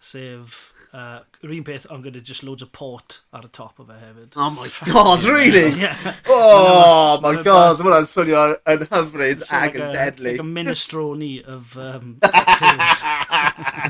sef 0.00 0.72
uh, 0.96 1.20
yr 1.44 1.52
un 1.54 1.64
peth 1.66 1.86
ond 1.92 2.04
gyda 2.06 2.22
just 2.24 2.42
loads 2.46 2.64
of 2.64 2.70
port 2.72 3.20
ar 3.36 3.44
y 3.46 3.50
top 3.54 3.80
o 3.82 3.86
fe 3.86 3.98
hefyd. 4.00 4.36
Oh 4.36 4.50
my 4.54 4.68
god, 4.88 5.24
really? 5.24 5.68
yeah. 5.82 5.96
Oh 6.26 7.20
my 7.22 7.34
god, 7.42 7.78
mae 7.78 7.90
hwnna'n 7.90 8.08
swnio 8.10 8.44
yn 8.72 8.86
hyfryd 8.90 9.44
so 9.44 9.58
ag 9.58 9.76
yn 9.76 9.84
like 9.84 9.98
deadly. 9.98 10.34
Like 10.34 10.44
a 10.44 10.48
minestroni 10.48 11.32
of 11.44 11.76
um, 11.78 12.16
cocktails. 12.24 13.04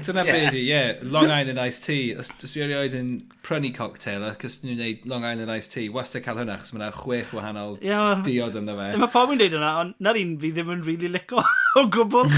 Dyna 0.06 0.26
beth 0.28 0.58
i, 0.58 0.64
yeah, 0.64 0.98
Long 1.02 1.30
Island 1.30 1.62
Iced 1.62 1.86
Tea. 1.86 2.14
Os 2.20 2.32
dwi 2.42 2.66
erioed 2.66 2.96
yn 2.98 3.12
prynu 3.46 3.72
cocktail, 3.76 4.26
cys 4.42 4.60
nhw'n 4.64 4.76
gwneud 4.76 5.06
Long 5.10 5.24
Island 5.24 5.54
Iced 5.54 5.74
Tea, 5.76 5.88
wastad 5.94 6.26
cael 6.26 6.42
hwnna, 6.42 6.58
chos 6.60 6.74
mae'na 6.74 6.90
chwech 6.96 7.32
wahanol 7.36 7.78
yeah, 7.84 8.18
diod 8.26 8.58
ynddo 8.60 8.76
fe. 8.78 8.90
Mae 9.00 9.14
pob 9.14 9.32
yn 9.32 9.40
dweud 9.40 9.56
hwnna, 9.56 9.72
ond 9.84 10.02
na'r 10.04 10.20
un 10.20 10.36
fi 10.42 10.52
ddim 10.56 10.74
yn 10.74 10.84
really 10.86 11.12
lico 11.14 11.44
o 11.80 11.86
gwbl. 11.86 12.28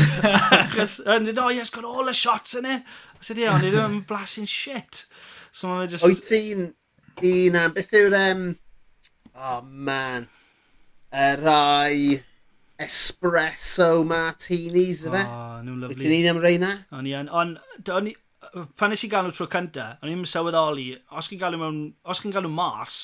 Chos, 0.77 1.01
yn 1.03 1.27
dweud, 1.27 1.43
oh 1.43 1.51
yes, 1.57 1.73
got 1.75 1.89
all 1.89 2.07
the 2.07 2.15
shots 2.17 2.55
in 2.59 2.69
it. 2.69 2.87
Sut 3.23 3.39
iawn, 3.39 3.63
i 3.63 3.71
ddim 3.71 4.01
yn 4.01 4.05
blasyn 4.09 4.49
shit. 4.51 5.05
So 5.55 5.70
mae'n 5.70 5.91
just... 5.93 6.07
Wyt 6.07 6.25
ti'n... 6.27 6.68
Un 7.29 7.59
am... 7.61 7.75
Beth 7.77 7.95
yw'r... 7.95 8.16
Um... 8.18 8.45
Oh, 9.37 9.61
man. 9.62 10.27
Y 11.12 11.29
rai 11.39 12.20
espresso 12.83 14.03
martinis, 14.09 15.05
yfe? 15.07 15.23
Oh, 15.23 15.61
nhw'n 15.62 15.85
lyflu. 15.85 16.01
Ti'n 16.03 16.16
un 16.18 16.31
am 16.33 16.43
reina? 16.43 16.73
O'n 16.99 17.07
i 17.07 17.14
yn. 17.14 17.31
Ond, 17.31 17.61
on, 17.95 18.11
pan 18.81 18.91
nes 18.93 19.05
i 19.07 19.11
gael 19.12 19.29
nhw 19.29 19.37
tro 19.37 19.47
cynta, 19.53 19.87
o'n 20.03 20.11
i'n 20.11 20.25
sylweddoli, 20.29 20.89
os 21.14 21.31
chi'n 21.31 21.41
gael 21.41 21.55
nhw 21.55 21.62
mewn, 21.62 21.81
os 22.03 22.23
chi'n 22.23 22.35
gael 22.35 22.49
nhw 22.49 22.55
mas, 22.57 22.97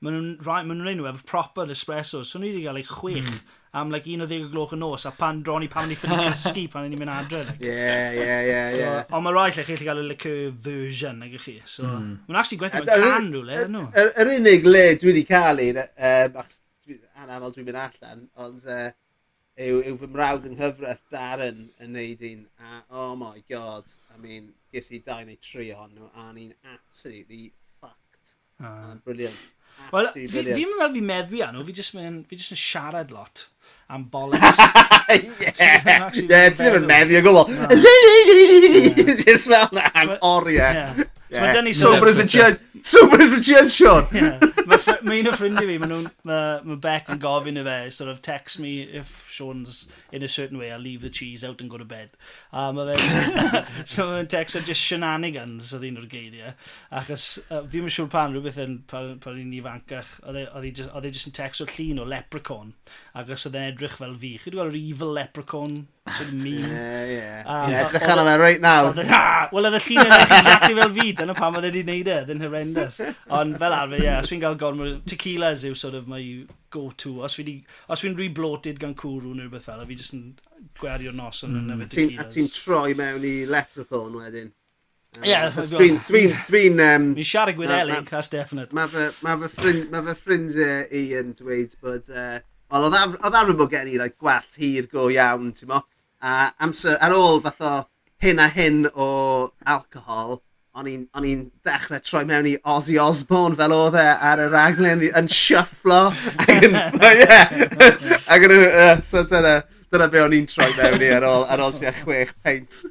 maen 0.00 0.16
nhw'n 0.16 0.32
rhaid, 0.46 0.70
maen 0.70 0.80
nhw'n 0.82 1.04
efo 1.12 1.28
proper 1.28 1.74
espresso, 1.74 2.22
so 2.24 2.40
ni 2.40 2.54
wedi 2.54 2.64
cael 2.64 2.80
ei 2.80 2.88
chwech. 2.88 3.28
Mm 3.28 3.62
am 3.80 3.90
like, 3.92 4.08
un 4.12 4.24
o 4.24 4.28
ddeg 4.28 4.44
o 4.46 4.50
gloch 4.52 4.74
y 4.76 4.78
nos, 4.80 5.06
a 5.08 5.12
pan 5.16 5.40
dron 5.44 5.64
i 5.66 5.70
pan 5.72 5.88
ni'n 5.90 5.98
ffynnu 6.00 6.28
cysgu 6.42 6.66
pan 6.72 6.86
ni'n 6.88 7.00
mynd 7.00 7.12
adre. 7.12 7.42
Like. 7.48 7.64
Yeah, 7.64 8.12
yeah, 8.16 8.42
yeah, 8.50 8.68
so, 8.70 8.82
yeah. 8.82 9.00
Ond 9.16 9.26
mae 9.26 9.36
rhaid 9.36 9.58
lle 9.58 9.66
chi'n 9.68 9.82
gael 9.88 10.02
y 10.02 10.06
liqueur 10.10 10.52
version, 10.68 11.18
nag 11.24 11.34
chi. 11.42 11.56
So, 11.64 11.86
mm. 11.88 12.12
mae'n 12.28 12.40
actually 12.42 12.60
gwerthu 12.62 12.82
mewn 12.82 12.92
can 12.92 13.32
rhywle, 13.32 13.58
ydyn 13.58 13.76
nhw. 13.76 13.88
Yr 14.22 14.30
unig 14.36 14.70
le 14.70 14.86
dwi 15.00 15.12
wedi 15.12 15.26
cael 15.28 15.64
un, 15.66 15.82
um, 15.82 16.46
anamal 17.24 17.52
dwi'n 17.54 17.68
mynd 17.68 17.82
allan, 17.82 18.24
ond 18.46 18.68
uh, 18.70 18.88
yw, 19.56 19.82
yw 19.90 19.98
fy 20.00 20.08
mrawd 20.12 20.46
yng 20.48 20.56
nghyfraith 20.58 21.04
Darren 21.12 21.66
yn 21.82 21.94
neud 21.96 22.24
un, 22.28 22.46
a 22.60 22.80
oh 23.02 23.14
my 23.18 23.42
god, 23.50 23.88
I 24.14 24.20
mean, 24.20 24.50
ges 24.72 24.90
i 24.92 25.02
dau 25.04 25.24
neu 25.24 25.38
tri 25.40 25.70
ohon 25.74 25.94
nhw, 25.96 26.10
a 26.12 26.30
ni'n 26.32 26.54
absolutely 26.74 27.50
fucked. 27.80 28.36
Uh, 28.60 28.96
brilliant. 29.04 29.44
Wel, 29.92 30.08
fi, 30.12 30.26
fi'n 30.30 30.72
meddwl 30.78 30.94
fi 30.96 31.04
meddwi 31.04 31.42
anu, 31.44 31.64
fi 31.66 31.74
jyst 31.76 31.96
yn 32.00 32.60
siarad 32.60 33.12
lot 33.14 33.46
am 33.88 34.06
bollocks. 34.10 34.58
yeah, 35.08 36.10
ti 36.10 36.26
ddim 36.26 36.80
yn 36.80 36.88
meddi 36.90 37.20
o 37.20 37.24
gwbl. 37.26 37.44
Just 39.22 39.50
fel 39.52 39.68
na, 39.76 39.90
am 39.94 40.16
oriau. 40.20 40.72
Yeah. 40.80 41.04
So, 41.28 41.72
Sober 41.72 42.06
as 42.06 42.18
a 42.18 42.24
judge. 42.24 42.60
Sober 42.82 43.20
as 43.20 43.32
a 43.32 43.40
judge, 43.40 43.72
Sean. 43.72 44.06
yeah. 44.12 44.38
Mae 45.02 45.18
un 45.18 45.26
o 45.26 45.32
ffrindiau 45.34 45.66
fi, 45.66 45.78
mae 45.82 45.88
nhw'n... 45.90 46.04
Mae 46.28 46.60
ma 46.62 46.76
Beck 46.82 47.08
yn 47.10 47.18
gofyn 47.22 47.58
i 47.58 47.64
fe, 47.66 47.74
sort 47.96 48.12
of 48.12 48.20
text 48.22 48.60
me 48.62 48.82
if 48.82 49.26
Sean's 49.32 49.88
in 50.12 50.22
a 50.22 50.28
certain 50.28 50.58
way, 50.58 50.70
I'll 50.70 50.78
leave 50.78 51.02
the 51.02 51.10
cheese 51.10 51.42
out 51.42 51.60
and 51.60 51.70
go 51.70 51.80
to 51.82 51.84
bed. 51.84 52.14
A 52.52 52.68
mae 52.76 52.94
fe... 52.94 53.64
so 53.82 54.06
mae'n 54.12 54.30
text 54.30 54.54
o 54.54 54.62
just 54.62 54.86
shenanigans 54.86 55.72
oedd 55.74 55.88
un 55.88 55.98
o'r 55.98 56.06
geiriau. 56.12 56.54
Achos 57.00 57.26
uh, 57.50 57.64
fi'n 57.74 57.90
siŵr 57.90 58.10
pan 58.12 58.36
rhywbeth 58.36 58.62
yn 58.62 58.78
pan, 58.86 59.16
pan 59.24 59.42
i'n 59.42 59.56
ifancach, 59.58 60.20
oedd 60.22 60.44
e, 60.44 60.46
e 60.46 60.72
just 60.78 61.26
e 61.26 61.32
yn 61.32 61.38
text 61.40 61.66
o 61.66 61.68
llun 61.72 62.04
o 62.04 62.06
leprechaun 62.14 62.70
agos 63.16 63.46
oedd 63.48 63.54
e'n 63.56 63.70
edrych 63.70 63.94
fel 63.96 64.12
fi. 64.20 64.32
Chi 64.36 64.50
wedi 64.50 64.58
gweld 64.58 64.74
yr 64.74 64.80
evil 64.80 65.12
leprechaun 65.16 65.76
sy'n 66.18 66.40
mean? 66.42 66.66
Ie, 66.68 67.14
ie. 67.16 67.76
Edrych 67.80 68.04
arno 68.12 68.26
fe 68.26 68.34
e- 68.34 68.40
right 68.42 68.60
now. 68.60 68.90
E- 68.92 69.06
Wel, 69.54 69.68
oedd 69.70 69.78
y 69.78 69.80
llun 69.86 70.02
yn 70.02 70.14
edrych 70.16 70.34
exactly 70.36 70.76
fel 70.76 70.92
fi, 70.98 71.06
dyna 71.20 71.36
pam 71.38 71.56
oedd 71.56 71.64
e 71.64 71.70
wedi 71.70 71.84
gwneud 71.86 72.10
e, 72.12 72.16
dyn 72.28 72.44
horrendous. 72.44 72.98
Ond 73.38 73.56
fel 73.62 73.76
arfer, 73.78 74.02
ie, 74.02 74.04
yeah, 74.04 74.20
os 74.20 74.32
fi'n 74.32 74.42
cael 74.42 74.58
gormod, 74.60 74.98
tequilas 75.08 75.64
yw 75.68 75.78
sort 75.78 75.96
of 75.96 76.10
my 76.10 76.20
go-to. 76.76 77.14
Os 77.24 77.38
fi'n 77.38 77.64
fi 77.88 78.12
re-bloated 78.12 78.82
gan 78.82 78.92
cwrw 78.98 79.32
neu 79.32 79.46
rhywbeth 79.46 79.70
fel, 79.70 79.80
a 79.80 79.88
fi 79.88 79.96
jyst 79.96 80.16
yn 80.18 80.26
gwerio'r 80.82 81.16
nos 81.16 81.40
yn 81.46 81.54
mm. 81.54 81.72
yna 81.72 81.88
tequilas. 81.88 82.26
A 82.26 82.34
ti'n 82.34 82.50
troi 82.52 82.92
mewn 82.98 83.24
i 83.24 83.36
leprechaun 83.48 84.18
wedyn? 84.20 84.50
Ie, 85.22 85.30
yeah, 85.30 85.48
dwi'n... 85.56 86.02
Dwi'n... 86.10 86.34
Dwi'n 86.50 86.82
um, 86.84 87.08
Mi 87.16 87.24
siarad 87.24 87.56
gwyddeleg, 87.56 88.10
that's 88.12 88.28
definite. 88.28 88.76
Mae 88.76 88.90
fy 88.92 90.18
ffrindiau 90.20 90.84
e 90.84 91.00
i 91.00 91.06
yn 91.22 91.32
dweud 91.38 91.72
bod... 91.80 92.12
Uh, 92.12 92.42
Wel, 92.66 92.86
oedd 92.88 92.96
ar, 92.98 93.12
arfer 93.30 93.54
bod 93.58 93.70
gen 93.70 93.92
i 93.92 94.00
like, 94.00 94.18
gwallt 94.18 94.58
hir 94.58 94.88
go 94.90 95.06
iawn, 95.12 95.52
ti'n 95.54 95.70
mo? 95.70 95.84
A 96.22 96.50
amser, 96.64 96.96
ar 97.02 97.14
ôl 97.14 97.38
fath 97.44 97.62
o 97.62 97.76
hyn 98.24 98.42
a 98.42 98.48
hyn 98.50 98.84
o 98.94 99.08
alcohol, 99.74 100.40
o'n 100.76 100.88
i'n 100.90 101.44
dechrau 101.64 102.02
troi 102.04 102.24
mewn 102.28 102.48
i 102.50 102.56
Ozzy 102.74 102.98
Osbourne 103.00 103.56
fel 103.56 103.72
oedd 103.72 103.96
e 103.96 104.04
ar 104.30 104.42
y 104.44 104.48
raglen 104.52 105.04
yn 105.06 105.30
shufflo 105.32 106.02
ac 106.42 106.66
yn... 106.68 106.76
Ie! 106.76 107.38
Ac 108.34 108.44
yn... 108.48 108.56
So 109.06 109.22
dyna, 109.30 109.60
dyna 109.92 110.10
be 110.12 110.20
o'n 110.24 110.36
i'n 110.36 110.50
troi 110.50 110.68
mewn 110.76 111.06
i 111.06 111.12
ar 111.16 111.28
ôl, 111.30 111.46
ar 111.48 111.64
ôl 111.64 111.76
tua 111.78 111.94
chwech 112.02 112.34
peint. 112.44 112.82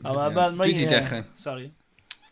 Dwi 0.00 0.50
wedi 0.60 0.88
dechrau. 0.88 1.24
Sorry. 1.40 1.70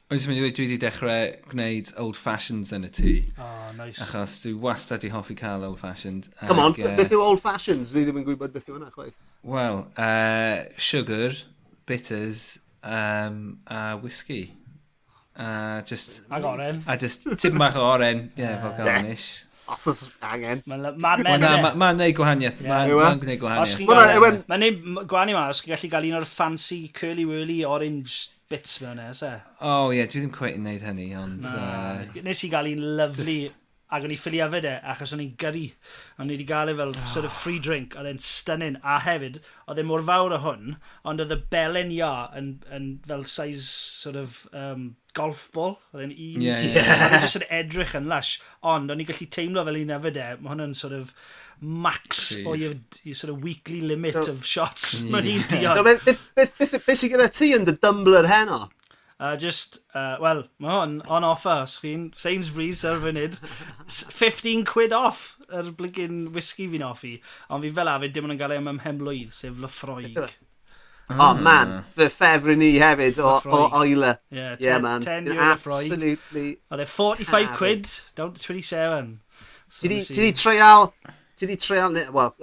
O'n 0.08 0.16
i'n 0.16 0.30
mynd 0.30 0.38
i 0.38 0.40
ddweud, 0.40 0.54
dwi 0.56 0.64
wedi 0.64 0.76
dechrau 0.80 1.24
gwneud 1.50 1.88
old 2.00 2.16
fashions 2.16 2.70
yn 2.72 2.86
y 2.86 2.88
tŷ. 2.96 3.10
Oh, 3.44 3.66
nice. 3.76 4.00
Achos 4.00 4.38
dwi 4.40 4.54
wastad 4.62 5.02
i 5.04 5.10
hoffi 5.12 5.34
cael 5.36 5.66
old 5.66 5.82
fashions. 5.82 6.30
Come 6.48 6.62
on, 6.62 6.72
uh, 6.80 6.94
beth 6.96 7.12
yw 7.12 7.20
old 7.20 7.42
fashions? 7.42 7.90
Fi 7.92 8.06
ddim 8.06 8.22
yn 8.22 8.24
gwybod 8.24 8.54
beth 8.54 8.70
yw 8.70 8.78
hwnna, 8.78 8.88
chwaith. 8.94 9.18
Wel, 9.44 9.82
uh, 10.00 10.64
sugar, 10.80 11.36
bitters, 11.84 12.46
um, 12.80 13.58
a 13.68 13.98
whisky. 14.00 14.54
Uh, 15.36 15.82
just... 15.82 16.22
Ag 16.32 16.48
oren. 16.54 16.80
A 16.88 16.96
just 16.96 17.28
tip 17.36 17.60
bach 17.60 17.76
o 17.76 17.84
oren, 17.90 18.30
ie, 18.32 18.46
yeah, 18.46 18.62
fel 18.64 18.78
garnish 18.80 19.28
os 19.74 19.90
oes 19.90 20.00
angen. 20.24 20.62
Mae'n 20.68 20.86
ma, 21.00 21.14
ma, 21.20 21.36
ma, 21.38 21.74
ma 21.76 21.92
neud 21.96 22.16
gwahaniaeth. 22.16 22.64
Yeah. 22.64 22.88
Mae'n 22.88 23.22
gwneud 23.22 23.42
gwahaniaeth. 23.42 23.84
Mae'n 23.90 24.42
ma 24.48 24.58
neud 24.62 24.82
gwahaniaeth 25.10 25.38
ma, 25.38 25.46
os 25.52 25.62
chi'n 25.62 25.74
gallu 25.74 25.92
gael 25.92 26.10
un 26.10 26.18
o'r 26.20 26.28
fancy 26.28 26.80
curly-whirly 26.96 27.60
orange 27.68 28.18
bits 28.48 28.80
mewn 28.82 29.00
e, 29.02 29.12
se? 29.16 29.30
O, 29.60 29.70
oh, 29.70 29.86
ie, 29.92 30.00
yeah, 30.00 30.10
dwi 30.10 30.24
ddim 30.24 30.34
cwet 30.34 30.58
yn 30.58 30.68
neud 30.68 30.84
hynny, 30.84 31.08
ond... 31.18 31.48
Uh, 31.48 32.20
nes 32.24 32.44
i 32.46 32.52
gael 32.52 32.70
un 32.70 32.84
lyflu, 32.98 33.40
ac 33.92 34.04
o'n 34.04 34.12
i 34.12 34.18
ffili 34.20 34.40
afed 34.44 34.68
e, 34.68 34.74
achos 34.92 35.12
o'n 35.16 35.24
i'n 35.24 35.34
gyrru. 35.40 35.66
O'n 36.20 36.30
i 36.30 36.36
wedi 36.36 36.46
gael 36.48 36.72
e 36.72 36.76
fel 36.78 36.94
oh. 36.94 37.10
sort 37.12 37.28
of 37.28 37.36
free 37.36 37.60
drink, 37.64 37.96
oedd 37.98 38.08
e'n 38.10 38.22
stunning, 38.24 38.78
a 38.80 38.98
hefyd, 39.04 39.40
oedd 39.68 39.82
e 39.82 39.84
mor 39.88 40.04
fawr 40.08 40.36
o 40.36 40.40
hwn, 40.44 40.78
ond 41.08 41.24
oedd 41.24 41.36
y 41.36 41.40
belen 41.52 41.92
ia 41.96 42.12
yn, 42.38 42.54
yn 42.74 42.88
fel 43.08 43.28
size 43.28 43.66
sort 43.68 44.20
of 44.20 44.42
um, 44.52 44.90
golf 45.18 45.48
ball, 45.54 45.76
oedd 45.92 46.06
e'n 46.06 46.14
un. 46.14 46.46
Ie, 46.46 46.54
ie. 46.70 46.86
Oedd 47.08 47.26
jyst 47.26 47.40
yn 47.40 47.46
edrych 47.60 47.94
yn 47.98 48.08
lush, 48.10 48.38
ond 48.72 48.94
o'n 48.94 49.02
i 49.02 49.06
gallu 49.08 49.28
teimlo 49.34 49.66
fel 49.66 49.82
un 49.82 49.94
efo 49.98 50.14
de, 50.14 50.30
mae 50.40 50.54
hwnna'n 50.54 50.78
sort 50.78 50.96
of 50.96 51.12
max 51.60 52.38
o 52.46 52.54
your, 52.54 52.74
your 53.02 53.18
sort 53.18 53.34
of 53.34 53.42
weekly 53.42 53.80
limit 53.80 54.16
of 54.16 54.46
shots 54.46 55.00
yeah. 55.00 55.12
mae'n 55.12 55.30
un 55.34 55.46
diod. 55.50 55.78
No, 55.80 55.86
beth, 55.86 56.26
beth, 56.38 56.58
beth 56.58 56.98
sy'n 56.98 57.14
gyda 57.16 57.30
ti 57.34 57.52
yn 57.56 57.66
dy 57.66 57.74
dumbler 57.82 58.30
heno? 58.30 58.68
Uh, 59.18 59.34
just, 59.34 59.80
uh, 59.98 60.14
well, 60.22 60.44
mae 60.62 60.70
hwn 60.70 60.92
on 61.10 61.24
offer, 61.26 61.64
chi'n 61.66 62.04
Sainsbury's 62.14 62.84
ar 62.86 63.00
fynyd, 63.02 63.40
15 63.90 64.62
quid 64.68 64.94
off 64.94 65.32
yr 65.48 65.64
er 65.64 65.72
bligyn 65.74 66.28
whisky 66.36 66.68
fi'n 66.70 66.84
offi, 66.86 67.16
ond 67.50 67.66
fi 67.66 67.72
fel 67.74 67.90
afyd 67.90 68.14
dim 68.14 68.28
ond 68.28 68.36
yn 68.36 68.38
gael 68.38 68.54
ei 68.54 68.60
am 68.62 68.70
ymhenblwydd, 68.76 69.32
sef 69.34 69.58
Lefroig. 69.58 70.14
Mm. 71.08 71.20
Oh 71.24 71.34
man, 71.40 71.70
fy 71.96 72.08
ffefryn 72.12 72.60
ni 72.60 72.74
hefyd 72.82 73.20
o, 73.24 73.38
o 73.40 73.60
Euler. 73.80 74.18
Yeah, 74.30 74.56
ten, 74.56 74.66
yeah 74.66 74.78
man. 74.84 75.00
10 75.00 75.30
euro 75.32 75.52
Absolutely. 75.52 76.48
Oedd 76.70 76.82
e 76.84 76.88
45 76.92 77.54
quid, 77.56 77.88
down 78.14 78.34
to 78.34 78.42
27. 78.42 79.14
Ti 79.80 79.88
di 79.88 80.32
treial, 80.32 80.92
ti 81.36 81.48
di 81.48 81.56
treial, 81.56 81.96
wel, 82.12 82.34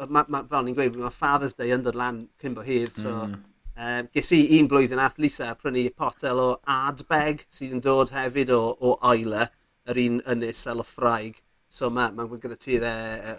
fel 0.50 0.66
ni'n 0.66 0.78
gweud, 0.78 0.98
mae 0.98 1.14
Father's 1.14 1.54
Day 1.54 1.76
yn 1.76 1.86
dod 1.86 2.00
lan 2.00 2.26
cyn 2.42 2.58
bo 2.58 2.66
hir, 2.66 2.90
so... 2.94 3.12
Mm. 3.26 3.44
Um, 3.76 4.06
ges 4.16 4.30
i 4.32 4.38
un 4.56 4.70
blwyddyn 4.72 5.02
ath 5.04 5.18
Lisa 5.20 5.50
prynu 5.60 5.82
potel 6.00 6.40
o 6.40 6.46
Ardbeg 6.64 7.42
sydd 7.52 7.74
yn 7.76 7.82
dod 7.84 8.14
hefyd 8.16 8.54
o, 8.56 8.60
o 8.80 8.94
Euler, 9.10 9.50
yr 9.92 10.00
un 10.00 10.22
ynys 10.32 10.62
el 10.72 10.80
o 10.80 10.86
ffraig. 10.88 11.42
So 11.76 11.90
mae 11.92 12.14
ma 12.16 12.24
gyda 12.40 12.56
ti'r 12.56 12.84
y, 12.88 12.92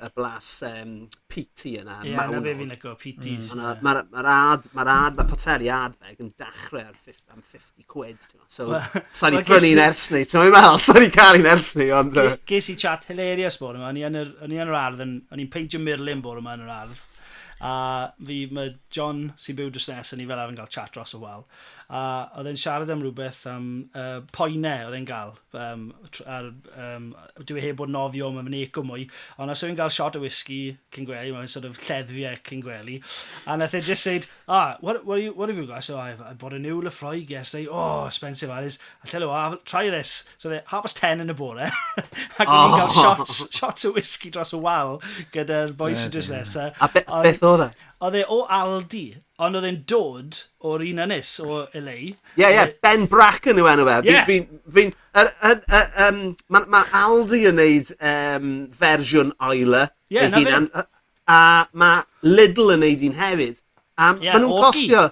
y 0.04 0.08
blas 0.12 0.48
um, 0.68 0.90
PT 1.32 1.70
yna. 1.80 1.94
Ie, 2.04 2.10
yeah, 2.10 2.26
na 2.28 2.42
be 2.44 2.52
fi'n 2.58 2.68
lygo, 2.68 2.92
PTs. 3.00 3.54
Mm. 3.54 3.62
Mae'r 3.80 3.80
ma, 3.86 3.94
ma 4.12 4.34
ad, 4.52 4.68
mae'r 4.76 4.90
ad, 4.92 5.16
mae 5.16 5.30
poteri 5.30 5.70
adfeg 5.72 6.20
yn 6.20 6.28
dechrau 6.42 6.82
ar 6.82 6.98
50, 6.98 7.24
am 7.32 7.40
50 7.54 7.86
quid. 7.88 8.28
So, 8.52 8.68
sa'n 9.16 9.38
i 9.38 9.40
prynu'n 9.40 9.80
ers 9.86 10.10
ni, 10.12 10.20
ti'n 10.28 10.52
meddwl, 10.52 10.76
sa'n 10.90 11.06
i 11.06 11.10
cael 11.14 11.40
un 11.40 11.48
ers 11.54 11.70
ni. 11.80 11.88
Ond, 11.96 12.20
ges 12.52 12.68
i 12.74 12.76
chat 12.84 13.08
hilarious 13.08 13.56
bod 13.62 13.80
yma, 13.80 13.88
o'n 13.88 14.02
i 14.02 14.04
yn 14.04 14.20
yr 14.58 14.76
ardd, 14.82 15.00
o'n 15.06 15.40
i'n 15.40 15.52
peintio 15.56 15.80
Merlin 15.80 16.20
bod 16.24 16.42
yma 16.42 16.58
yn 16.58 16.66
yr 16.66 16.74
ardd. 16.76 17.04
A 17.64 17.72
fi, 18.20 18.42
mae 18.52 18.74
John 18.92 19.30
sy'n 19.40 19.56
byw 19.56 19.72
dros 19.72 19.88
nes, 19.88 20.12
o'n 20.12 20.20
i 20.20 20.28
fel 20.28 20.42
arfer 20.42 20.52
yn 20.52 20.60
cael 20.60 20.74
chat 20.76 20.92
dros 20.92 21.16
y 21.16 21.24
wal. 21.24 21.46
Well 21.48 21.75
a 21.88 22.02
oedd 22.38 22.48
e'n 22.50 22.58
siarad 22.58 22.90
am 22.90 23.02
rhywbeth 23.04 23.44
am 23.50 23.66
uh, 23.94 24.18
poenau 24.34 24.88
oedd 24.88 24.96
e'n 24.98 25.06
gael. 25.06 25.34
Um, 25.54 25.84
ar, 26.26 26.48
um, 26.74 27.12
dwi 27.46 27.62
heb 27.62 27.78
bod 27.78 27.92
nofio, 27.94 28.32
mae'n 28.34 28.48
mynd 28.48 28.58
eco 28.58 28.82
mwy, 28.86 29.06
ond 29.38 29.52
os 29.52 29.62
oedd 29.62 29.72
e'n 29.72 29.78
gael 29.78 29.92
shot 29.94 30.18
o 30.18 30.22
whisky 30.24 30.60
cyn 30.94 31.06
gwely, 31.06 31.30
mae'n 31.34 31.50
sort 31.52 31.68
of 31.68 31.78
lleddiau 31.86 32.34
e 32.34 32.42
cyn 32.46 32.64
gwely, 32.64 32.98
a 33.46 33.56
nath 33.56 33.76
e 33.78 33.82
just 33.86 34.02
said, 34.02 34.26
ah, 34.48 34.76
what, 34.80 35.04
what, 35.06 35.22
you, 35.22 35.32
what 35.32 35.48
have 35.48 35.58
you 35.58 35.66
got? 35.66 35.84
So 35.84 35.98
I've, 35.98 36.20
I 36.20 36.32
bought 36.32 36.54
a 36.54 36.58
new 36.58 36.80
Lafroig 36.82 37.30
yesterday, 37.30 37.68
oh, 37.70 38.06
expensive 38.06 38.48
that 38.48 38.64
is, 38.64 38.78
I'll 39.04 39.10
tell 39.10 39.22
you 39.22 39.28
what, 39.28 39.36
I'll 39.36 39.56
try 39.58 39.88
this. 39.90 40.24
So 40.38 40.48
they, 40.48 40.62
half 40.66 40.82
past 40.82 40.96
ten 40.96 41.22
yn 41.22 41.30
y 41.30 41.38
bore, 41.38 41.70
ac 42.40 42.48
oh. 42.48 42.56
o'n 42.56 42.74
cael 42.80 42.90
shots, 42.96 43.38
shots 43.54 43.86
o 43.86 43.94
whisky 43.94 44.32
dros 44.34 44.54
y 44.56 44.60
wal 44.62 44.98
gyda'r 45.34 45.76
boys 45.76 46.02
yeah, 46.02 46.10
just 46.18 46.34
nesaf. 46.34 46.74
A 46.80 46.90
be, 46.90 47.04
beth 47.06 47.46
oedd 47.46 47.68
e? 47.68 47.70
Oedd 48.06 48.18
e 48.18 48.24
o 48.32 48.42
Aldi, 48.52 49.06
ond 49.42 49.58
oedd 49.58 49.66
e'n 49.68 49.82
dod 49.88 50.38
o'r 50.64 50.84
un 50.86 51.02
ynys 51.04 51.34
o 51.44 51.58
LA. 51.76 51.96
Ie, 51.96 52.14
yeah, 52.40 52.48
ie, 52.48 52.54
yeah, 52.54 52.70
e- 52.70 52.78
Ben 52.84 53.04
Bracken 53.10 53.60
yw 53.60 53.68
enw 53.72 53.88
e. 53.90 53.98
Yeah. 54.08 54.24
Fi'n... 54.28 54.46
Fi, 54.72 54.86
er, 55.20 55.32
er, 55.44 55.60
er, 55.78 55.90
um, 56.06 56.22
Mae 56.52 56.70
ma 56.72 56.82
Aldi 57.02 57.42
yn 57.50 57.60
neud 57.60 57.92
um, 57.98 58.50
fersiwn 58.76 59.34
Oila. 59.44 59.84
Ie, 60.08 60.16
yeah, 60.16 60.32
na 60.32 60.40
hunan. 60.40 60.70
A, 60.72 60.86
a 61.26 61.40
mae 61.76 62.02
Lidl 62.24 62.74
yn 62.76 62.84
neud 62.86 63.06
un 63.10 63.20
hefyd. 63.20 63.62
A 63.96 64.10
um, 64.12 64.24
yeah, 64.24 64.36
maen 64.36 64.46
nhw'n 64.46 64.64
costio... 64.64 65.06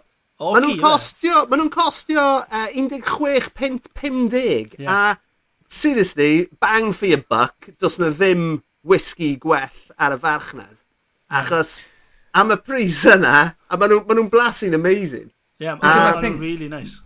Maen 0.44 0.64
nhw'n 0.66 0.80
costio, 0.82 1.44
ma 1.48 1.60
nhw'n 1.60 1.72
costio 1.72 2.24
uh, 2.42 2.66
16.50. 2.74 3.52
pint 3.54 4.80
A 4.88 5.16
seriously, 5.68 6.48
bang 6.60 6.92
for 6.92 7.06
your 7.06 7.24
buck, 7.28 7.70
does 7.78 7.98
na 7.98 8.10
ddim 8.12 8.62
whisky 8.84 9.34
gwell 9.40 9.80
ar 9.98 10.16
y 10.16 10.20
farchnad. 10.20 10.82
Achos 11.32 11.80
am 12.34 12.52
y 12.54 12.58
pris 12.66 13.04
yna, 13.08 13.38
a 13.54 13.78
maen 13.78 13.94
nhw'n 13.94 14.06
ma 14.08 14.18
nhw 14.18 14.28
blasu'n 14.32 14.76
amazing. 14.76 15.28
Ie, 15.60 15.68
yeah, 15.68 15.78
maen 15.80 16.22
nhw'n 16.22 16.40
really 16.42 16.68
nice. 16.68 17.00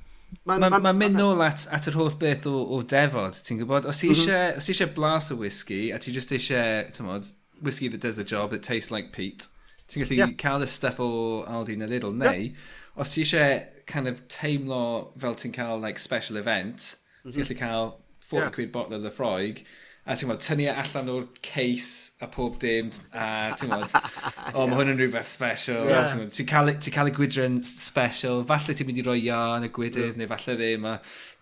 Mae'n 0.48 0.60
ma, 0.60 0.68
ma, 0.72 0.78
ma 0.88 0.92
mynd 0.92 1.16
nôl 1.16 1.40
at, 1.44 1.64
at 1.72 1.88
yr 1.88 1.96
holl 1.96 2.10
beth 2.20 2.46
o, 2.48 2.54
o 2.76 2.80
defod, 2.84 3.38
ti'n 3.44 3.60
gwybod? 3.62 3.86
Os 3.88 4.00
ti 4.00 4.10
eisiau 4.12 4.56
mm 4.56 4.60
-hmm. 4.60 4.94
blas 4.96 5.30
o 5.32 5.36
whisky, 5.40 5.90
a 5.92 5.98
ti 5.98 6.12
just 6.12 6.32
eisiau, 6.32 6.84
ti'n 6.92 7.06
modd, 7.06 7.30
whisky 7.64 7.88
that 7.88 8.00
does 8.00 8.16
the 8.16 8.24
job, 8.24 8.50
that 8.50 8.62
tastes 8.62 8.92
like 8.92 9.12
peat, 9.12 9.46
ti'n 9.88 10.04
gallu 10.04 10.18
yeah. 10.18 10.34
cael 10.36 10.64
y 10.64 10.68
stuff 10.68 11.00
o 11.00 11.08
Aldi 11.48 11.76
yn 11.76 11.86
y 11.86 11.88
Lidl, 11.88 12.12
neu, 12.12 12.44
yeah. 12.48 12.52
os 12.96 13.14
ti 13.14 13.24
eisiau 13.24 13.64
kind 13.86 14.08
of 14.08 14.20
teimlo 14.28 15.12
fel 15.18 15.34
ti'n 15.34 15.52
cael 15.52 15.80
like, 15.80 15.98
special 15.98 16.36
event, 16.36 16.96
mm 17.24 17.30
-hmm. 17.30 17.32
ti'n 17.32 17.40
mhm. 17.40 17.48
gallu 17.48 17.58
cael 17.60 17.94
40 18.28 18.44
yeah. 18.44 18.54
quid 18.54 18.72
bottle 18.72 18.96
o 18.96 19.00
Lefroig, 19.00 19.64
a 20.08 20.14
ti'n 20.16 20.30
gwybod, 20.30 20.40
tynnu 20.40 20.64
e 20.64 20.72
allan 20.72 21.10
o'r 21.12 21.24
ceis 21.44 21.88
a 22.24 22.28
pob 22.32 22.54
dim, 22.62 22.88
a 23.12 23.50
ti'n 23.58 23.68
gwybod, 23.68 23.92
o, 24.56 24.62
mae 24.64 24.78
hwn 24.78 24.92
yn 24.94 25.02
rhywbeth 25.02 25.28
special. 25.28 25.84
Yeah. 25.90 26.14
Ti'n 26.32 26.48
cael, 26.48 26.72
e, 26.72 26.78
ti 26.80 26.92
cael 26.94 27.10
y 27.10 27.12
gwydryn 27.18 27.58
special, 27.68 28.40
falle 28.48 28.76
ti'n 28.78 28.88
mynd 28.88 29.02
i 29.02 29.04
roi 29.04 29.18
ia 29.20 29.42
yn 29.58 29.68
y 29.68 29.70
gwydr, 29.74 30.06
yeah. 30.06 30.16
neu 30.16 30.30
falle 30.30 30.56
ddim, 30.56 30.88
a 30.88 30.94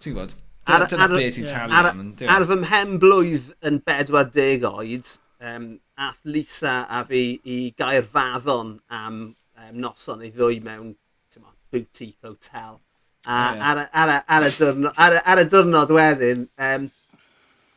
ti'n 0.03 0.17
gwybod, 0.17 0.35
dyna, 0.67 0.91
dyna 0.91 1.07
ar, 1.07 1.15
be 1.15 1.29
ti'n 1.37 1.47
yeah. 1.47 1.55
talu 1.55 1.79
ar, 1.79 1.91
am. 1.93 2.03
Ar 2.35 2.49
fy 2.51 2.59
mhen 2.65 2.99
blwydd 3.07 3.49
yn 3.71 3.79
40 3.87 4.69
oed, 4.73 5.15
um, 5.53 5.71
ath 6.09 6.21
Lisa 6.25 6.75
a 6.91 7.05
fi 7.07 7.23
i 7.47 7.61
gair 7.79 8.03
faddon 8.03 8.81
am 8.91 9.23
um, 9.31 9.79
noson 9.79 10.27
ei 10.27 10.35
ddwy 10.35 10.59
mewn 10.65 10.97
ma, 11.39 11.55
boutique 11.71 12.19
hotel. 12.27 12.81
A 13.27 13.39
oh, 13.39 13.55
yeah. 13.55 13.71
ar, 13.71 13.79
ar, 13.87 14.11
ar, 14.11 14.27
ar, 14.27 14.51
y 14.51 14.55
diwrnod, 14.59 14.93
ar, 15.07 15.21
ar 15.23 15.43
y 15.43 15.51
diwrnod 15.55 15.95
wedyn, 15.95 16.49
um, 16.63 16.91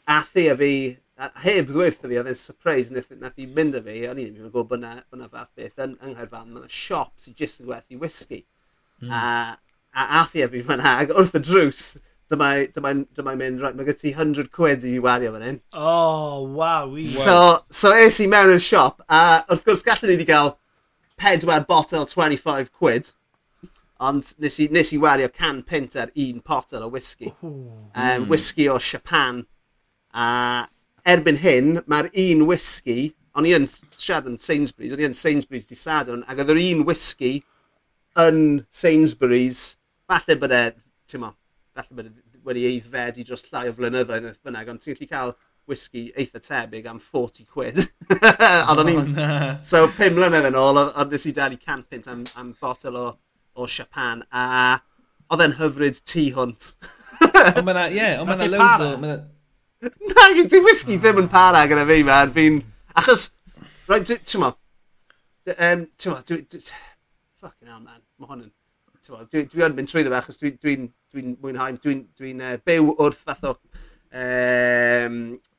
athi 0.10 0.48
a 0.50 0.58
fi, 0.58 0.74
a 1.20 1.30
heb 1.44 1.70
ddweud 1.70 1.96
fi, 1.98 2.18
oedd 2.18 2.30
e'n 2.32 2.38
surprise 2.40 2.94
nath, 2.94 3.12
nath 3.22 3.40
i 3.42 3.48
mynd 3.48 3.78
â 3.78 3.84
fi, 3.86 4.02
o'n 4.10 4.22
i'n 4.22 4.36
mynd 4.36 4.50
gwybod 4.50 4.70
bod 4.72 4.80
yna 4.82 4.94
bod 5.06 5.22
na 5.22 5.32
fath 5.32 5.52
beth 5.58 5.84
yn 5.86 5.98
yng 6.00 6.16
Nghaerfan, 6.16 6.54
mae'n 6.56 6.70
siop 6.74 7.16
sy'n 7.22 7.38
jyst 7.40 7.64
yn 7.64 7.70
gwerthu 7.70 8.00
whisky. 8.02 8.44
Mm. 9.04 9.12
A, 9.14 9.24
a 9.94 10.08
athi 10.24 10.46
a 10.46 10.50
fi 10.52 10.64
fan'na, 10.66 10.96
ac 11.04 11.14
wrth 11.16 11.38
y 11.38 11.44
drws, 11.46 11.84
dyma'i 12.30 12.66
dyma, 12.74 12.94
dyma 13.18 13.36
mynd, 13.38 13.62
right, 13.64 13.78
mae 13.78 13.88
gen 13.88 14.00
ti 14.00 14.14
100 14.16 14.50
quid 14.56 14.86
i 14.86 14.96
wario 15.04 15.34
fan 15.36 15.46
hyn. 15.46 15.62
Oh, 15.74 16.48
waw, 16.58 16.96
i. 16.98 17.08
So, 17.14 17.38
so 17.70 17.94
es 17.94 18.20
i 18.24 18.28
mewn 18.32 18.54
i'r 18.54 18.64
siop, 18.64 19.04
a 19.10 19.22
wrth 19.50 19.66
gwrs 19.68 19.86
gallwn 19.86 20.12
ni 20.12 20.18
wedi 20.18 20.28
cael 20.30 20.56
pedwar 21.20 21.66
botel 21.70 22.08
25 22.10 22.72
quid, 22.72 23.12
ond 24.00 24.34
nes 24.40 24.60
i, 24.64 24.70
nes 24.72 24.94
i 24.96 25.00
wario 25.02 25.30
can 25.34 25.62
pint 25.68 25.98
ar 26.00 26.14
un 26.16 26.42
potel 26.46 26.86
o 26.86 26.92
whisky. 26.94 27.34
Um, 27.44 27.92
mm. 27.94 28.28
Whisky 28.32 28.70
o 28.72 28.78
Japan, 28.80 29.46
A 30.14 30.28
erbyn 31.10 31.40
hyn, 31.42 31.80
mae'r 31.90 32.10
un 32.26 32.46
whisky, 32.50 33.12
o'n 33.38 33.48
i 33.48 33.54
yn 33.56 33.68
siarad 33.70 34.30
am 34.30 34.40
Sainsbury's, 34.42 34.94
o'n 34.96 35.04
i 35.04 35.08
yn 35.10 35.18
Sainsbury's 35.18 35.70
di 35.70 35.78
sadwn, 35.80 36.26
ac 36.28 36.42
oedd 36.42 36.54
yr 36.56 36.62
un 36.64 36.86
whisky 36.88 37.36
yn 38.20 38.42
Sainsbury's, 38.74 39.62
falle 40.10 40.38
bod 40.42 40.56
e, 40.56 40.64
ti'n 41.10 41.24
mo, 41.24 41.34
falle 41.78 41.96
bod 41.96 42.10
e 42.10 42.18
wedi 42.50 42.66
ei 42.66 42.80
feddu 42.82 43.24
dros 43.28 43.46
llai 43.50 43.70
o 43.70 43.76
flynyddoedd 43.76 44.28
yn 44.30 44.38
bynnag, 44.46 44.70
ond 44.72 44.84
ti'n 44.84 44.96
gallu 44.96 45.10
cael 45.12 45.34
whisky 45.70 46.08
eitha 46.18 46.42
tebyg 46.42 46.88
am 46.90 47.00
40 47.00 47.46
quid. 47.54 47.82
ond 48.70 48.84
o'n 48.84 48.92
i'n... 48.94 49.18
So, 49.66 49.86
pum 49.98 50.16
mlynedd 50.18 50.50
yn 50.50 50.58
ôl, 50.60 50.82
ond 50.82 51.14
nes 51.14 51.28
i 51.30 51.34
dalu 51.36 51.60
can 51.62 51.84
pint 51.90 52.10
am, 52.12 52.24
am 52.40 52.54
botel 52.62 52.98
o, 52.98 53.08
o 53.54 53.68
Japan, 53.70 54.24
a 54.34 54.80
oedd 55.30 55.46
e'n 55.46 55.58
hyfryd 55.60 56.02
tu 56.10 56.30
hwnt. 56.38 56.72
ond 57.22 57.66
mae'na, 57.68 57.90
ie, 57.92 58.00
yeah, 58.00 58.16
ond 58.22 58.32
mae'na 58.32 58.50
loads 58.56 58.88
o... 58.88 59.20
Na, 60.12 60.28
di 60.36 60.60
whisky 60.60 60.98
ddim 61.00 61.22
yn 61.24 61.30
para 61.32 61.64
gyda 61.70 61.86
fi, 61.88 62.02
man. 62.04 62.32
Fi'n... 62.36 62.62
Achos... 63.00 63.30
Right, 63.88 64.10
ti'n 64.28 64.44
mo... 64.44 64.54
Um, 65.56 65.86
ti'n 65.96 66.12
mo... 66.12 66.24
Fucking 67.40 67.70
hell, 67.70 67.80
man. 67.80 68.02
Mae 68.20 68.32
hwn 68.32 68.48
yn... 68.48 68.56
Dwi, 69.10 69.46
dwi 69.50 69.64
yn 69.66 69.78
mynd 69.78 69.90
trwy 69.90 70.04
fe 70.06 70.12
achos 70.14 70.38
dwi'n 70.38 70.58
dwi, 70.62 70.74
dwi 71.14 71.24
mwynhau, 71.32 71.78
dwi'n 71.82 72.02
dwi 72.20 72.34
uh, 72.46 72.58
byw 72.68 72.92
wrth 72.92 73.22
fath 73.26 73.48
o, 73.48 73.54
um, 74.12 75.16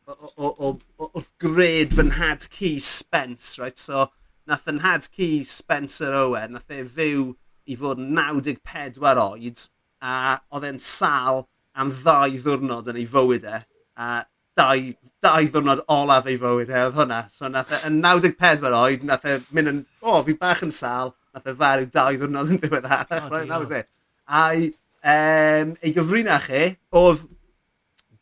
o, 0.06 0.28
o, 0.36 0.68
o, 0.68 1.08
wrth 1.08 1.32
gred 1.42 1.96
fy 1.96 2.04
nhad 2.10 2.44
ci 2.44 2.74
Spence, 2.84 3.56
right? 3.58 3.80
So, 3.80 4.04
nath 4.46 4.68
yn 4.70 4.78
nhad 4.84 5.08
ci 5.08 5.42
Spencer 5.48 6.14
Owen, 6.20 6.54
nath 6.54 6.70
e 6.70 6.84
fyw 6.84 7.30
i 7.66 7.80
fod 7.80 8.04
yn 8.04 8.12
94 8.14 9.24
oed, 9.24 9.64
a 10.04 10.14
oedd 10.52 10.68
e'n 10.70 10.78
sal 10.84 11.46
am 11.74 11.90
ddau 12.04 12.36
ddwrnod 12.44 12.92
yn 12.92 13.00
ei 13.00 13.08
fywyd 13.08 13.48
e, 13.48 13.64
a 13.96 14.10
dau, 14.58 14.90
dau 15.22 15.48
ddwrnod 15.48 15.84
olaf 15.92 16.28
ei 16.30 16.38
fywyd 16.40 16.70
e, 16.70 16.84
oedd 16.86 16.98
hwnna. 16.98 17.22
So 17.34 17.48
nath 17.48 17.72
e, 17.74 17.80
yn 17.88 18.00
94 18.04 18.76
oed, 18.80 19.06
nath 19.08 19.26
e 19.28 19.38
mynd 19.56 19.72
yn, 19.72 19.82
o, 20.02 20.16
oh, 20.16 20.22
fi 20.26 20.36
bach 20.38 20.62
yn 20.66 20.74
sal, 20.74 21.14
nath 21.34 21.48
e 21.48 21.56
farw 21.58 21.88
dau 21.94 22.18
ddwrnod 22.18 22.54
yn 22.54 22.62
diwedd 22.62 22.88
e. 22.88 22.92
arach. 22.98 23.26
Oh, 23.26 23.34
right, 23.34 23.48
that 23.48 23.62
was 23.62 23.74
it. 23.74 23.90
A'i 24.30 24.70
um, 25.02 25.76
ei 25.80 25.94
gyfrinach 25.96 26.50
e, 26.52 26.64
oedd 27.00 27.24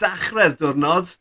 dachrau'r 0.00 0.56
diwrnod 0.60 1.16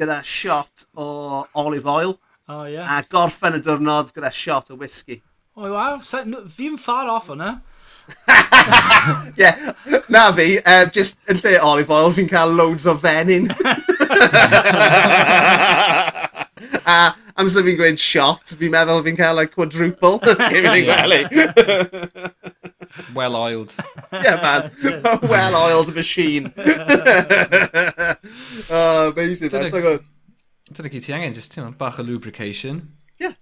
gyda 0.00 0.20
shot 0.26 0.86
o 0.96 1.44
olive 1.60 1.90
oil. 1.90 2.18
Oh, 2.48 2.64
yeah. 2.68 2.88
A 2.98 3.04
gorffen 3.08 3.56
y 3.58 3.62
diwrnod 3.64 4.12
gyda 4.16 4.32
shot 4.34 4.72
o 4.72 4.78
whisky. 4.80 5.20
O, 5.54 5.68
oh, 5.68 5.72
waw. 5.76 6.00
Fi'n 6.50 6.80
far 6.80 7.08
off 7.12 7.30
hwnna. 7.32 7.56
Ie, 8.04 9.32
yeah. 9.42 9.72
na 10.08 10.32
fi, 10.32 10.58
um, 10.60 10.90
just 10.94 11.16
yn 11.30 11.38
lle 11.40 11.58
olive 11.60 11.90
oil, 11.92 12.12
fi'n 12.14 12.28
cael 12.30 12.52
loads 12.56 12.86
o 12.88 12.94
fenyn. 13.00 13.50
a 16.86 17.14
amser 17.40 17.64
fi'n 17.66 17.78
gweud 17.80 18.00
shot, 18.00 18.54
fi'n 18.58 18.72
meddwl 18.74 19.02
fi'n 19.06 19.18
cael 19.18 19.36
like, 19.40 19.54
quadruple. 19.54 20.18
Cyn 20.24 20.36
fi'n 20.52 20.86
gwely. 20.88 21.22
Well 23.14 23.36
oiled. 23.36 23.74
yeah, 24.12 24.38
man. 24.42 24.70
A 25.04 25.18
well 25.26 25.56
oiled 25.64 25.94
machine. 25.94 26.52
oh, 28.70 29.12
amazing. 29.14 29.48
Dyna, 29.48 29.68
so 29.68 29.80
good. 29.82 30.04
Dyna 30.72 30.88
gyd 30.92 31.04
ti 31.04 31.12
angen, 31.16 31.34
just 31.34 31.56
you 31.56 31.64
know, 31.64 31.72
bach 31.72 31.98
o 31.98 32.02
lubrication. 32.02 32.94
Yeah, 33.18 33.34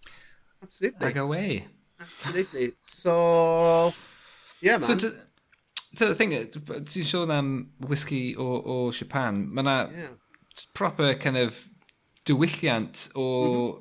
absolutely. 0.62 1.06
Ag 1.06 1.16
away. 1.18 1.66
Absolutely. 2.00 2.72
So, 2.86 3.94
Yeah, 4.62 4.78
man. 4.78 5.00
So, 5.00 5.12
Dyna'r 5.92 6.16
thing, 6.16 6.32
ti'n 6.88 7.04
sôn 7.04 7.32
am 7.34 7.48
whisky 7.84 8.32
o, 8.40 8.46
o 8.64 8.76
Japan, 8.96 9.42
mae 9.52 9.60
yna 9.60 9.74
yeah. 9.92 10.14
proper 10.72 11.12
kind 11.20 11.36
of 11.36 11.58
diwylliant 12.24 13.10
o 13.12 13.26
mm 13.26 13.80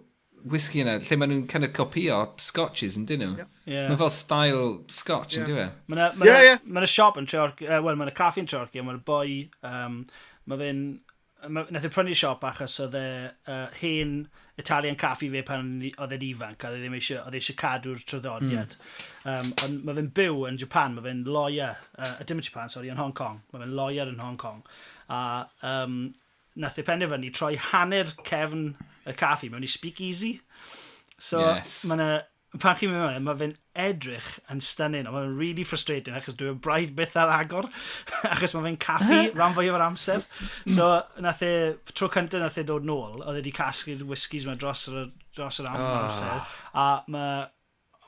whisky 0.50 0.82
yna, 0.82 0.98
lle 1.02 1.18
maen 1.20 1.32
nhw'n 1.32 1.48
kind 1.50 1.66
of 1.68 1.74
copio 1.78 2.20
scotches 2.42 2.98
yn 3.00 3.06
dyn 3.10 3.24
nhw. 3.26 3.46
Yeah. 3.70 3.90
Mae 3.92 4.00
fel 4.00 4.12
style 4.14 4.64
scotch 4.92 5.38
yn 5.38 5.44
yeah. 5.44 5.50
dyn 5.50 5.60
nhw. 5.60 6.88
Siop 6.90 7.20
yn 7.22 7.30
Treorci, 7.30 7.68
uh, 7.70 7.82
wel, 7.86 8.00
mae 8.00 8.10
yna 8.10 8.16
caffi 8.18 8.44
yn 8.44 8.50
Treorci, 8.50 8.82
mae'n 8.86 9.02
boi, 9.08 9.28
um, 9.68 10.02
mae 10.50 10.62
fe'n 10.62 10.84
nath 11.50 11.86
e 11.88 11.90
prynu 11.92 12.14
siop 12.18 12.44
achos 12.46 12.78
oedd 12.84 12.96
e 12.98 13.06
uh, 13.50 13.68
hen 13.80 14.16
Italian 14.62 14.98
caffi 15.00 15.30
fe 15.34 15.42
pan 15.48 15.72
oedd 15.90 16.16
e'n 16.18 16.26
ifanc, 16.28 16.66
oedd 16.68 16.78
e 16.78 16.82
ddim 16.84 16.98
eisiau, 16.98 17.24
oedd 17.26 17.38
e 17.38 17.42
eisiau 17.42 17.58
cadw'r 17.62 18.04
tryddodiad. 18.06 18.76
Mm. 18.78 19.32
Um, 19.32 19.54
ond 19.66 19.86
mae 19.88 19.98
fe'n 19.98 20.12
byw 20.20 20.46
yn 20.50 20.60
Japan, 20.62 20.98
mae 20.98 21.08
fe'n 21.08 21.24
lawyer, 21.26 21.80
uh, 21.98 22.14
dim 22.28 22.42
yn 22.42 22.48
Japan, 22.48 22.70
sorry, 22.74 22.92
yn 22.94 23.02
Hong 23.02 23.16
Kong, 23.18 23.42
mae 23.52 23.64
fe'n 23.64 23.76
lawyer 23.78 24.12
yn 24.12 24.22
Hong 24.22 24.38
Kong. 24.42 24.62
A 25.10 25.22
um, 25.68 26.02
nath 26.62 26.80
e 26.80 26.86
penderfynu 26.86 27.32
troi 27.34 27.56
hanner 27.72 28.14
cefn 28.28 28.72
y 29.08 29.16
caffi 29.18 29.50
mewn 29.50 29.66
i 29.66 29.72
speakeasy. 29.72 30.36
So 31.22 31.42
yes. 31.42 31.82
mae 31.90 31.98
yna 31.98 32.12
pan 32.60 32.76
chi'n 32.76 32.92
mynd 32.92 33.00
mewn, 33.00 33.24
mae 33.24 33.38
fe'n 33.40 33.54
edrych 33.80 34.30
yn 34.52 34.60
stunning, 34.64 35.06
ond 35.08 35.16
mae'n 35.16 35.38
really 35.40 35.64
frustrating 35.68 36.18
achos 36.18 36.36
dwi'n 36.36 36.58
e 36.58 36.64
braidd 36.66 36.92
byth 36.98 37.16
ar 37.22 37.32
agor, 37.38 37.70
achos 38.34 38.56
mae 38.58 38.66
fe'n 38.66 38.82
caffi 38.84 39.22
rhan 39.30 39.56
fwy 39.56 39.72
o'r 39.72 39.86
amser. 39.86 40.26
So, 40.66 40.90
nath 41.24 41.46
e, 41.48 41.54
tro 41.94 42.12
cyntaf 42.12 42.44
nath 42.44 42.60
e 42.60 42.66
dod 42.68 42.88
nôl, 42.88 43.22
oedd 43.22 43.38
e 43.38 43.40
wedi 43.40 43.56
casglu'r 43.56 44.04
whiskies 44.10 44.48
yma 44.48 44.58
dros 44.60 44.84
yr, 44.92 45.08
dros 45.38 45.62
yr 45.64 45.72
am 45.72 45.80
oh. 45.80 45.96
amser, 46.02 46.54
a 46.76 46.88
mae 47.08 47.48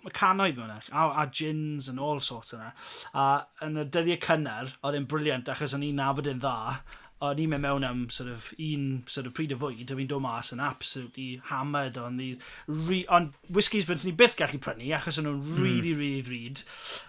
ma 0.04 0.12
canoedd 0.12 0.58
mewn 0.60 0.74
a, 0.76 1.04
a 1.08 1.24
gins 1.32 1.88
and 1.88 2.02
all 2.04 2.20
sorts 2.20 2.52
yna. 2.58 2.74
A 3.16 3.28
yn 3.64 3.80
y 3.80 3.86
dyddiau 3.88 4.20
cynnar, 4.26 4.74
oedd 4.84 5.00
e'n 5.00 5.08
briliant 5.08 5.52
achos 5.54 5.78
o'n 5.78 5.86
i'n 5.88 6.02
nabod 6.02 6.28
yn 6.28 6.44
dda, 6.44 6.82
o'n 7.24 7.40
i'n 7.40 7.52
mynd 7.54 7.64
mewn 7.64 7.88
am 7.88 8.04
sort 8.12 8.30
of, 8.32 8.50
un 8.60 8.86
sort 9.08 9.30
of 9.30 9.36
pryd 9.38 9.56
o 9.56 9.58
fwyd, 9.62 9.92
a 9.92 9.98
fi'n 9.98 10.12
dod 10.12 10.24
mas 10.26 10.52
yn 10.56 10.62
absolutely 10.64 11.42
hammered 11.50 11.98
on 12.02 12.20
these... 12.20 12.40
Re, 12.68 13.04
on 13.08 13.32
whiskies 13.48 13.88
bydd 13.90 14.06
ni 14.08 14.16
byth 14.20 14.38
gallu 14.40 14.62
prynu, 14.64 14.92
achos 14.98 15.20
o'n 15.22 15.30
nhw'n 15.30 15.42
hmm. 15.42 15.64
really, 15.64 15.96
mm. 15.96 16.04
really 16.04 16.24
ddrud. 16.28 16.64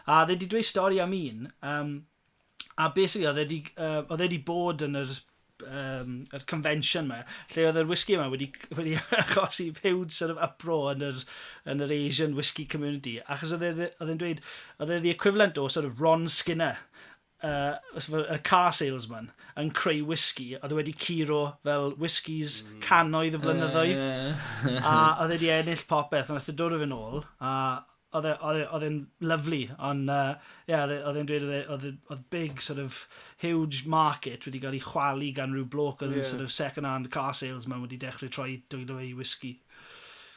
A 0.06 0.24
dde 0.28 0.38
di 0.40 0.50
dweud 0.50 0.68
stori 0.68 1.02
am 1.02 1.14
un, 1.18 1.46
um, 1.66 1.94
a 2.78 2.90
basically 2.94 3.28
oedd 3.30 3.42
e 3.42 3.62
uh, 3.76 4.02
wedi 4.14 4.40
e 4.40 4.44
bod 4.46 4.82
yn 4.86 4.98
yr 5.02 5.14
um, 5.62 6.16
yr 6.34 6.44
convention 6.50 7.06
yma, 7.06 7.20
lle 7.52 7.66
oedd 7.68 7.78
yr 7.82 7.90
whisky 7.90 8.16
yma 8.16 8.26
wedi, 8.32 8.48
wedi 8.74 8.96
achosi 9.20 9.68
pewd 9.76 10.14
sort 10.14 10.34
of 10.34 10.40
upro 10.42 10.80
yn 10.92 11.04
yr, 11.10 11.22
yn 11.70 11.84
yr 11.84 11.94
Asian 11.94 12.34
whisky 12.38 12.66
community, 12.70 13.16
achos 13.30 13.54
oedd 13.54 13.66
e 13.70 13.90
e'n 14.02 14.20
dweud, 14.20 14.42
oedd 14.78 14.96
e 14.96 15.00
the 15.04 15.14
equivalent 15.14 15.60
o 15.60 15.68
sort 15.68 15.88
of 15.88 16.02
Ron 16.02 16.26
Skinner, 16.30 16.78
uh, 17.44 18.24
y 18.34 18.38
car 18.46 18.72
salesman 18.74 19.30
yn 19.60 19.72
creu 19.76 20.04
whisky, 20.08 20.52
oedd 20.58 20.74
wedi 20.74 20.94
curo 20.98 21.40
fel 21.66 21.92
whiskies 22.00 22.62
mm. 22.64 22.78
canoedd 22.84 23.38
y 23.38 23.42
flynyddoedd, 23.42 24.04
a 24.80 24.94
oedd 25.22 25.34
e 25.34 25.36
wedi 25.36 25.50
ennill 25.54 25.88
popeth, 25.90 26.32
ond 26.32 26.40
oedd 26.40 26.58
dod 26.58 26.76
o 26.76 26.80
fe 26.80 26.88
nôl, 26.90 27.26
a 27.38 27.52
oedd 28.14 28.28
e, 28.30 28.34
e, 28.34 28.86
e'n 28.86 28.98
lyflu, 29.26 29.62
ond 29.90 30.10
uh, 30.12 30.34
yeah, 30.70 30.86
oedd 30.86 31.18
e'n 31.18 31.30
dweud 31.30 31.48
oedd 31.74 32.26
big 32.30 32.62
sort 32.62 32.82
of 32.82 33.00
huge 33.42 33.84
market 33.90 34.46
wedi 34.46 34.62
cael 34.62 34.76
ei 34.78 34.84
chwalu 34.84 35.32
gan 35.34 35.54
rhyw 35.54 35.66
bloc 35.70 36.04
oedd 36.04 36.14
yeah. 36.14 36.28
sort 36.28 36.44
of 36.44 36.54
second 36.54 36.86
hand 36.88 37.10
car 37.14 37.34
salesman 37.34 37.82
wedi 37.82 37.98
dechrau 38.00 38.30
troi 38.30 38.60
dwylo 38.70 39.00
ei 39.02 39.10
whisky. 39.18 39.56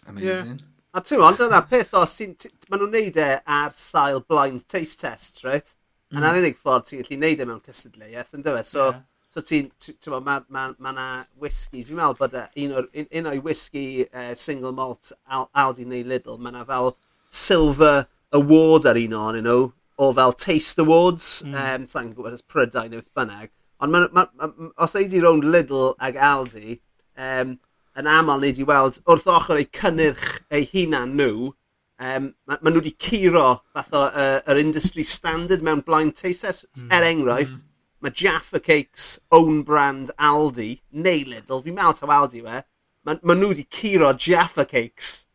Amazing. 0.08 0.58
Yeah. 0.58 0.74
A 0.97 1.03
ti'n 1.05 1.22
ond, 1.22 1.38
dyna 1.38 1.62
peth 1.70 1.93
os 1.99 2.16
maen 2.18 2.82
nhw'n 2.82 2.95
neud 2.95 3.20
e 3.22 3.32
ar 3.60 3.76
sail 3.78 4.24
blind 4.26 4.66
taste 4.72 5.03
test, 5.03 5.43
right? 5.45 5.76
Mm. 6.14 6.24
A'n 6.24 6.39
unig 6.39 6.60
ffordd 6.60 6.88
ti'n 6.88 7.01
gallu 7.03 7.20
neud 7.20 7.41
e 7.43 7.47
mewn 7.47 7.64
cystadleuaeth, 7.66 8.36
yn 8.38 8.43
dweud. 8.45 8.68
So, 8.68 8.86
yeah. 8.93 9.01
so 9.34 9.43
ti'n, 9.43 9.72
ti'n 9.84 10.14
ma, 10.14 10.22
ma, 10.24 10.38
ma, 10.47 10.68
ma 10.80 10.93
na 10.95 11.08
whiskies, 11.41 11.89
fi'n 11.89 11.99
meddwl 11.99 12.16
bod 12.20 12.38
e, 12.39 12.45
un 12.64 12.76
o'r, 12.80 12.88
un, 13.01 13.10
un 13.20 13.28
o'i 13.34 13.41
whisky 13.43 13.88
uh, 14.08 14.32
single 14.39 14.72
malt 14.78 15.12
Al, 15.28 15.49
Aldi 15.51 15.88
neu 15.89 16.08
Lidl, 16.08 16.39
mae 16.39 16.55
na 16.55 16.64
fel 16.70 16.93
silver 17.28 18.05
award 18.38 18.88
ar 18.88 18.99
un 19.01 19.18
o'n 19.20 19.41
nhw, 19.43 19.68
o 19.97 20.10
fel 20.16 20.36
taste 20.39 20.80
awards, 20.80 21.41
mm. 21.43 21.60
um, 21.60 21.88
sa'n 21.91 22.14
gwybod 22.16 22.39
ys 22.39 22.47
prydau 22.47 22.88
neu 22.91 23.03
bynnag. 23.18 23.51
Ond 23.84 23.93
ma, 23.93 24.05
ma, 24.16 24.26
ma, 24.39 24.51
os 24.86 24.95
ei 24.95 25.10
di 25.12 25.20
rownd 25.22 25.43
Lidl 25.51 25.91
ag 25.99 26.16
Aldi, 26.32 26.80
um, 27.20 27.58
yn 27.97 28.10
aml 28.14 28.39
neu 28.39 28.55
di 28.55 28.66
weld 28.68 29.01
wrth 29.10 29.28
ochr 29.34 29.60
eu 29.60 29.68
cynnyrch 29.76 30.28
eu 30.53 30.64
hunan 30.72 31.18
nhw, 31.20 31.51
um, 32.00 32.32
maen 32.48 32.64
ma 32.64 32.72
nhw 32.72 32.82
wedi 32.82 32.95
curo 33.02 33.48
fath 33.74 33.93
o 33.98 34.04
uh, 34.08 34.39
yr 34.50 34.62
industry 34.62 35.06
standard 35.06 35.66
mewn 35.66 35.84
blind 35.86 36.16
taste 36.16 36.45
test. 36.45 36.66
Mm. 36.78 36.91
Er 36.93 37.08
enghraifft, 37.12 37.62
mm. 37.62 37.68
mae 38.06 38.18
Jaffa 38.24 38.62
Cakes 38.64 39.20
own 39.32 39.64
brand 39.68 40.12
Aldi, 40.18 40.82
neu 40.91 41.24
Lidl, 41.28 41.64
fi'n 41.66 41.78
meddwl 41.78 42.02
taw 42.02 42.14
Aldi 42.20 42.43
we, 42.45 42.64
maen 43.08 43.24
ma 43.24 43.38
nhw 43.38 43.54
wedi 43.54 43.68
curo 43.80 44.14
Jaffa 44.14 44.68
Cakes 44.70 45.28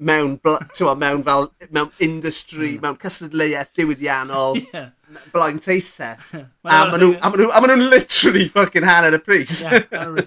mewn, 0.00 0.40
mewn, 0.42 1.22
fel, 1.22 1.52
mewn 1.70 1.92
industry, 1.98 2.76
mm. 2.76 2.82
mewn 2.86 2.98
cystadleuaeth 3.02 3.76
diwydiannol. 3.76 4.64
yeah. 4.72 4.90
blind 5.32 5.62
taste 5.62 5.96
test. 5.96 6.34
a 6.64 6.80
maen 6.90 7.04
nhw'n 7.04 7.86
literally 7.90 8.46
fucking 8.48 8.86
hanner 8.86 9.16
y 9.16 9.20
pris. 9.22 9.60
Mae 9.64 10.26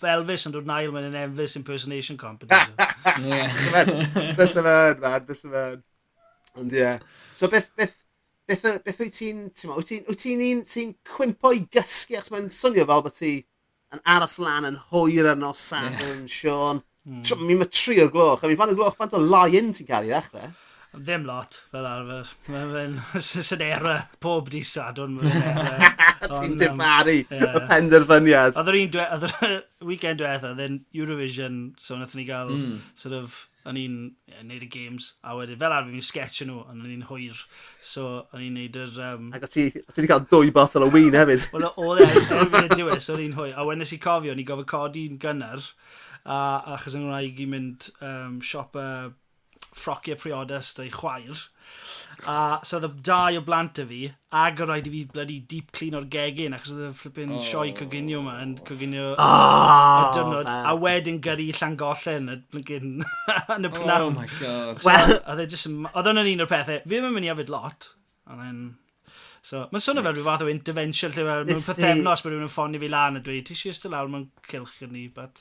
fel 0.00 0.20
Elvis 0.20 0.46
yn 0.48 0.54
dod 0.54 0.68
nail 0.68 0.92
mewn 0.94 1.08
yn 1.10 1.18
Elvis 1.24 1.56
impersonation 1.60 2.18
competition. 2.20 2.76
Bys 4.38 4.56
y 4.56 4.64
fyrn, 4.66 5.00
man, 5.02 5.26
bys 5.28 5.44
y 5.46 5.52
fyrn. 5.54 5.82
Ond 6.60 6.76
ie. 6.76 6.94
So 7.38 7.48
beth, 7.50 7.70
beth, 7.78 7.96
beth, 8.50 8.66
beth 8.84 9.02
wyt 9.04 9.16
ti'n, 9.16 9.46
ti'n 9.56 9.74
wyt 9.76 9.92
ti'n 9.92 10.20
ti 10.20 10.36
un 10.50 10.64
sy'n 10.68 10.94
cwimpo 11.14 11.54
i 11.56 11.64
gysgu, 11.72 12.18
achos 12.18 12.34
mae'n 12.34 12.50
swnio 12.54 12.86
fel 12.90 13.04
bod 13.06 13.16
ti 13.16 13.36
yn 13.94 14.02
aros 14.14 14.38
lan 14.42 14.68
yn 14.68 14.78
hwyr 14.90 15.32
yn 15.32 15.46
o 15.46 15.52
Sadwrn, 15.56 16.26
Sean. 16.30 16.82
Hmm. 17.08 17.22
Mi 17.42 17.56
mae 17.56 17.70
tri 17.72 17.96
o'r 18.02 18.10
gloch, 18.12 18.44
a 18.44 18.50
mi 18.50 18.58
fan 18.58 18.74
o'r 18.74 18.78
gloch, 18.78 18.98
fan 18.98 19.14
o 19.16 19.22
lion 19.22 19.72
ti'n 19.74 19.88
cael 19.88 20.10
i 20.10 20.12
ddechrau. 20.12 20.52
Ddim 20.90 21.22
lot, 21.22 21.54
fel 21.70 21.86
arfer. 21.86 22.30
Mae'n 22.50 22.96
synera 23.22 23.94
pob 24.22 24.48
disadwn. 24.50 25.20
Ti'n 26.32 26.56
diffaru 26.58 27.14
y 27.22 27.62
penderfyniad. 27.70 28.58
Oedd 28.58 28.72
yr 28.72 28.78
un 28.80 29.60
weekend 29.90 30.18
diwetha, 30.18 30.50
then 30.58 30.80
Eurovision, 30.96 31.60
so 31.78 31.94
wnaethon 31.94 32.20
ni 32.20 32.26
gael, 32.26 32.50
mm. 32.56 32.82
sort 32.98 33.14
of, 33.20 33.38
o'n 33.70 33.78
i'n 33.78 33.94
neud 34.48 34.66
y 34.66 34.68
games, 34.72 35.12
a 35.22 35.36
wedyn 35.38 35.60
fel 35.62 35.76
arfer 35.76 35.94
fi'n 35.94 36.04
sketch 36.08 36.42
nhw, 36.48 36.58
ond 36.66 36.82
o'n 36.82 36.90
i'n 36.96 37.06
hwyr, 37.06 37.38
so 37.86 38.08
o'n 38.34 38.44
i'n 38.48 38.58
neud 38.58 38.82
yr... 38.82 39.00
Um... 39.12 39.30
Ac 39.36 39.46
o 39.46 39.52
ti 39.52 39.68
wedi 39.70 40.10
cael 40.10 40.26
dwy 40.26 40.50
botol 40.56 40.88
o 40.88 40.92
wyn 40.92 41.16
hefyd. 41.20 41.46
Wel, 41.54 41.70
oedd 41.70 42.02
e, 42.02 42.10
erbyn 42.40 42.66
y 42.66 42.74
diwedd, 42.74 43.06
so 43.06 43.14
o'n 43.14 43.26
i'n 43.28 43.38
hwyr, 43.38 43.54
a 43.54 43.68
wedyn 43.68 43.84
nes 43.84 43.94
i 43.94 44.02
cofio, 44.02 44.34
o'n 44.34 44.42
i'n 44.42 44.50
gofod 44.50 44.70
codi'n 44.74 45.22
gynnar, 45.22 45.70
a 46.26 46.38
achos 46.74 46.98
yn 46.98 47.06
Nghymru 47.06 47.44
i 47.46 47.48
mynd 47.48 47.88
um, 48.04 48.40
siop 48.44 48.76
uh, 48.76 49.08
ffrociau 49.76 50.18
priodas 50.20 50.74
da'i 50.76 50.90
chwaer. 50.94 51.48
A 52.28 52.58
so 52.66 52.76
oedd 52.76 52.88
y 52.88 53.02
dau 53.06 53.38
o 53.38 53.42
blant 53.46 53.78
y 53.80 53.84
fi, 53.88 54.00
ag 54.36 54.60
o 54.60 54.66
roed 54.68 54.88
i 54.90 54.92
fi 54.92 55.02
bloody 55.14 55.38
deep 55.52 55.70
clean 55.76 55.96
o'r 55.96 56.08
gegin, 56.12 56.56
achos 56.56 56.74
oedd 56.74 56.90
y 56.90 56.90
flippin 56.98 57.36
oh. 57.36 57.44
sioi 57.44 57.72
coginio 57.78 58.20
yma 58.20 58.36
yn 58.44 58.56
coginio 58.66 59.14
oh, 59.14 59.22
y 59.22 60.10
dyrnod. 60.16 60.50
Man. 60.50 60.68
A 60.68 60.74
wedyn 60.82 61.22
gyrru 61.24 61.48
Llangollen 61.56 62.28
yn 62.34 63.70
y 63.70 63.72
pnawn. 63.78 64.10
Oh 64.10 64.12
my 64.18 64.28
god. 64.36 64.84
Well, 64.84 65.16
oedd 65.24 65.46
e 65.46 66.12
o'n 66.12 66.22
un 66.26 66.44
o'r 66.44 66.52
pethau. 66.52 66.84
Fi 66.84 66.96
ddim 66.96 67.08
yn 67.08 67.16
mynd 67.16 67.30
i 67.30 67.32
afyd 67.32 67.52
lot, 67.54 67.92
ond 68.28 68.44
then 68.44 68.62
So, 69.40 69.62
mae'n 69.72 69.80
swnio 69.80 70.02
fel 70.04 70.12
rhyw 70.12 70.24
fath 70.26 70.42
o 70.44 70.48
intervention 70.52 71.14
lle 71.14 71.22
mae'n 71.24 71.46
mewn 71.48 71.62
pethefnos 71.64 72.22
mae 72.24 72.32
rhywun 72.32 72.44
yn 72.44 72.52
ffonio 72.52 72.80
fi 72.82 72.90
lan 72.92 73.16
a 73.16 73.22
dweud, 73.24 73.46
ti 73.48 73.54
eisiau 73.56 73.72
ystod 73.72 73.94
lawr 73.94 74.10
mewn 74.12 74.26
cilch 74.50 74.82
yn 74.84 74.92
ni, 74.92 75.06
but... 75.14 75.40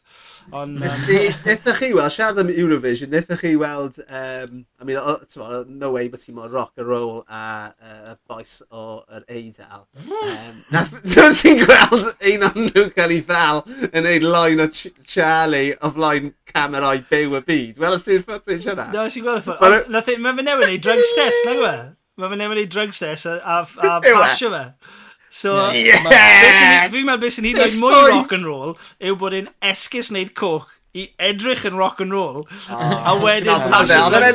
On, 0.56 0.78
um... 0.78 1.02
Nethach 1.44 1.82
chi 1.82 1.90
weld, 1.98 2.16
siarad 2.16 2.40
am 2.40 2.52
Eurovision, 2.54 3.12
nethach 3.12 3.44
chi 3.44 3.52
weld, 3.60 4.00
um, 4.08 4.64
I 4.80 4.88
mean, 4.88 5.02
o, 5.04 5.18
o, 5.20 5.62
no 5.68 5.92
way 5.98 6.08
bod 6.08 6.24
ti 6.24 6.32
mor 6.32 6.48
rock 6.48 6.72
and 6.80 6.88
roll 6.88 7.26
a 7.28 7.44
uh, 7.76 8.16
boes 8.32 8.62
o'r 8.72 9.28
Eidal. 9.28 9.86
Um, 10.00 10.64
Dwi'n 10.72 11.36
ti'n 11.36 11.64
gweld 11.66 12.12
un 12.32 12.50
o'n 12.50 12.70
nhw 12.70 12.88
cael 12.96 13.18
ei 13.18 13.22
fel 13.28 13.66
yn 13.92 14.08
ei 14.08 14.24
loen 14.24 14.64
o 14.64 14.72
Charlie 14.72 15.76
o 15.76 15.92
flaen 15.92 16.32
camerau 16.54 17.04
byw 17.12 17.42
y 17.42 17.48
byd. 17.52 17.80
Wel, 17.84 18.00
ys 18.00 18.08
ti'n 18.08 18.24
ffotage 18.24 18.78
yna? 18.78 18.92
No, 18.96 19.10
ys 19.12 19.20
i'n 19.20 19.28
gweld 19.28 19.44
y 19.44 19.50
ffotage. 19.50 20.20
Mae'n 20.24 20.40
fe 20.40 20.48
newid 20.48 20.70
ei 20.72 20.80
drugs 20.88 21.18
test, 21.20 21.44
nag 21.50 21.60
yw 21.60 21.74
e? 21.74 21.80
Mae 22.20 22.32
fe'n 22.34 22.42
newid 22.44 22.72
drugs 22.74 23.00
test 23.00 23.30
a, 23.30 23.38
a, 23.40 23.62
a 23.64 24.00
pasio 24.04 24.50
e? 24.52 24.58
fe. 24.58 24.98
So, 25.30 25.54
yeah. 25.72 26.90
fi'n 26.92 27.06
meddwl 27.06 27.22
beth 27.22 27.38
sy'n 27.38 27.48
hyd 27.52 27.62
yn 27.62 27.80
mwy 27.80 28.02
rock 28.10 28.34
and 28.36 28.48
roll 28.50 28.76
yw 28.98 29.16
bod 29.22 29.38
e'n 29.38 29.50
esgus 29.72 30.10
wneud 30.10 30.34
coch 30.38 30.74
i 30.98 31.06
edrych 31.22 31.68
yn 31.70 31.78
rock 31.78 32.02
and 32.02 32.16
roll 32.16 32.48
ah, 32.74 33.06
a 33.12 33.16
wedyn 33.22 33.62
pasio 33.70 34.10
drugs. 34.10 34.34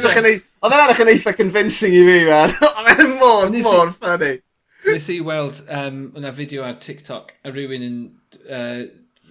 Oedd 0.65 0.77
e'n 0.77 0.83
edrych 0.87 1.03
yn 1.03 1.13
eitha 1.17 1.35
convincing 1.37 1.97
i 1.99 2.03
fi, 2.09 2.19
man. 2.31 2.55
Oedd 2.71 2.93
e'n 2.95 3.15
mor, 3.19 3.51
mor 3.67 3.95
funny. 3.99 4.37
Nes 4.87 5.09
i 5.11 5.19
weld 5.25 5.61
um, 5.73 6.05
yna 6.17 6.33
fideo 6.37 6.65
ar 6.65 6.79
TikTok 6.81 7.35
a 7.45 7.53
rhywun 7.53 7.85
yn, 7.85 8.01
uh, 8.47 8.85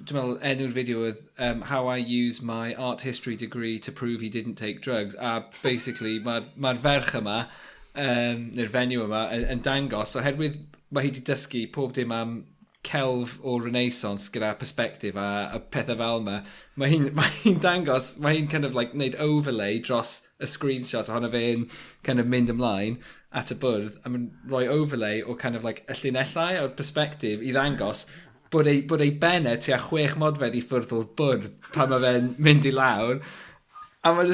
dwi'n 0.04 0.18
meddwl, 0.20 0.38
enw'r 0.52 0.74
fideo 0.76 1.08
oedd 1.08 1.24
um, 1.38 1.64
How 1.72 1.88
I 1.88 1.98
Use 2.04 2.44
My 2.44 2.74
Art 2.76 3.06
History 3.08 3.38
Degree 3.40 3.78
to 3.80 3.94
Prove 3.94 4.20
He 4.20 4.30
Didn't 4.34 4.60
Take 4.60 4.82
Drugs 4.84 5.16
a 5.16 5.40
basically 5.62 6.20
mae'r 6.20 6.52
ma 6.58 6.74
ferch 6.76 7.16
yma 7.22 7.46
um, 7.96 8.48
neu'r 8.56 8.72
fenyw 8.74 9.06
yma, 9.08 9.28
yn, 9.36 9.46
yn 9.56 9.62
dangos, 9.66 10.16
oherwydd 10.20 10.60
mae 10.94 11.06
hi 11.06 11.12
wedi 11.12 11.24
dysgu 11.30 11.68
pob 11.74 11.94
dim 11.98 12.14
am 12.14 12.42
celf 12.84 13.38
o 13.48 13.56
renaissance 13.64 14.28
gyda 14.34 14.52
perspektif 14.60 15.16
a, 15.16 15.28
a 15.56 15.60
pethau 15.74 15.98
fel 16.00 16.20
yma, 16.22 16.38
mae 16.80 16.92
hi'n 16.92 17.08
ma 17.16 17.28
hi 17.40 17.54
dangos, 17.64 18.14
mae 18.24 18.38
hi'n 18.38 18.50
kind 18.52 18.68
of 18.68 18.76
like 18.76 18.98
neud 18.98 19.16
overlay 19.24 19.80
dros 19.80 20.18
y 20.44 20.50
screenshot 20.50 21.12
ohono 21.12 21.32
fe'n 21.32 21.70
kind 22.04 22.24
of 22.24 22.28
mynd 22.30 22.52
ymlaen 22.52 23.00
at 23.34 23.54
y 23.54 23.58
bwrdd 23.62 24.02
a 24.04 24.12
mae'n 24.12 24.28
rhoi 24.52 24.66
overlay 24.70 25.24
o 25.24 25.38
kind 25.40 25.58
of 25.58 25.64
like 25.66 25.86
y 25.88 25.98
llinellau 26.02 26.60
o'r 26.66 26.76
perspektif 26.78 27.42
i 27.42 27.56
ddangos 27.56 28.06
bod 28.54 28.70
ei, 28.70 28.84
bod 28.90 29.02
ei 29.02 29.14
benne 29.22 29.56
tua 29.64 29.80
chwech 29.82 30.18
modfedd 30.22 30.58
i 30.58 30.62
ffwrdd 30.62 30.94
o'r 30.98 31.08
bwrdd 31.18 31.48
pan 31.74 31.90
mae 31.94 32.04
fe'n 32.04 32.30
mynd 32.44 32.68
i 32.70 32.74
lawr. 32.76 33.24
A 34.04 34.12
mae'n 34.12 34.34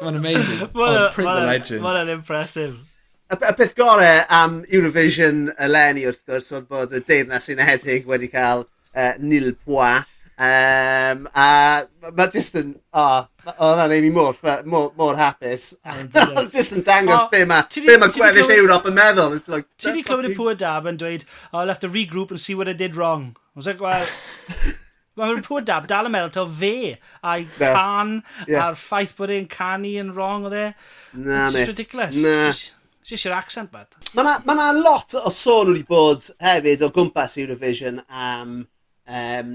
ma 0.00 0.10
amazing. 0.16 0.64
Mae'n 0.78 0.98
oh, 0.98 1.10
print 1.12 1.28
the 1.28 1.44
legend. 1.44 1.84
Mae'n 1.84 2.10
impressive 2.16 2.91
y, 3.32 3.38
y 3.48 3.52
peth 3.58 3.74
gorau 3.78 4.22
am 4.40 4.60
Eurovision 4.68 5.46
eleni 5.66 6.06
wrth 6.08 6.24
gwrs 6.28 6.52
oedd 6.56 6.68
bod 6.70 6.94
y 6.96 7.02
deyrnas 7.08 7.48
unedig 7.52 8.08
wedi 8.08 8.30
cael 8.32 8.66
uh, 8.66 9.12
nil 9.18 9.52
pwa. 9.64 10.00
Um, 10.42 11.28
a 11.38 11.84
mae 12.16 12.30
jyst 12.34 12.56
yn... 12.58 12.74
O, 12.96 13.04
oedd 13.52 13.58
hwnna'n 13.58 13.94
ei 13.94 14.02
mi 14.04 14.10
mor, 14.14 14.36
mor, 14.70 14.90
mor 14.98 15.18
hapus. 15.18 15.72
jyst 16.54 16.76
yn 16.76 16.84
dangos 16.86 17.24
oh, 17.24 17.28
be 17.32 17.44
mae 17.46 17.98
ma 18.00 18.10
gweddill 18.10 18.54
Ewrop 18.56 18.88
yn 18.90 18.96
meddwl. 18.98 19.36
Like, 19.52 19.68
ti 19.78 19.94
di 19.94 20.04
clywed 20.06 20.32
y 20.32 20.36
pwy 20.38 20.56
dab 20.58 20.88
yn 20.90 21.00
dweud, 21.00 21.26
oh, 21.52 21.62
I'll 21.62 21.72
have 21.72 21.82
to 21.84 21.90
regroup 21.92 22.32
and 22.34 22.40
see 22.40 22.56
what 22.58 22.70
I 22.70 22.76
did 22.76 22.96
wrong. 22.96 23.34
I 23.54 23.58
was 23.58 23.70
like, 23.70 23.80
well... 23.80 24.06
Mae'r 25.12 25.42
pwy 25.44 25.60
dab 25.68 25.84
dal 25.90 26.06
yn 26.08 26.14
meddwl 26.14 26.46
fe 26.56 26.76
a'i 27.20 27.42
no. 27.44 27.72
can 27.74 28.12
yeah. 28.46 28.62
a'r 28.62 28.78
ffaith 28.80 29.12
bod 29.18 29.28
e'n 29.34 29.44
canu 29.44 29.90
yn 30.00 30.14
wrong 30.16 30.46
o 30.48 30.52
dde. 30.52 30.70
Na, 31.12 31.50
It's 31.50 31.68
ridiculous. 31.68 32.16
Na. 32.16 32.32
Just, 32.46 32.72
Si 33.02 33.16
eisiau'r 33.16 33.34
accent 33.34 33.72
bad? 33.74 33.96
Mae 34.14 34.22
yna 34.22 34.36
ma, 34.46 34.68
lot 34.78 35.16
o 35.18 35.30
sôn 35.34 35.72
wedi 35.72 35.82
bod 35.88 36.28
hefyd 36.42 36.84
o 36.86 36.90
gwmpas 36.94 37.34
Eurovision 37.42 37.98
am 38.06 38.60
um, 38.62 39.52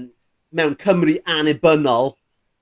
mewn 0.52 0.76
Cymru 0.82 1.14
anibynnol 1.36 2.12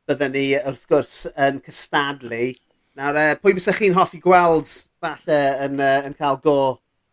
bydden 0.06 0.34
ni 0.36 0.44
wrth 0.60 0.84
gwrs 0.90 1.24
yn 1.34 1.58
cystadlu. 1.66 2.52
Nawr, 2.96 3.18
uh, 3.18 3.34
pwy 3.42 3.56
bys 3.56 3.66
chi'n 3.74 3.96
hoffi 3.98 4.22
gweld 4.22 4.70
falle 5.02 5.40
yn, 5.66 5.82
uh, 5.82 6.06
yn 6.06 6.14
cael 6.18 6.38
go 6.44 6.56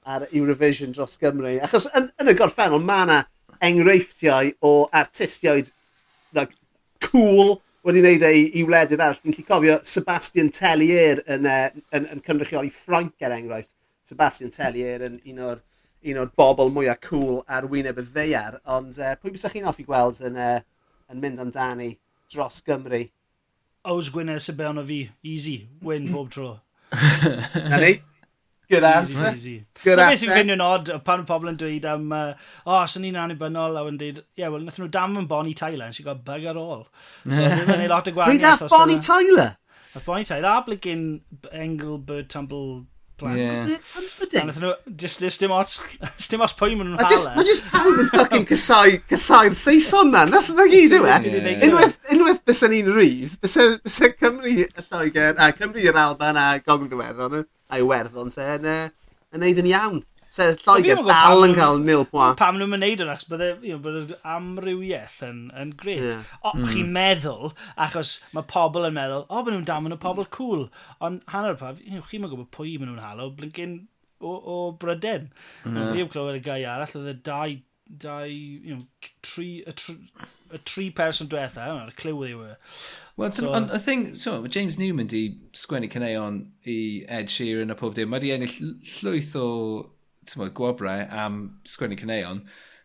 ar 0.05 0.27
Eurovision 0.29 0.93
dros 0.93 1.17
Gymru? 1.17 1.55
Achos 1.65 1.89
yn, 1.97 2.11
yn 2.21 2.29
y 2.29 2.37
gorffennol 2.37 2.85
mae 2.85 3.07
yna 3.07 3.19
enghreifftiau 3.63 4.53
o 4.61 4.75
artistiaid 4.93 5.73
like, 6.37 6.53
cool 7.01 7.57
wedi 7.83 8.03
wneud 8.03 8.25
ei 8.27 8.45
i, 8.47 8.63
wledydd 8.63 9.01
arall. 9.03 9.19
Dwi'n 9.23 9.35
gallu 9.35 9.47
cofio 9.49 9.77
Sebastian 9.87 10.51
Tellier 10.55 11.23
yn, 11.35 11.47
uh, 11.49 11.69
yn, 11.95 12.07
yn 12.15 12.23
cynrychioli 12.25 12.71
Ffrainc 12.73 13.23
er 13.23 13.35
enghraifft. 13.35 13.75
Sebastian 14.07 14.51
Tellier 14.53 15.05
yn 15.07 15.19
un 15.31 15.45
o'r 15.49 15.63
un 16.03 16.19
o'r 16.19 16.31
bobl 16.35 16.71
mwyaf 16.75 16.99
cool 17.05 17.41
ar 17.47 17.67
wyneb 17.71 17.99
y 18.01 18.05
ddeiar, 18.09 18.59
ond 18.75 18.97
uh, 18.99 19.13
pwy 19.21 19.31
bys 19.35 19.45
chi'n 19.51 19.67
hoffi 19.67 19.85
gweld 19.87 20.19
yn, 20.27 20.35
uh, 20.35 20.57
yn 21.11 21.21
mynd 21.23 21.39
amdani 21.43 21.93
dros 22.33 22.59
Gymru? 22.67 23.05
Oes 23.91 24.09
Gwynedd 24.11 24.43
Sebeon 24.43 24.79
o 24.79 24.85
fi, 24.87 25.05
easy, 25.27 25.61
win 25.83 26.09
bob 26.13 26.31
tro. 26.33 26.57
Na 26.93 27.79
ni? 27.79 27.95
Good 28.73 28.87
answer. 28.89 29.31
Easy, 29.33 29.37
easy. 29.37 29.65
Good 29.83 29.99
answer. 29.99 30.11
beth 30.11 30.21
sy'n 30.21 30.33
ffindio'n 30.33 30.63
od 30.65 30.93
pan 31.07 31.25
pobl 31.29 31.51
yn 31.53 31.59
dweud 31.61 31.89
am, 31.89 32.07
uh, 32.13 32.53
o, 32.63 32.77
oh, 32.77 32.85
sy'n 32.89 33.05
ni'n 33.07 33.19
anibynnol, 33.23 33.77
a 33.79 33.83
wedyn 33.87 33.99
dweud, 34.01 34.21
ie, 34.23 34.43
yeah, 34.43 34.53
wel, 34.53 34.63
nath 34.67 34.79
nhw 34.81 34.89
dam 34.93 35.19
yn 35.21 35.27
Bonnie 35.31 35.57
Tyler, 35.57 35.89
and 35.89 35.97
she 35.97 36.05
got 36.05 36.23
bug 36.27 36.47
ar 36.49 36.59
ôl. 36.61 36.87
So, 37.25 37.41
dwi'n 37.67 37.85
ei 37.85 37.91
lot 37.91 38.09
o 38.09 38.15
gwahaniaeth. 38.15 38.45
Pryd 38.45 38.49
ath 38.53 38.77
Bonnie 38.77 39.03
Tyler? 39.03 39.51
Nath 39.93 40.07
Bonnie 40.07 40.29
Tyler, 40.29 40.49
a 40.53 40.63
blygyn 40.65 41.05
Engelbert 41.51 42.31
Tumble 42.33 42.85
blaen. 43.23 43.39
Yeah. 43.39 43.71
Ydyn? 44.25 44.51
dim 45.41 45.55
ots, 45.55 45.79
dim 46.31 46.43
ots 46.45 46.55
pwy 46.59 46.75
maen 46.77 46.91
nhw'n 46.91 47.01
hala. 47.01 47.33
Mae 47.37 47.47
just 47.47 47.65
pawb 47.71 48.03
yn 48.03 48.11
ffucking 48.11 48.47
casau, 48.51 48.97
casau'r 49.09 49.57
Saeson 49.57 50.13
na. 50.13 50.25
That's 50.29 50.51
the 50.53 50.67
gyd 50.69 50.97
yw 50.99 51.09
e. 51.09 51.17
Unwaith 52.13 52.43
bys 52.47 52.63
ni'n 52.69 52.91
rydd, 52.93 53.37
bys 53.43 53.57
Cymru 54.19 54.55
y 54.67 54.67
Lloegr, 54.89 55.35
a 55.39 55.51
Cymru 55.57 55.83
yr 55.89 55.99
Alban 56.03 56.39
a 56.39 56.47
Gogl 56.63 56.91
Iwerddon, 56.91 57.45
a 57.71 57.81
Iwerddon 57.81 58.33
te, 58.35 58.49
yn, 58.57 58.67
yn 59.33 59.43
neud 59.43 59.63
yn 59.63 59.71
iawn. 59.73 60.03
Se'r 60.33 60.55
Lloegr 60.63 61.03
dal 61.05 61.45
yn 61.45 61.53
cael 61.53 61.79
nil 61.85 62.07
pwa. 62.09 62.31
Pam 62.39 62.57
nhw'n 62.57 62.71
mynd 62.73 63.01
o'n 63.03 63.11
achos 63.13 63.27
bydde, 63.29 63.49
you 63.61 63.75
know, 63.75 63.81
bydde 63.83 64.17
amrywiaeth 64.33 65.19
yn, 65.27 65.43
yn 65.61 65.75
gret. 65.77 66.01
Yeah. 66.07 66.23
O, 66.41 66.55
mm. 66.55 66.63
chi'n 66.71 66.87
hmm. 66.87 66.95
meddwl, 66.95 67.53
achos 67.85 68.15
mae 68.33 68.47
pobl 68.49 68.87
yn 68.89 68.97
meddwl, 68.97 69.27
o, 69.27 69.43
maen 69.43 69.59
nhw'n 69.59 69.67
dam 69.69 69.89
yn 69.89 69.93
y 69.93 69.99
pobl 70.01 70.25
cool. 70.33 70.65
Ond 71.05 71.21
hanner 71.29 71.59
pa, 71.59 71.75
you 71.83 71.99
know, 71.99 72.07
chi'n 72.09 72.25
gwybod 72.25 72.49
pwy 72.55 72.79
maen 72.79 72.89
nhw'n 72.95 73.05
halo, 73.05 73.29
blincyn 73.37 73.77
o, 74.23 74.33
o 74.33 74.57
Bryden. 74.81 75.29
Mm. 75.67 75.79
Fi 75.93 76.03
yn 76.07 76.11
clywed 76.17 76.41
y 76.41 76.43
gai 76.49 76.59
arall, 76.65 76.97
oedd 76.97 77.13
y 77.13 77.15
dau, 77.29 77.55
dau, 78.07 78.25
you 78.25 78.79
know, 78.79 79.13
tri, 79.21 79.47
y 79.61 79.77
tri, 79.77 79.99
y 80.49 80.65
tri 80.65 80.89
person 80.97 81.29
diwetha, 81.29 81.69
yna'r 81.75 81.93
clyw 82.01 82.25
yw 82.31 82.45
e. 82.49 82.53
Wel, 83.21 83.37
so, 83.37 83.53
ond 83.53 83.69
y 83.69 83.77
thing, 83.85 84.15
so, 84.17 84.39
James 84.49 84.81
Newman 84.81 85.13
di 85.13 85.27
sgwennu 85.53 85.93
cyneuon 85.93 86.47
i 86.65 86.77
Ed 87.05 87.29
Sheeran 87.29 87.69
a 87.69 87.77
pob 87.77 87.93
dim, 87.93 88.09
mae 88.09 88.23
di 88.23 88.33
ennill 88.33 88.55
llwyth 88.97 89.35
o 89.37 89.49
tymod, 90.29 90.53
gwobrau 90.57 91.05
am 91.09 91.43
sgwennu 91.67 91.99
cyneuon. 91.99 92.43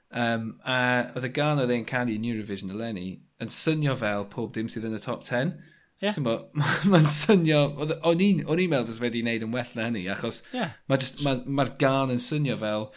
Um, 0.09 0.53
a 0.65 0.79
oedd 1.15 1.27
y 1.29 1.33
gan 1.37 1.61
oedd 1.61 1.73
e'n 1.75 1.89
canu 1.89 2.15
yn 2.17 2.29
Eurovision 2.29 2.73
eleni 2.73 3.09
yn 3.43 3.51
swnio 3.53 3.97
fel 4.01 4.25
pob 4.33 4.55
dim 4.55 4.71
sydd 4.73 4.89
yn 4.89 4.97
y 4.97 5.03
top 5.05 5.27
10. 5.27 5.57
Yeah. 6.01 6.15
Mae'n 6.23 6.93
ma 6.93 7.01
swnio... 7.03 7.65
O'n 8.07 8.23
i'n 8.23 8.45
meddwl 8.47 8.87
bod 8.87 9.03
wedi 9.03 9.25
wneud 9.25 9.45
yn 9.49 9.55
well 9.55 9.75
na 9.75 9.89
hynny, 9.89 10.07
achos 10.13 10.45
yeah. 10.55 10.77
mae'r 10.89 11.09
ma, 11.27 11.35
ma, 11.35 11.59
ma 11.61 11.69
gan 11.81 12.15
yn 12.15 12.23
swnio 12.23 12.57
fel 12.61 12.89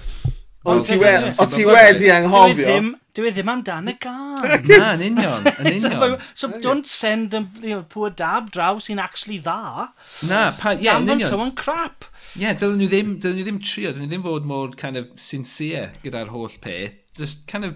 Ond 0.64 0.86
ti 0.86 0.96
wedi, 1.02 1.32
o 1.42 1.46
ti 1.50 1.64
wedi 1.66 2.10
anghofio. 2.14 2.54
Dwi 2.54 2.62
e 2.62 2.66
ddim, 2.68 2.90
dwi 3.18 3.30
e 3.30 3.34
ddim 3.34 3.50
amdan 3.50 3.90
y 3.90 3.96
gan. 4.02 4.44
Na, 4.70 4.92
yn 4.94 5.04
union, 5.08 5.48
yn 5.56 5.70
union. 5.80 6.20
so 6.38 6.52
don't 6.62 6.86
send 6.86 7.34
a 7.34 7.42
you 7.64 7.72
know, 7.72 7.82
poor 7.90 8.12
dab 8.14 8.52
draw 8.54 8.78
sy'n 8.78 9.02
actually 9.02 9.40
dda. 9.42 9.90
Na, 10.30 10.44
pa, 10.54 10.76
ie, 10.76 10.86
yeah, 10.86 11.02
yn 11.02 11.10
union. 11.10 11.26
someone 11.26 11.56
crap. 11.58 12.06
Ie, 12.36 12.44
yeah, 12.44 12.54
dylen 12.54 12.78
nhw 12.78 12.92
ddim, 12.94 13.18
dylen 13.24 13.42
nhw 13.42 13.48
ddim 13.48 13.60
trio, 13.66 13.90
dylen 13.90 14.06
nhw 14.06 14.14
ddim 14.14 14.28
fod 14.28 14.46
mor 14.54 14.78
kind 14.78 15.02
of 15.02 15.10
sincere 15.18 15.90
gyda'r 16.06 16.30
holl 16.36 16.54
peth. 16.62 17.02
Just 17.18 17.48
kind 17.50 17.66
of, 17.66 17.76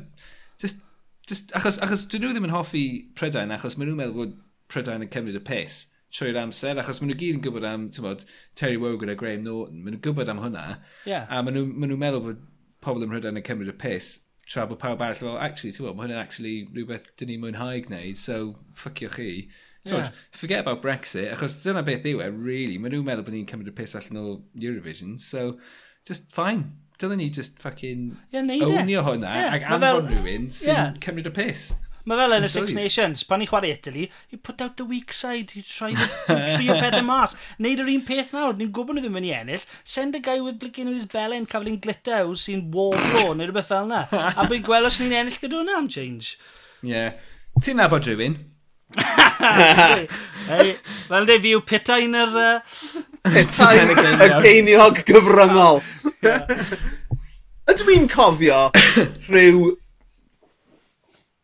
just, 0.62 0.78
just 1.26 1.58
achos, 1.58 1.82
achos 1.82 2.06
dyn 2.12 2.22
nhw 2.22 2.38
ddim 2.38 2.50
yn 2.52 2.54
hoffi 2.54 2.86
Prydain, 3.18 3.58
achos 3.58 3.80
maen 3.80 3.90
nhw'n 3.90 4.04
meddwl 4.04 4.20
bod 4.22 4.40
Prydain 4.70 5.02
yn 5.02 5.14
cymryd 5.14 5.42
y 5.42 5.46
pes 5.48 5.88
trwy'r 6.16 6.38
amser, 6.40 6.78
achos 6.80 7.02
maen 7.02 7.10
nhw 7.12 7.18
gyd 7.20 7.40
yn 7.40 7.42
gwybod 7.44 7.66
am, 7.68 7.90
ti'n 7.92 8.06
bod, 8.06 8.22
Terry 8.56 8.78
Wogan 8.80 9.10
a 9.12 9.18
Graham 9.20 9.42
Norton, 9.44 9.82
maen 9.82 9.98
nhw'n 9.98 10.04
gwybod 10.06 10.30
am 10.32 10.40
hwnna, 10.46 10.68
yeah. 11.10 11.26
a 11.28 11.42
maen 11.44 11.58
nhw'n 11.58 11.90
nhw 11.90 11.98
meddwl 12.00 12.24
bod 12.30 12.44
pobl 12.86 13.06
ym 13.06 13.12
Mhrydain 13.12 13.42
yn 13.42 13.46
cymryd 13.46 13.74
y 13.74 13.78
piss, 13.82 14.12
tra 14.46 14.66
bod 14.70 14.80
pawb 14.82 15.02
arall, 15.02 15.24
well, 15.26 15.40
actually, 15.42 15.74
ti'n 15.74 15.84
gwybod, 15.84 15.98
mae 15.98 16.08
hwnna'n 16.08 16.22
actually 16.22 16.58
rhywbeth 16.72 17.12
dyn 17.20 17.32
ni'n 17.34 17.42
mwynhau 17.44 17.82
gwneud, 17.88 18.20
so 18.22 18.56
ffycio 18.78 19.12
chi. 19.16 19.30
Yeah. 19.86 20.10
Forget 20.34 20.64
about 20.64 20.82
Brexit, 20.82 21.32
achos 21.34 21.60
dyna 21.62 21.84
beth 21.86 22.06
yw 22.10 22.24
e, 22.26 22.30
really, 22.34 22.80
maen 22.82 22.96
nhw'n 22.96 23.06
meddwl 23.06 23.26
bod 23.28 23.36
ni'n 23.36 23.50
cymryd 23.50 23.70
y 23.70 23.76
piss 23.78 23.98
allan 23.98 24.22
o 24.22 24.26
Eurovision, 24.58 25.20
so 25.22 25.52
just 26.10 26.32
fine. 26.34 26.72
Dylen 27.02 27.20
ni 27.20 27.30
just 27.30 27.60
fucking 27.60 28.16
yeah, 28.32 28.42
ownio 28.42 29.02
hwnna 29.04 29.34
yeah, 29.36 29.56
ac 29.58 29.66
anfon 29.68 29.84
fel... 29.84 30.06
rhywun 30.08 30.48
sy'n 30.56 30.72
yeah. 30.72 30.94
cymryd 31.04 31.28
y 31.28 31.34
piss. 31.36 31.74
Mae 32.06 32.20
fel 32.20 32.36
yn 32.36 32.46
y 32.46 32.50
Six 32.54 32.76
Nations, 32.78 33.24
pan 33.26 33.42
i 33.42 33.48
chwarae 33.50 33.72
Italy, 33.74 34.04
you 34.30 34.38
put 34.38 34.62
out 34.62 34.76
the 34.78 34.86
weak 34.86 35.14
side, 35.14 35.56
you 35.56 35.64
try 35.66 35.92
to 35.94 36.36
trio 36.54 36.76
pethau 36.78 37.02
mas. 37.06 37.34
Neud 37.58 37.80
yr 37.82 37.90
un 37.96 38.04
peth 38.06 38.34
nawr, 38.36 38.54
ni'n 38.60 38.70
gwybod 38.76 39.00
nhw 39.00 39.06
ddim 39.08 39.18
yn 39.18 39.26
ei 39.26 39.32
ennill. 39.40 39.64
Send 39.82 40.18
a 40.18 40.22
guy 40.22 40.38
with 40.38 40.60
blinking 40.62 40.86
with 40.86 41.00
his 41.00 41.08
belly 41.10 41.40
yn 41.42 41.48
cafel 41.50 41.72
un 41.72 41.80
glitter 41.82 42.28
sy'n 42.38 42.68
warbro 42.76 43.32
neu 43.38 43.48
rhywbeth 43.48 43.72
fel 43.72 43.90
yna. 43.90 44.04
A 44.14 44.46
bydd 44.52 44.68
gweld 44.68 44.92
os 44.92 45.00
ni'n 45.02 45.16
ennill 45.24 45.40
gyda 45.42 45.58
hwnna 45.58 45.80
am 45.80 45.88
change. 45.96 46.36
Ie. 46.84 46.92
Yeah. 46.92 47.16
Ti'n 47.66 47.82
nabod 47.82 48.06
rhywun? 48.06 48.38
hey, 50.52 50.76
Fel 51.08 51.26
de 51.26 51.40
fi'w 51.42 51.64
pitain 51.66 52.14
yr... 52.22 52.38
Pitain 53.26 53.96
y 53.96 54.30
geiniog 54.46 55.02
gyfryngol. 55.10 55.82
Ydw 57.74 57.90
i'n 57.96 58.06
cofio 58.14 58.68
rhyw 59.32 59.72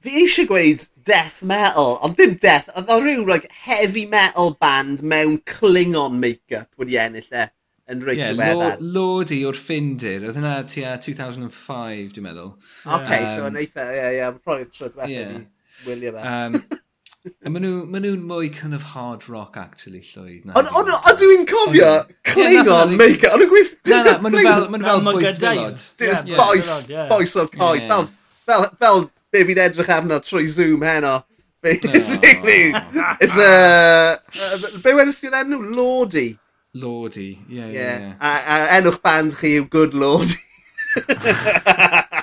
fi 0.01 0.17
eisiau 0.23 0.49
gweud 0.49 0.83
death 1.05 1.41
metal, 1.43 1.97
ond 2.05 2.17
dim 2.19 2.35
death, 2.41 2.69
oedd 2.75 2.91
o 2.91 2.99
rhyw 3.01 3.25
like, 3.29 3.49
heavy 3.67 4.05
metal 4.09 4.55
band 4.61 5.03
mewn 5.05 5.39
Klingon 5.49 6.19
make-up 6.21 6.69
wedi 6.81 6.99
ennill 7.01 7.29
e 7.31 7.47
yn 7.91 8.03
reit 8.05 8.21
yeah, 8.21 8.35
diweddar. 8.35 8.77
Lordi 8.81 9.41
o'r 9.47 9.57
Ffindir, 9.57 10.27
oedd 10.27 10.37
hynna 10.39 10.59
tua 10.69 10.95
2005 11.05 12.13
dwi'n 12.15 12.27
meddwl. 12.29 12.53
Ok, 12.85 12.93
okay, 12.99 13.25
um, 13.25 13.33
so 13.33 13.49
yn 13.49 13.59
eitha, 13.61 13.87
e, 13.87 13.97
ie, 13.97 14.05
ie, 14.05 14.21
yeah, 14.21 14.37
probably 14.37 14.69
tro 14.71 14.87
diwethaf 14.87 15.11
yeah. 15.11 15.35
i 15.41 15.89
wylio 15.89 16.15
fe. 16.15 16.29
Um, 16.29 16.79
Maen 17.21 17.61
nhw'n 17.61 17.89
ma 17.93 17.99
nhw 18.01 18.15
mwy 18.17 18.47
kind 18.49 18.73
of 18.73 18.81
hard 18.95 19.27
rock, 19.29 19.57
actually, 19.59 19.99
llwyd. 20.01 20.47
Ond 20.57 21.19
dwi'n 21.21 21.43
cofio 21.49 21.91
Klingon 22.25 22.95
make-up. 22.97 23.35
Ond 23.35 23.43
dwi'n 23.43 23.51
gwisgo 23.51 23.83
Klingon. 23.85 24.23
Maen 24.25 24.81
nhw 24.81 24.87
fel 24.87 25.03
boes 25.05 25.41
dwylod. 25.43 25.83
Boes, 26.39 26.71
boys 27.11 27.35
o'r 27.37 27.51
coed. 27.53 27.93
Fel, 28.49 28.65
fel 28.81 29.05
be 29.31 29.43
fi'n 29.47 29.61
edrych 29.65 29.91
arno 29.95 30.19
trwy 30.23 30.47
Zoom 30.51 30.85
heno. 30.87 31.21
Basically. 31.61 32.73
Oh. 32.73 33.15
It's 33.21 33.37
a... 33.37 34.17
Uh, 34.33 34.57
be 34.81 34.95
wedys 34.97 35.21
ti'n 35.21 35.37
enw? 35.43 35.59
Lordi. 35.75 36.29
Lordy, 36.73 37.29
ie, 37.49 37.57
yeah, 37.57 37.67
ie. 37.67 37.75
Yeah. 37.75 37.99
yeah. 37.99 38.13
A, 38.17 38.31
a 38.55 38.79
enw'ch 38.79 39.01
band 39.03 39.35
chi 39.37 39.57
yw 39.59 39.67
Good 39.69 39.93
Lordi. 39.93 40.39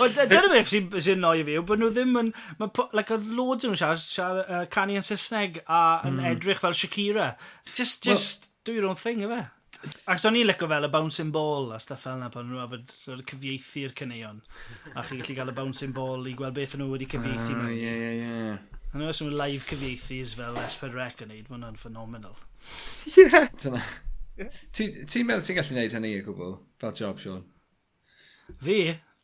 Wel, 0.00 0.14
dyna 0.16 0.48
beth 0.50 0.70
sy'n 0.72 0.88
sy 1.04 1.14
noi 1.20 1.44
fi, 1.46 1.58
yw 1.60 1.64
bod 1.68 1.78
nhw 1.82 1.90
ddim 1.94 2.16
yn... 2.18 2.30
Ma, 2.58 2.70
like, 2.96 3.12
oedd 3.14 3.28
loads 3.38 3.68
yn 3.68 3.74
nhw 3.74 3.78
siarad, 3.78 4.02
siarad 4.02 4.40
uh, 4.48 4.62
canu 4.72 4.96
yn 4.98 5.06
Saesneg 5.06 5.60
a 5.68 5.82
yn 6.08 6.16
mm. 6.16 6.30
edrych 6.32 6.62
fel 6.64 6.74
Shakira. 6.76 7.28
Just, 7.70 8.02
just, 8.08 8.48
well, 8.48 8.64
do 8.66 8.78
your 8.78 8.88
own 8.90 8.98
thing, 8.98 9.22
efe. 9.28 9.44
Ac 9.82 10.26
o'n 10.28 10.38
i'n 10.38 10.46
licio 10.46 10.68
fel 10.70 10.86
y 10.86 10.90
bouncing 10.92 11.32
ball 11.34 11.72
a 11.74 11.78
stuff 11.82 12.04
fel 12.06 12.20
yna 12.20 12.28
pan 12.34 12.46
nhw 12.46 12.60
afod 12.62 12.92
cyfieithu'r 13.28 13.94
cyneuon. 13.98 14.38
A 14.94 15.02
chi 15.06 15.18
gallu 15.18 15.36
cael 15.38 15.50
y 15.50 15.56
bouncing 15.56 15.94
ball 15.96 16.28
i 16.30 16.36
gweld 16.38 16.54
beth 16.58 16.76
nhw 16.78 16.88
wedi 16.92 17.08
cyfieithu. 17.10 17.56
Ah, 17.58 17.72
ie, 17.74 17.92
ie, 17.92 18.12
ie. 18.22 18.80
A 18.92 19.00
nhw 19.00 19.10
oes 19.10 19.22
nhw 19.22 19.32
live 19.34 19.66
cyfieithus 19.66 20.36
fel 20.38 20.58
S4 20.62 20.94
Rec 20.94 21.24
yn 21.24 21.32
neud, 21.32 21.46
mae 21.48 21.56
hwnna'n 21.56 21.78
ffenomenol. 21.80 22.36
Ie. 23.16 23.24
Yeah. 23.26 23.48
Dyna. 23.62 23.82
Ti'n 24.76 25.26
meddwl 25.28 25.46
ti'n 25.46 25.58
gallu 25.58 25.78
neud 25.78 25.96
hynny 25.96 26.12
i 26.18 26.22
gwbl, 26.26 26.54
fel 26.80 26.94
job, 26.98 27.18
Sean? 27.22 27.42
Fi? 28.62 28.78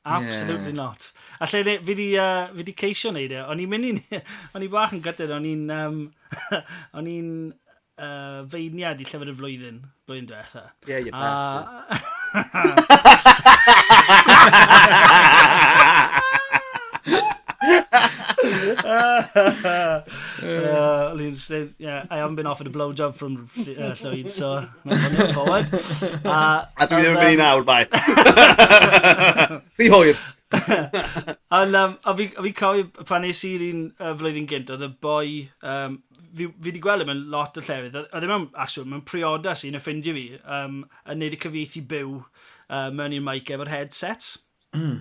Absolutely 0.08 0.72
yeah. 0.72 0.80
not. 0.80 1.10
A 1.38 1.46
lle 1.52 1.62
ne, 1.66 1.78
fi 1.84 1.94
di, 1.98 2.08
uh, 2.16 2.48
fi 2.56 2.64
di 2.64 2.74
ceisio 2.82 3.12
neud 3.12 3.34
e, 3.34 3.40
o'n 3.44 3.62
i'n 3.62 3.70
mynd 3.70 3.88
i'n... 3.90 4.02
o'n 4.56 4.64
i 4.64 4.70
bach 4.72 4.94
yn 4.96 5.02
gyda'r, 5.04 5.36
o'n 5.36 5.48
i'n... 5.48 5.64
Um, 5.74 6.04
o'n 6.98 7.10
i'n 7.12 7.32
uh, 7.98 8.46
feiniad 8.50 9.00
i 9.02 9.04
llyfr 9.08 9.32
y 9.32 9.34
flwyddyn, 9.38 9.78
blwyddyn 10.06 10.30
diwetha. 10.30 10.64
Yeah, 10.86 10.98
you're 10.98 11.12
bastard. 11.12 11.98
uh, 18.84 20.02
uh, 20.42 21.14
yeah, 21.78 22.04
I 22.10 22.16
haven't 22.16 22.36
been 22.36 22.46
offered 22.46 22.66
a 22.66 22.70
blowjob 22.70 23.14
from 23.14 23.50
uh, 23.56 23.60
Llywyd, 23.62 24.30
so 24.30 24.66
I'm 24.84 25.14
not 25.16 25.32
forward. 25.32 25.68
Uh, 26.28 26.64
a 26.76 26.86
dwi 26.86 27.00
ddim 27.02 27.14
yn 27.14 27.18
mynd 27.18 27.30
i 27.30 27.36
um, 27.36 27.40
nawr, 27.40 27.62
bai. 27.66 27.84
Fi 29.78 29.88
hwyr. 29.92 30.18
Ond 31.54 31.76
um, 31.78 31.96
a 32.04 32.14
fi, 32.16 32.28
a 32.36 32.44
fi 32.44 32.52
cofio 32.56 33.06
pan 33.08 33.24
nes 33.24 33.40
i'r 33.48 33.64
un 33.68 33.80
uh, 33.98 34.12
flwyddyn 34.18 34.48
gynt, 34.50 34.72
oedd 34.74 34.84
y 34.86 34.90
boi 35.04 35.28
um, 35.62 35.98
fi, 36.34 36.48
fi 36.48 36.68
wedi 36.68 36.82
gweld 36.82 37.06
mewn 37.08 37.24
lot 37.32 37.58
o 37.58 37.64
llefydd, 37.64 37.96
a 37.98 38.20
ddim 38.20 38.34
yn, 38.34 38.48
actually, 38.54 38.88
mewn 38.90 39.06
prioda 39.08 39.54
sy'n 39.58 39.78
y 39.78 39.82
ffrindiau 39.82 40.16
fi, 40.16 40.26
um, 40.58 40.82
yn 41.08 41.22
neud 41.22 41.36
y 41.36 41.40
cyfieithu 41.44 41.84
byw 41.90 42.18
uh, 42.18 42.88
mewn 42.94 43.16
i'r 43.16 43.24
mic 43.24 43.52
efo'r 43.54 43.72
headset. 43.72 44.34
Mm. 44.76 44.98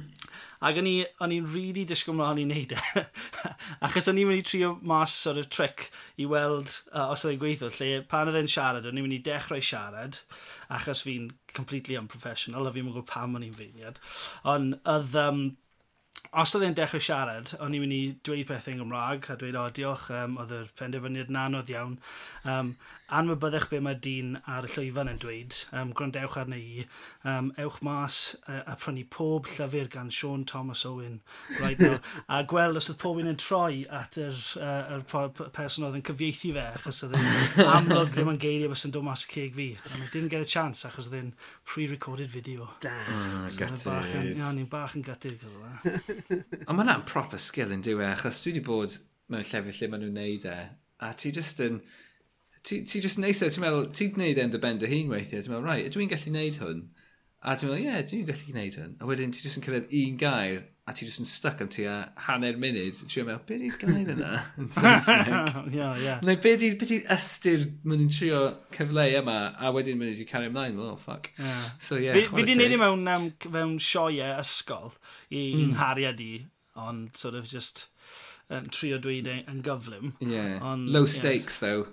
Ac 0.67 0.79
o'n 0.79 0.87
i'n 0.87 1.49
really 1.53 1.83
disgwyl 1.85 2.15
mlaen 2.17 2.39
i'n 2.41 2.49
neud 2.53 2.73
e. 2.73 3.03
Achos 3.85 4.07
o'n 4.09 4.17
i'n 4.17 4.29
mynd 4.29 4.41
i 4.41 4.47
trio 4.47 4.71
mas 4.89 5.15
ar 5.29 5.37
y 5.41 5.43
tric 5.53 5.89
i 6.17 6.25
weld 6.29 6.71
uh, 6.93 7.11
os 7.11 7.25
oedd 7.25 7.35
e'n 7.35 7.43
gweithio, 7.43 7.69
lle 7.75 8.01
pan 8.09 8.31
oedd 8.31 8.39
e'n 8.39 8.49
siarad, 8.51 8.87
o'n 8.87 8.97
i'n 8.97 9.05
mynd 9.05 9.19
i 9.19 9.21
dechrau 9.27 9.61
siarad, 9.61 10.21
achos 10.73 11.03
fi'n 11.05 11.29
completely 11.53 11.99
unprofessional, 11.99 12.65
a 12.65 12.73
fi'n 12.73 12.87
mynd 12.87 12.97
gwybod 12.97 13.11
pam 13.11 13.37
o'n 13.37 13.47
i'n 13.47 13.55
feiniad. 13.61 14.03
Ond 14.55 14.79
oedd... 14.83 15.17
Um, 15.27 15.47
os 16.31 16.55
oedd 16.55 16.65
e'n 16.67 16.77
dechrau 16.77 17.03
siarad, 17.03 17.53
o'n 17.63 17.75
i'n 17.77 17.83
mynd 17.83 17.95
i 17.95 18.01
dweud 18.27 18.47
pethau 18.49 18.75
yn 18.75 18.81
Gymraeg 18.83 19.29
a 19.31 19.37
dweud, 19.39 19.57
o, 19.59 19.65
diolch, 19.73 20.09
um, 20.13 20.37
oedd 20.41 20.53
yr 20.57 20.71
penderfyniad 20.79 21.31
yn 21.31 21.39
anodd 21.43 21.71
iawn. 21.73 21.97
Um, 22.43 22.73
anwybyddech 23.07 23.69
be 23.71 23.79
mae 23.83 23.95
dyn 24.03 24.35
ar 24.51 24.65
y 24.67 24.71
llwyfan 24.73 25.11
yn 25.11 25.19
dweud, 25.21 25.55
um, 25.71 25.93
gwrandewch 25.95 26.35
arna 26.41 26.57
i, 26.59 26.83
um, 27.27 27.51
ewch 27.63 27.79
mas 27.85 28.17
uh, 28.49 28.63
a 28.67 28.75
prynu 28.79 29.05
pob 29.13 29.47
llyfr 29.53 29.87
gan 29.93 30.09
Sean 30.11 30.43
Thomas 30.49 30.83
Owen, 30.85 31.21
right 31.61 31.79
now, 31.79 31.99
a 32.35 32.41
gweld 32.43 32.79
os 32.79 32.89
oedd 32.91 32.99
pob 32.99 33.21
un 33.21 33.29
yn 33.31 33.39
troi 33.39 33.85
at 33.87 34.17
yr, 34.19 34.41
uh, 34.59 34.97
yr 34.97 35.05
person 35.55 35.87
oedd 35.87 35.99
yn 35.99 36.05
cyfieithu 36.09 36.51
fe, 36.57 36.65
achos 36.79 37.03
oedd 37.07 37.15
yn 37.19 37.69
amlwg 37.77 38.11
ddim 38.15 38.33
yn 38.33 38.41
geiriau 38.43 38.73
bys 38.73 38.87
yn 38.89 38.95
dod 38.95 39.07
mas 39.07 39.23
y 39.27 39.31
ceg 39.35 39.55
fi, 39.55 39.69
and 39.93 40.03
I 40.03 40.09
didn't 40.11 40.33
get 40.33 40.43
a 40.43 40.49
chance 40.49 40.83
achos 40.87 41.07
oedd 41.07 41.21
yn 41.21 41.29
pre-recorded 41.67 42.31
video. 42.33 42.67
Da, 42.83 42.95
oh, 43.13 43.45
so 43.47 43.61
gutted. 43.61 44.33
Ia, 44.33 44.51
ni'n 44.57 44.67
bach 44.71 44.97
yn 44.99 45.05
gutted 45.07 45.37
gyda 45.39 45.79
fe. 45.85 46.17
Ond 46.67 46.75
mae 46.75 46.83
hwnna'n 46.83 47.07
proper 47.07 47.39
skill 47.41 47.71
yn 47.75 47.85
diwy, 47.85 48.03
e, 48.03 48.11
achos 48.11 48.43
dwi 48.43 48.57
wedi 48.57 48.65
bod 48.67 48.99
mewn 49.31 49.47
llefydd 49.47 49.79
lle 49.79 49.89
maen 49.91 50.03
nhw'n 50.03 50.19
neud 50.19 50.49
e, 50.51 50.57
a 51.07 51.13
ti 51.15 51.31
just 51.35 51.63
yn... 51.63 51.79
In 51.79 52.05
ti, 52.67 52.83
ti 52.83 53.01
just 53.03 53.19
neis 53.21 53.41
e, 53.41 53.49
ti'n 53.51 53.63
meddwl, 53.63 53.89
ti'n 53.95 54.13
gwneud 54.15 54.39
e'n 54.43 54.53
dy 54.53 54.61
ben 54.63 54.79
dy 54.81 54.89
hun 54.91 55.11
weithiau, 55.13 55.43
ti'n 55.43 55.53
meddwl, 55.53 55.67
rai, 55.67 55.83
ydw 55.87 56.03
i'n 56.03 56.09
gallu 56.11 56.31
gwneud 56.31 56.57
hwn? 56.63 56.81
A 57.47 57.53
ti'n 57.55 57.69
meddwl, 57.69 57.83
ie, 57.83 57.85
yeah, 57.87 58.01
dwi'n 58.09 58.25
gallu 58.27 58.49
gwneud 58.49 58.81
hwn. 58.81 58.97
A 58.99 59.07
wedyn 59.07 59.35
ti 59.35 59.45
just 59.45 59.59
yn 59.59 59.63
cyrraedd 59.63 59.93
un 59.95 60.17
gair, 60.19 60.57
a 60.87 60.95
ti 60.95 61.07
just 61.07 61.21
yn 61.21 61.27
stuck 61.29 61.61
am 61.63 61.69
ti 61.71 61.85
a 61.87 61.95
hanner 62.25 62.59
munud, 62.59 62.99
ti'n 62.99 63.27
meddwl, 63.29 63.43
beth 63.47 63.65
i'r 63.69 63.79
gair 63.83 64.11
yna? 64.15 64.31
Yn 64.59 64.69
Saesneg. 64.71 65.31
Ie, 65.77 65.89
ie. 66.03 66.15
Neu 66.27 66.41
beth 66.43 66.65
i'r 66.67 67.07
ystyr 67.15 67.67
maen 67.83 68.03
nhw'n 68.03 68.13
trio 68.17 68.41
cyfleu 68.75 69.19
yma, 69.21 69.37
a 69.55 69.71
wedyn 69.75 69.99
maen 69.99 70.11
nhw 70.11 70.17
wedi 70.17 70.27
cario 70.27 70.51
ymlaen, 70.51 70.79
well, 70.79 70.95
oh, 70.95 70.99
fuck. 70.99 71.31
Yeah. 71.39 71.67
So, 71.79 71.99
ie, 71.99 72.09
yeah, 72.09 72.19
Fi 72.19 72.43
teg. 72.43 72.55
E 72.55 72.59
neud 72.59 72.75
i 72.75 72.81
mewn, 72.83 73.11
um, 73.15 73.29
mewn 73.53 73.77
sioiau 73.83 74.41
ysgol 74.41 74.91
i 75.31 75.45
mm. 75.53 75.75
nghariad 75.75 76.23
i, 76.25 76.33
ond 76.77 77.15
sort 77.17 77.37
of 77.37 77.47
just 77.47 77.87
um, 78.49 78.67
trio 78.71 78.99
dweud 79.01 79.27
e 79.31 79.39
yn 79.47 79.63
gyflym. 79.65 80.13
Yeah, 80.19 80.59
on, 80.61 80.87
low 80.91 81.05
stakes, 81.05 81.61
yeah. 81.61 81.69
though. 81.69 81.87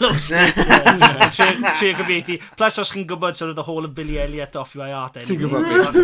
Low 0.00 0.12
stakes. 0.18 0.64
Tri 1.78 1.92
gobeithio. 1.94 2.38
Plus, 2.56 2.78
os 2.82 2.90
chi'n 2.94 3.06
gwybod 3.08 3.34
sort 3.38 3.50
of 3.52 3.56
the 3.56 3.66
whole 3.66 3.84
of 3.84 3.94
Billy 3.94 4.18
Elliot 4.18 4.56
off 4.56 4.74
your 4.74 4.88
art. 4.88 5.14
Ti'n 5.20 5.38
gwybod 5.44 5.62
beth. 5.70 5.94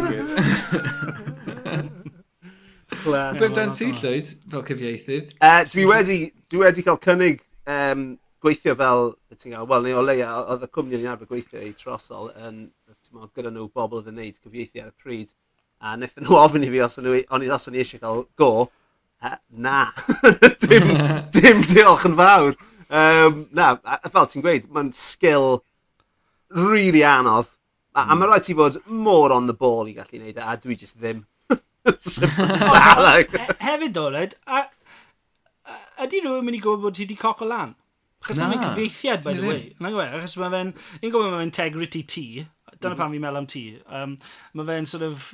Class. 2.87 3.39
Gwyd 3.41 3.55
dan 3.57 3.73
ti 3.75 3.91
llwyd 3.91 4.29
fel 4.51 4.63
cyfieithydd? 4.69 5.35
Uh, 5.43 5.63
dwi, 5.67 5.85
wedi, 5.91 6.19
dwi 6.53 6.63
wedi 6.63 6.85
cael 6.87 7.01
cynnig 7.03 7.43
um, 7.67 8.05
gweithio 8.43 8.77
fel, 8.79 9.11
ti'n 9.35 9.57
gael, 9.57 9.67
wel, 9.71 9.83
neu 9.87 9.99
o 9.99 10.05
leia, 10.05 10.31
oedd 10.53 10.63
y 10.67 10.71
cwmni 10.75 10.99
o'n 11.01 11.09
arfer 11.11 11.31
gweithio 11.31 11.65
i 11.67 11.73
trosol, 11.79 12.31
yn, 12.47 12.63
oedd 13.17 13.33
gyda 13.35 13.51
nhw 13.51 13.67
bobl 13.75 14.01
oedd 14.01 14.13
yn 14.13 14.19
neud 14.21 14.39
cyfieithu 14.39 14.85
ar 14.85 14.93
y 14.93 14.97
pryd, 15.03 15.35
a 15.83 15.97
wnaethon 15.97 16.27
nhw 16.29 16.39
ofyn 16.45 16.67
i 16.67 16.71
fi 16.73 16.83
os 16.87 16.99
o'n 17.03 17.11
i, 17.11 17.51
os 17.59 17.69
o'n 17.69 17.77
i 17.77 17.83
eisiau 17.83 18.03
cael 18.05 18.25
go, 18.39 18.53
uh, 19.27 19.37
na, 19.51 19.81
dim, 20.69 20.93
dim 21.35 21.67
diolch 21.67 22.07
yn 22.11 22.19
fawr 22.19 22.55
um, 22.91 23.47
na, 23.57 23.77
a 23.85 24.11
fel 24.13 24.29
ti'n 24.31 24.45
gweud, 24.45 24.69
mae'n 24.73 24.93
sgil 24.97 25.61
really 26.51 27.05
anodd. 27.07 27.49
A, 27.97 28.05
mm. 28.05 28.11
a 28.13 28.19
mae 28.19 28.29
rhaid 28.29 28.47
ti 28.47 28.57
fod 28.57 28.77
mor 28.87 29.33
on 29.33 29.47
the 29.49 29.57
ball 29.57 29.89
i 29.89 29.95
gallu 29.97 30.21
neud 30.21 30.37
e, 30.37 30.45
a 30.45 30.57
dwi 30.61 30.77
just 30.79 30.99
ddim. 31.01 31.25
Hefyd 33.67 33.99
oled, 34.03 34.35
a, 34.47 34.63
a, 34.67 35.79
ydy 36.05 36.21
rhywun 36.23 36.45
mynd 36.47 36.59
i 36.59 36.63
gwybod 36.63 36.83
bod 36.85 36.97
ti 36.99 37.07
wedi 37.07 37.19
coco 37.21 37.49
lan? 37.49 37.75
Chos 38.27 38.41
mae'n 38.41 38.63
cyfeithiad, 38.63 39.25
by 39.25 39.35
the 39.39 39.47
way. 39.47 39.65
Na 39.81 39.93
gwe, 39.95 40.07
achos 40.19 40.37
mae 40.43 40.53
fe'n, 40.53 40.73
un 41.01 41.11
gwybod 41.11 41.29
mae 41.31 41.39
fe'n 41.39 41.51
integrity 41.51 42.03
ti, 42.11 42.29
dyna 42.83 42.99
pan 42.99 43.13
fi'n 43.15 43.23
meddwl 43.23 43.41
am 43.43 43.51
ti. 43.51 43.67
Um, 43.87 44.17
mae 44.59 44.69
fe'n 44.71 44.89
sort 44.91 45.07
of, 45.07 45.29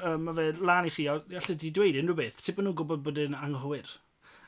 um, 0.00 0.28
mae 0.28 0.36
fe'n 0.38 0.62
lan 0.68 0.88
i 0.88 0.92
chi, 0.94 1.08
allai 1.10 1.56
ti 1.64 1.72
dweud 1.74 1.98
unrhyw 2.00 2.18
beth, 2.20 2.44
tipyn 2.46 2.68
nhw'n 2.68 2.78
gwybod 2.78 3.02
bod 3.04 3.20
yn 3.24 3.36
anghywir. 3.38 3.90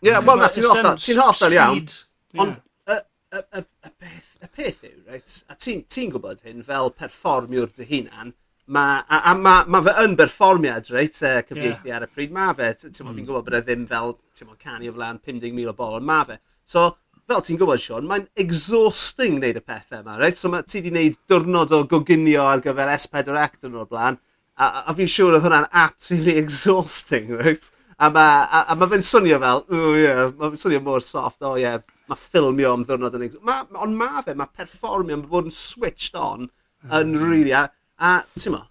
Ie, 0.01 0.13
yeah, 0.13 0.23
wel 0.25 0.41
na, 0.41 0.49
ti'n 0.53 1.19
hollol 1.21 1.57
iawn. 1.57 1.83
Speed, 1.83 1.97
Ond 2.39 2.61
yeah. 2.89 3.01
y, 3.33 3.41
y, 3.41 3.65
y, 3.65 3.91
peth, 4.03 4.31
y 4.43 4.53
peth 4.55 4.85
yw, 4.87 4.95
reit, 5.11 5.41
a 5.51 5.57
ti'n 5.59 5.83
ti, 5.91 6.07
gwybod 6.13 6.45
hyn 6.47 6.63
fel 6.67 6.93
perfformiwr 6.95 7.73
dy 7.77 7.89
hunan, 7.89 8.33
ma, 8.71 8.85
a, 9.03 9.23
a 9.31 9.35
ma, 9.35 9.57
ma 9.67 9.83
fe 9.83 9.97
yn 10.05 10.17
berfformiad 10.19 10.91
reit 10.95 11.17
uh, 11.27 11.41
cyfieithu 11.47 11.91
yeah. 11.91 11.99
ar 11.99 12.07
y 12.07 12.11
pryd 12.15 12.35
ma 12.35 12.53
fe, 12.55 12.71
ti'n 12.85 12.95
mm. 12.95 13.17
fi'n 13.17 13.27
gwybod 13.27 13.47
bod 13.49 13.59
e 13.59 13.63
ddim 13.67 13.87
fel 13.91 14.15
mo, 14.47 14.57
canu 14.59 14.93
o 14.93 14.95
flan 14.95 15.19
50,000 15.19 15.73
o 15.73 15.77
bol, 15.79 15.99
ond 15.99 16.07
ma 16.07 16.21
fe. 16.29 16.39
So, 16.71 16.87
fel 17.31 17.43
ti'n 17.47 17.59
gwybod 17.59 17.83
Sean, 17.83 18.07
mae'n 18.11 18.29
exhausting 18.39 19.39
wneud 19.39 19.59
y 19.59 19.65
pethau 19.65 20.05
yma, 20.05 20.17
reit? 20.21 20.39
So 20.39 20.51
ma, 20.53 20.63
ti 20.63 20.79
wedi 20.79 20.95
wneud 20.95 21.19
diwrnod 21.31 21.75
o 21.75 21.83
goginio 21.91 22.47
ar 22.47 22.63
gyfer 22.65 22.95
S4C 22.95 23.69
yn 23.69 23.79
o'r 23.79 23.91
blaen, 23.91 24.19
a, 24.55 24.67
a, 24.67 24.87
a 24.91 24.97
fi'n 24.99 25.11
siŵr 25.11 25.39
oedd 25.39 25.47
hwnna'n 25.47 25.71
absolutely 25.83 26.39
exhausting, 26.41 27.31
reit? 27.43 27.71
A 28.01 28.09
mae 28.15 28.45
a, 28.47 28.65
a 28.73 28.77
ma 28.79 28.89
fe'n 28.89 29.05
swnio 29.05 29.39
fel, 29.43 29.67
o 29.67 29.81
ie, 29.93 30.05
yeah, 30.07 30.31
mae'n 30.39 30.59
swnio 30.63 30.81
mor 30.87 31.03
soft, 31.05 31.43
o 31.43 31.53
oh, 31.53 31.59
ie, 31.59 31.67
yeah, 31.67 31.83
mae 32.11 32.19
ffilmio 32.19 32.75
am 32.75 32.85
ddiwrnod 32.87 33.17
yn 33.19 33.27
exo... 33.29 33.41
Ma, 33.47 33.61
ond 33.85 33.97
ma 33.99 34.25
fe, 34.27 34.35
mae 34.39 34.51
perfformio 34.57 35.19
yn 35.19 35.25
bod 35.31 35.49
yn 35.49 35.55
switched 35.55 36.19
on 36.19 36.49
mm. 36.49 36.93
yn 36.99 37.17
rili. 37.23 37.55
A, 37.57 37.67
a 38.03 38.21
ti'n 38.37 38.57
mo, 38.57 38.63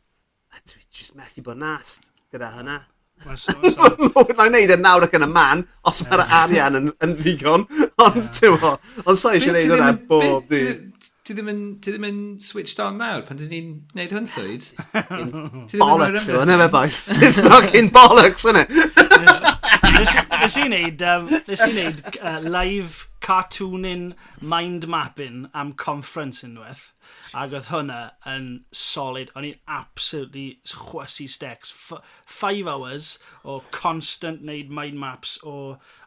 a 0.51 0.63
dwi 0.63 0.83
just 0.91 1.15
methu 1.17 1.43
bod 1.45 1.61
nast 1.61 2.11
gyda 2.33 2.51
hynna. 2.57 2.79
Mae'n 4.39 4.53
neud 4.55 4.71
e 4.71 4.77
nawr 4.79 5.05
ac 5.09 5.15
yn 5.17 5.25
y 5.25 5.31
man, 5.31 5.65
os 5.89 6.05
mae'r 6.07 6.23
arian 6.41 6.79
yn, 6.79 6.93
yn 7.03 7.17
ddigon. 7.19 7.65
Ond 7.99 8.21
yeah. 8.21 8.31
ti'n 8.37 8.55
mo, 8.55 8.75
ond 9.05 9.19
sa 9.19 9.33
eisiau 9.35 9.55
neud 9.55 9.73
hwnna 9.75 9.91
bob 10.09 10.47
dydd. 10.51 10.85
Ti 11.29 11.35
ddim, 11.37 11.49
yn, 11.51 11.59
ti 11.77 11.91
ddim 11.93 12.07
yn 12.07 12.21
switched 12.41 12.79
on 12.81 12.95
nawr 12.97 13.21
pan 13.27 13.37
dyn 13.37 13.51
ni'n 13.53 13.73
neud 13.93 14.15
hwn 14.15 14.29
llwyd? 14.33 14.63
bollocks 15.77 16.25
yw, 16.31 16.39
e? 16.41 16.47
nefyd 16.49 16.71
boys. 16.73 17.03
Just 17.21 17.43
fucking 17.45 17.91
bollocks, 17.93 18.47
yna. 18.49 18.65
Nes 19.99 20.55
i 20.55 20.61
wneud, 20.63 21.01
um, 21.03 21.25
nes 21.49 21.61
i 21.65 21.73
wneud 21.73 21.97
uh, 22.23 22.37
live 22.45 23.09
cartooning 23.19 24.13
mind 24.39 24.87
mapping 24.87 25.49
am 25.53 25.73
conference 25.73 26.39
unwaith. 26.47 26.85
Ac 27.35 27.57
oedd 27.57 27.67
hwnna 27.67 27.97
yn 28.31 28.47
solid. 28.71 29.33
O'n 29.35 29.49
i'n 29.49 29.59
absolutely 29.79 30.45
chwysu 30.71 31.27
stecs. 31.27 31.73
F 31.75 31.99
five 32.23 32.69
hours 32.71 33.17
o 33.43 33.59
constant 33.75 34.45
wneud 34.45 34.71
mind 34.71 35.01
maps 35.03 35.35
o... 35.43 35.57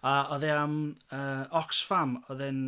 Uh, 0.01 0.25
oedd 0.39 0.49
e 0.49 0.55
am 0.57 0.79
uh, 1.13 1.45
Oxfam, 1.61 2.17
oedd 2.33 2.47
e'n 2.49 2.65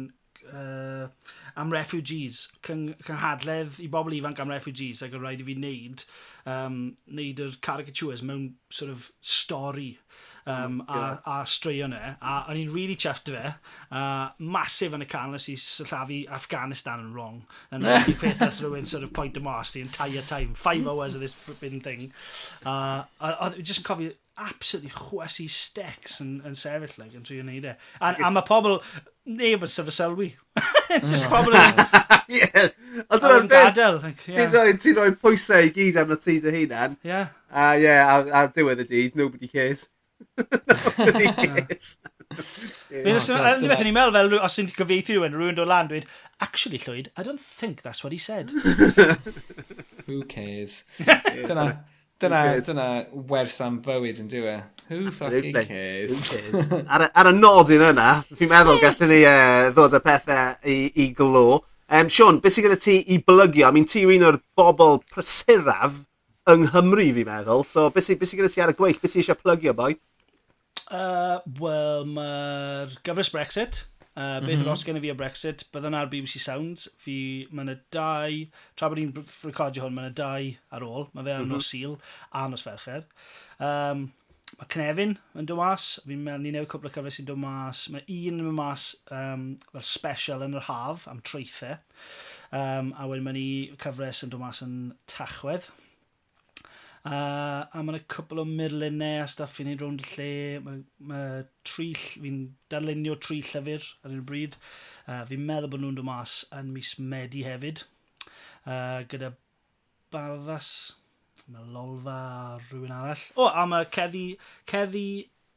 uh, 0.52 1.08
am 1.56 1.72
refugees, 1.72 2.44
cyng 2.66 2.90
cynghadledd 3.06 3.80
i 3.80 3.88
bobl 3.92 4.16
ifanc 4.16 4.40
am 4.42 4.52
refugees 4.52 5.02
ac 5.04 5.16
yn 5.16 5.24
rhaid 5.24 5.42
i 5.42 5.48
fi 5.48 5.56
wneud, 5.56 6.04
um, 6.50 6.78
wneud 7.08 7.42
yr 7.46 7.58
caricatures 7.64 8.24
mewn 8.26 8.50
sort 8.68 8.92
of 8.92 9.08
stori 9.24 9.94
um, 10.46 10.82
a, 10.88 11.20
a 11.26 11.36
straeon 11.48 11.94
e, 11.96 12.02
a 12.20 12.34
o'n 12.48 12.60
i'n 12.60 12.72
really 12.74 12.96
chuffed 12.96 13.30
fe, 13.32 13.54
a 13.90 14.04
masif 14.38 14.96
yn 14.96 15.04
y 15.04 15.08
canol 15.10 15.38
nes 15.38 15.48
i 15.52 15.56
sylfafu 15.60 16.24
Afghanistan 16.38 17.04
yn 17.04 17.14
wrong, 17.16 17.40
yn 17.72 17.84
rhaid 17.86 18.12
i 18.12 18.18
peth 18.20 18.44
as 18.44 18.60
rhywun 18.62 18.88
sort 18.88 19.06
of 19.06 19.14
point 19.16 19.36
of 19.40 19.46
mas 19.46 19.72
the 19.72 19.84
entire 19.84 20.22
time, 20.22 20.54
five 20.54 20.86
hours 20.88 21.14
of 21.14 21.24
this 21.24 21.34
flipping 21.34 21.80
thing, 21.80 22.12
uh, 22.66 23.02
a 23.20 23.34
o'n 23.46 23.58
just 23.62 23.82
yn 23.84 23.88
cofio 23.88 24.12
absolutely 24.36 24.90
chwesi 24.90 25.46
stecs 25.50 26.18
yn, 26.22 26.40
yn 26.46 26.56
sefyll 26.58 26.96
like, 26.98 27.14
yn 27.14 27.26
trio 27.26 27.44
wneud 27.44 27.68
e. 27.70 27.74
A, 28.00 28.14
a 28.18 28.30
mae 28.34 28.42
pobl, 28.46 28.80
neb 29.30 29.62
yn 29.62 29.70
sefyll 29.70 29.94
sylwi. 29.94 30.32
Just 30.94 31.28
hmm. 31.28 31.32
pobl 31.32 31.54
yn... 31.54 31.82
Ie. 32.34 32.48
A 33.04 33.18
dyna'n 33.20 33.48
beth. 33.50 33.78
Ti'n 34.26 34.52
rhoi, 34.52 34.74
ti 34.80 34.94
rhoi 34.96 35.10
pwysau 35.20 35.68
i 35.68 35.72
gyd 35.74 35.98
arno 36.02 36.18
ti 36.18 36.38
dy 36.42 36.54
hunan. 36.54 36.96
Ie. 37.04 37.10
Yeah. 37.12 37.32
A 37.54 37.66
ie, 37.78 37.90
a, 37.94 38.16
a 38.40 38.46
diwedd 38.50 38.82
y 38.82 38.88
dydd, 38.90 39.18
nobody 39.20 39.50
cares. 39.52 39.86
Yn 42.94 43.68
beth 43.68 43.82
ni'n 43.84 43.94
meddwl 43.94 44.14
fel, 44.16 44.36
os 44.42 44.56
sy'n 44.56 44.70
gyfeithi 44.74 45.16
rhywun, 45.16 45.36
rhywun 45.36 45.58
do 45.58 45.66
lan, 45.68 45.88
dweud, 45.90 46.06
actually 46.44 46.78
Llwyd, 46.82 47.10
I 47.16 47.22
don't 47.22 47.40
think 47.40 47.82
that's 47.82 48.02
what 48.04 48.12
he 48.12 48.18
said. 48.18 48.50
Who 50.06 50.22
cares? 50.24 50.84
dyna, 50.98 51.84
dyna, 52.20 52.40
dyna 52.60 52.88
wers 53.12 53.60
am 53.64 53.80
fywyd 53.84 54.22
yn 54.22 54.30
dywe. 54.32 54.56
Who 54.88 55.10
fucking 55.10 55.54
cares? 55.68 56.28
cares? 56.30 56.72
ar, 56.88 57.08
ar 57.08 57.30
y 57.30 57.34
nodyn 57.36 57.84
yna, 57.90 58.08
fi'n 58.36 58.50
meddwl 58.50 58.82
gallwn 58.82 59.12
ni 59.12 59.20
uh, 59.28 59.70
ddod 59.74 59.96
y 59.98 60.02
pethau 60.04 60.56
i, 60.70 60.78
i 61.04 61.10
glo. 61.16 61.62
Um, 61.88 62.08
Sean, 62.08 62.40
beth 62.42 62.56
sy'n 62.56 62.66
gyda 62.68 62.80
ti 62.80 62.98
i 63.14 63.20
blygio? 63.22 63.68
I 63.68 63.76
mean, 63.76 63.86
ti 63.88 64.02
yw 64.04 64.16
un 64.16 64.26
o'r 64.30 64.40
bobl 64.56 64.98
prysuraf 65.12 66.02
yng 66.50 66.66
Nghymru, 66.68 67.10
fi'n 67.16 67.28
meddwl. 67.28 67.64
So, 67.68 67.86
beth 67.92 68.08
sy'n 68.08 68.20
sy 68.20 68.40
gyda 68.40 68.52
ti 68.52 68.64
ar 68.64 68.72
y 68.72 68.76
gweill? 68.78 68.98
Beth 69.00 69.14
sy'n 69.14 69.24
eisiau 69.24 69.40
plygio, 69.40 69.76
boi? 69.76 69.94
Uh, 70.92 71.40
Wel, 71.60 72.04
mae'r 72.12 72.96
gyfres 73.06 73.32
Brexit. 73.32 73.84
Uh, 74.14 74.38
beth 74.38 74.60
mm 74.60 74.62
-hmm. 74.62 74.70
os 74.70 74.84
gen 74.86 74.96
i 74.96 75.00
fi 75.02 75.10
o 75.10 75.14
Brexit, 75.18 75.64
byddwn 75.74 75.96
ar 75.98 76.06
BBC 76.06 76.38
Sounds, 76.38 76.84
fi, 77.02 77.48
mae 77.50 77.64
yna 77.64 77.74
dau, 77.90 78.36
tra 78.78 78.88
bod 78.88 79.00
ni'n 79.00 79.10
recordio 79.42 79.82
hwn, 79.82 79.96
mae 79.96 80.06
yna 80.06 80.14
dau 80.20 80.50
ar 80.76 80.84
ôl, 80.86 81.08
mae 81.12 81.24
fe 81.24 81.32
ar 81.34 81.42
mm 81.42 81.50
-hmm. 81.50 81.64
Sil 81.66 81.96
a 82.30 82.44
Nos 82.48 82.62
Fercher. 82.62 83.08
Um, 83.58 84.04
mae 84.54 84.70
Cnefin 84.70 85.16
yn 85.34 85.48
dod 85.50 85.58
mas, 85.58 85.88
fi'n 86.06 86.22
meddwl 86.22 86.46
ni 86.46 86.52
newid 86.54 86.70
cwbl 86.70 86.92
o 86.92 86.94
cyfres 86.94 87.18
sy'n 87.18 87.26
dod 87.32 87.42
mas, 87.42 87.88
mae 87.90 88.06
un 88.06 88.38
yn 88.38 88.46
dod 88.46 88.58
mas 88.60 88.86
um, 89.10 89.48
fel 89.72 89.86
special 89.88 90.46
yn 90.46 90.54
yr 90.60 90.68
haf 90.68 91.08
am 91.10 91.24
treithau, 91.26 91.74
um, 92.52 92.94
a 92.94 93.08
wedyn 93.10 93.26
mae 93.26 93.38
ni 93.40 93.48
cyfres 93.82 94.22
yn 94.22 94.30
dod 94.30 94.46
mas 94.46 94.62
yn 94.62 94.78
tachwedd, 95.10 95.66
Uh, 97.04 97.66
a 97.68 97.82
mae'n 97.84 98.00
cwbl 98.08 98.40
o 98.40 98.44
myrlunau 98.48 99.18
a 99.20 99.26
stuff 99.28 99.58
i 99.60 99.64
wneud 99.66 99.82
rownd 99.84 100.00
y 100.00 100.10
lle. 100.14 100.28
Mae, 100.64 100.78
mae 101.10 101.42
trill, 101.68 102.00
fi'n 102.22 102.38
darlunio 102.72 103.18
tri 103.20 103.42
llyfr 103.44 103.88
ar 104.06 104.14
un 104.14 104.22
bryd. 104.30 104.56
Uh, 105.04 105.20
fi'n 105.28 105.44
meddwl 105.50 105.74
bod 105.74 105.84
nhw'n 105.84 105.98
dod 105.98 106.08
mas 106.08 106.38
yn 106.56 106.72
mis 106.72 106.94
Medi 107.12 107.44
hefyd. 107.44 107.84
Uh, 108.64 109.04
gyda 109.12 109.34
Barddas, 110.14 110.70
mae 111.52 111.68
Lolfa 111.74 112.16
a 112.16 112.56
rhywun 112.70 112.96
arall. 112.96 113.28
O, 113.36 113.44
oh, 113.44 113.52
a 113.52 113.66
mae 113.68 113.90
cerddi, 113.92 114.24
cerddi 114.70 115.06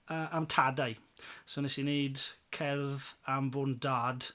uh, 0.10 0.28
am 0.36 0.50
tadau. 0.52 1.00
So 1.48 1.64
nes 1.64 1.80
i 1.80 1.86
wneud 1.86 2.20
cerdd 2.58 3.14
am 3.32 3.48
fod 3.56 3.72
yn 3.72 3.80
dad. 3.88 4.32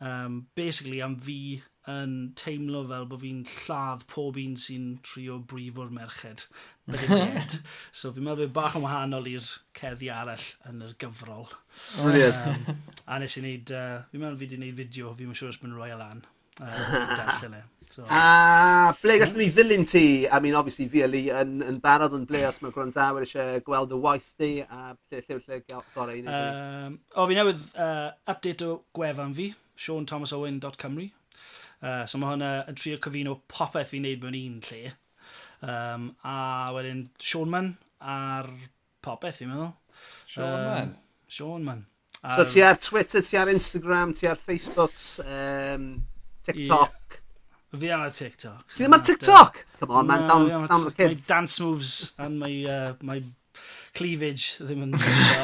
Um, 0.00 0.46
basically 0.56 1.04
am 1.04 1.20
fi 1.20 1.62
yn 1.90 2.14
teimlo 2.40 2.84
fel 2.88 3.08
bod 3.10 3.20
fi'n 3.24 3.42
lladd 3.48 4.06
pob 4.10 4.38
un 4.40 4.54
sy'n 4.60 4.86
trio 5.04 5.40
brifo'r 5.50 5.92
merched. 5.94 6.46
so 7.98 8.12
fi'n 8.12 8.24
meddwl 8.24 8.46
bod 8.46 8.56
bach 8.56 8.78
yn 8.78 8.86
wahanol 8.86 9.28
i'r 9.28 9.50
cerddi 9.76 10.10
arall 10.12 10.48
yn 10.70 10.84
yr 10.88 10.96
gyfrol. 11.00 11.48
Brilliant. 11.98 12.48
Um, 12.54 12.82
a 13.04 13.20
nes 13.20 13.36
i 13.36 13.44
wneud, 13.44 13.74
uh, 13.76 14.00
fi'n 14.10 14.24
meddwl 14.24 14.40
fi 14.40 14.48
wedi 14.48 14.60
wneud 14.60 14.80
fideo, 14.80 15.14
fi'n 15.18 15.32
siŵr 15.32 15.42
sure 15.42 15.56
os 15.56 15.62
mae'n 15.62 15.78
rhoi 15.78 15.92
e 15.92 16.00
lan. 16.00 16.26
Uh, 16.62 17.62
So. 17.94 18.04
A 18.10 18.94
ble 19.02 19.18
gallwn 19.20 19.38
ni 19.38 19.48
ddilyn 19.52 19.84
ti? 19.86 20.26
I 20.26 20.40
mean, 20.40 20.56
obviously 20.58 20.86
fi 20.90 21.04
Ali 21.06 21.26
yn, 21.30 21.58
yn 21.62 21.76
barod, 21.84 22.14
yn 22.16 22.24
ble 22.26 22.40
os 22.48 22.60
mae 22.62 22.72
gwrandawyr 22.74 23.26
eisiau 23.26 23.60
gweld 23.66 23.92
y 23.94 23.98
waith 24.02 24.30
di 24.40 24.48
a 24.64 24.94
lle 25.12 25.20
lle 25.20 25.36
lle 25.38 25.60
gorau 25.68 26.14
i 26.16 26.24
um, 26.24 26.96
O, 27.14 27.26
fi 27.28 27.38
newydd 27.38 27.68
uh, 27.76 28.08
update 28.32 28.66
o 28.66 28.78
gwefan 28.96 29.36
fi, 29.36 29.50
seanthomasowen.cymru. 29.86 31.06
Uh, 31.84 32.04
so 32.08 32.16
mae 32.16 32.32
hwnna 32.32 32.50
yn 32.70 32.76
trio 32.80 32.96
cyfuno 33.04 33.34
popeth 33.50 33.90
fi'n 33.92 34.06
neud 34.06 34.22
mewn 34.24 34.38
un 34.38 34.60
lle. 34.64 34.94
Um, 35.64 36.06
a 36.24 36.36
wedyn 36.72 37.02
Sean 37.20 37.50
Man 37.52 37.74
ar 38.00 38.48
popeth 39.04 39.42
fi'n 39.42 39.52
meddwl. 39.52 39.74
Sean 40.24 40.48
um, 40.48 40.64
Man? 40.70 40.94
Sean 41.28 41.66
Man. 41.66 41.84
Ar... 42.22 42.38
So 42.38 42.48
ti 42.48 42.64
ar 42.64 42.80
Twitter, 42.80 43.20
ti 43.20 43.36
ar 43.36 43.52
Instagram, 43.52 44.16
ti 44.16 44.30
ar 44.30 44.40
Facebook, 44.40 44.96
um, 45.28 45.88
TikTok. 46.46 47.18
Yeah. 47.18 47.80
Fi 47.80 47.90
ar 47.92 48.16
TikTok. 48.16 48.66
Ti 48.72 48.84
ddim 48.84 48.96
ar 48.96 49.04
TikTok? 49.04 49.62
Come 49.80 49.96
on, 50.00 50.08
man, 50.08 50.24
no, 50.24 50.48
down, 50.48 50.68
down 50.70 50.84
the 50.88 50.92
kids. 50.96 51.28
My 51.28 51.34
dance 51.34 51.60
moves 51.60 51.94
and 52.16 52.38
my, 52.40 52.52
uh, 52.64 52.92
my 53.02 53.18
cleavage 53.94 54.58
ddim 54.58 54.82
yn... 54.88 54.92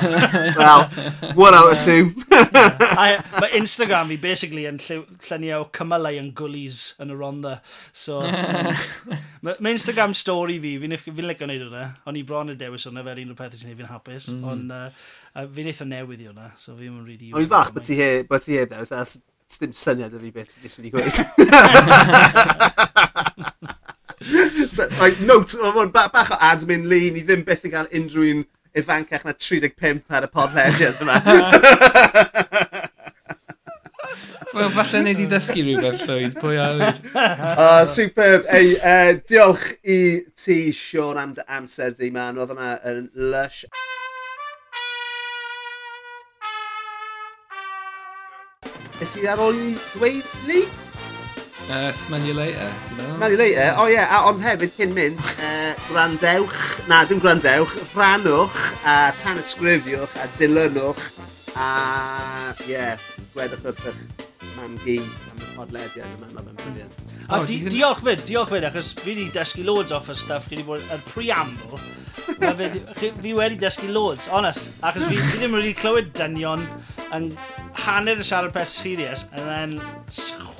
Wel, 0.58 0.82
one 1.38 1.54
out 1.54 1.72
of 1.72 1.78
two. 1.82 2.12
yeah. 2.30 2.94
I, 2.98 3.08
mae 3.42 3.50
Instagram 3.60 4.10
fi 4.10 4.18
basically 4.20 4.64
yn 4.70 4.78
lluniau 4.82 5.64
o 5.64 5.68
cymylau 5.76 6.18
yn 6.20 6.32
gullies 6.36 6.80
yn 7.02 7.14
y 7.14 7.18
ronda. 7.18 7.54
So, 7.92 8.20
um, 8.26 8.70
mae 9.46 9.72
Instagram 9.74 10.14
story 10.18 10.58
fi, 10.62 10.76
fi'n 10.82 10.96
fi 10.98 11.14
licio 11.16 11.38
gwneud 11.44 11.66
hwnna. 11.68 11.86
O'n 12.10 12.18
i 12.18 12.24
bron 12.26 12.52
y 12.52 12.58
dewis 12.60 12.86
hwnna 12.90 13.06
fel 13.06 13.22
un 13.24 13.32
o'r 13.34 13.40
pethau 13.40 13.58
sy'n 13.62 13.72
ei 13.72 13.78
fi'n 13.78 13.92
hapus. 13.92 14.30
Mm. 14.34 14.42
Ond 14.52 14.66
uh, 14.76 14.88
fi'n 15.56 15.70
eitha 15.72 15.86
newydd 15.88 16.24
i 16.24 16.30
hwnna, 16.32 16.48
so 16.58 16.74
fi'n 16.78 16.92
mynd 16.96 17.06
rili... 17.06 17.30
O'n 17.34 17.46
i 17.46 17.50
fach, 17.50 17.70
bod 17.76 17.86
ti 17.86 17.94
here, 18.00 18.26
bod 18.28 18.42
ti 18.44 18.58
here, 18.58 18.68
dewis, 18.70 18.92
a 18.94 19.04
ddim 19.50 19.72
syniad 19.74 20.14
o 20.14 20.18
fi 20.22 20.30
beth, 20.34 20.58
jyst 20.62 20.78
wedi 20.78 20.90
gweud 20.94 21.14
so, 24.70 24.86
like, 25.00 25.20
note, 25.20 25.58
mae 25.60 25.74
hwn 25.76 25.92
ba 25.94 26.06
bach 26.14 26.32
o 26.34 26.40
admin 26.50 26.88
lean 26.90 27.18
i 27.18 27.24
ddim 27.26 27.44
beth 27.46 27.66
i 27.66 27.72
gael 27.74 27.90
unrhyw 28.00 28.30
un 28.36 28.44
ifancach 28.80 29.26
na 29.26 29.34
35 29.34 30.06
ar 30.14 30.28
y 30.28 30.30
podlediad 30.34 31.00
yma. 31.02 31.18
Wel, 34.50 34.70
falle 34.74 34.98
wneud 34.98 35.20
i 35.22 35.26
ddysgu 35.30 35.62
rhywbeth 35.62 36.00
llwyd, 36.08 36.32
pwy 36.42 36.56
a 36.58 36.64
wyr. 36.74 36.96
Uh, 37.14 37.84
superb. 37.86 38.48
Ei, 38.50 38.72
uh, 38.82 39.12
diolch 39.30 39.62
i 39.86 39.98
ti, 40.34 40.56
Sean, 40.74 41.20
am 41.22 41.36
dy 41.36 41.44
amser 41.46 41.94
di, 41.94 42.10
man. 42.10 42.40
Oedd 42.42 42.56
yna 42.56 42.72
yn 42.90 43.06
lush. 43.30 43.62
Ys 49.00 49.14
i 49.22 49.28
ar 49.30 49.46
ôl 49.46 49.54
i 49.54 49.74
ddweud 49.94 50.38
ni? 50.50 50.64
Uh, 51.68 51.92
smell 51.92 52.24
you 52.24 52.34
later. 52.34 52.72
You 52.90 52.96
know? 52.96 53.08
Smell 53.08 53.30
you 53.30 53.36
later. 53.36 53.74
O 53.76 53.82
oh, 53.82 53.88
ie, 53.88 53.92
yeah. 53.92 54.14
a 54.16 54.30
ond 54.30 54.40
hefyd 54.42 54.72
cyn 54.78 54.94
mynd, 54.96 55.20
uh, 55.42 55.74
gwrandewch, 55.90 56.56
na 56.90 57.04
dim 57.04 57.20
gwrandewch, 57.22 57.76
rhanwch, 57.92 58.56
a 58.86 58.96
uh, 58.96 59.12
tanysgrifiwch, 59.20 60.16
a 60.16 60.26
dilynwch, 60.40 61.04
a 61.54 61.70
ie, 62.64 62.74
yeah, 62.74 63.06
gwedwch 63.36 63.70
wrth 63.70 63.86
eich 63.92 64.29
mam 64.56 64.76
gi 64.84 64.98
am 65.00 65.40
y 65.40 65.48
podlediad 65.54 66.14
yma, 66.18 66.28
mae'n 66.36 66.60
brilliant. 66.62 67.00
A 67.30 67.38
oh, 67.38 67.46
di, 67.46 67.60
diolch 67.70 68.02
fyd, 68.04 68.22
diolch 68.26 68.50
fyd, 68.50 68.66
achos 68.68 68.92
fi 68.98 69.12
wedi 69.12 69.28
dysgu 69.34 69.64
loads 69.66 69.94
off 69.94 70.10
y 70.10 70.16
stuff 70.18 70.48
chi 70.50 70.58
wedi 70.58 70.66
bod 70.66 70.86
yn 70.94 71.04
preamble. 71.10 71.80
fi, 72.98 73.10
fi 73.22 73.34
wedi 73.36 73.58
dysgu 73.60 73.90
loads, 73.94 74.28
honest, 74.32 74.72
achos 74.86 75.06
fi, 75.08 75.18
fi 75.18 75.42
ddim 75.42 75.58
wedi 75.58 75.74
clywed 75.78 76.10
dynion 76.18 76.64
yn 77.16 77.30
hanner 77.84 78.20
y 78.20 78.26
siarad 78.26 78.54
peth 78.54 78.70
serious, 78.70 79.26
and 79.32 79.46
then 79.46 79.76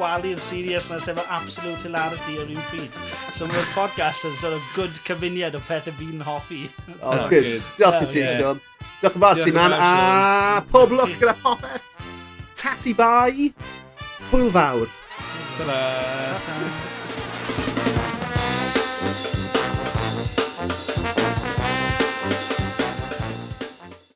chwalu'r 0.01 0.41
serious 0.41 0.91
na 0.91 0.99
sef 1.03 1.21
absolute 1.29 1.83
hilarity 1.87 2.39
o'r 2.41 2.55
un 2.55 2.63
pryd. 2.71 2.97
So 3.37 3.49
mae'r 3.51 3.69
podcast 3.75 4.27
yn 4.29 4.39
sort 4.41 4.57
of 4.57 4.73
good 4.77 4.97
cyfuniad 5.07 5.59
o 5.59 5.63
pethau 5.69 5.97
fi'n 6.01 6.25
hoffi. 6.27 6.65
oh, 7.03 7.29
good. 7.29 7.53
Diolch 7.77 8.03
i 8.07 8.11
ti, 8.15 8.25
Sean. 8.41 8.63
Diolch 9.03 9.21
yn 9.21 9.27
fawr 9.27 9.45
ti, 9.45 9.55
man. 9.57 9.77
A 9.77 10.65
pob 10.73 10.97
lwc 10.97 11.19
gyda 11.21 11.37
popeth. 11.45 11.87
Tati 12.61 12.93
bai. 12.97 13.53
Hwyl 14.31 14.51
fawr. 14.55 14.89
Ta-da! 15.57 15.81
Ta-ta. 16.47 16.90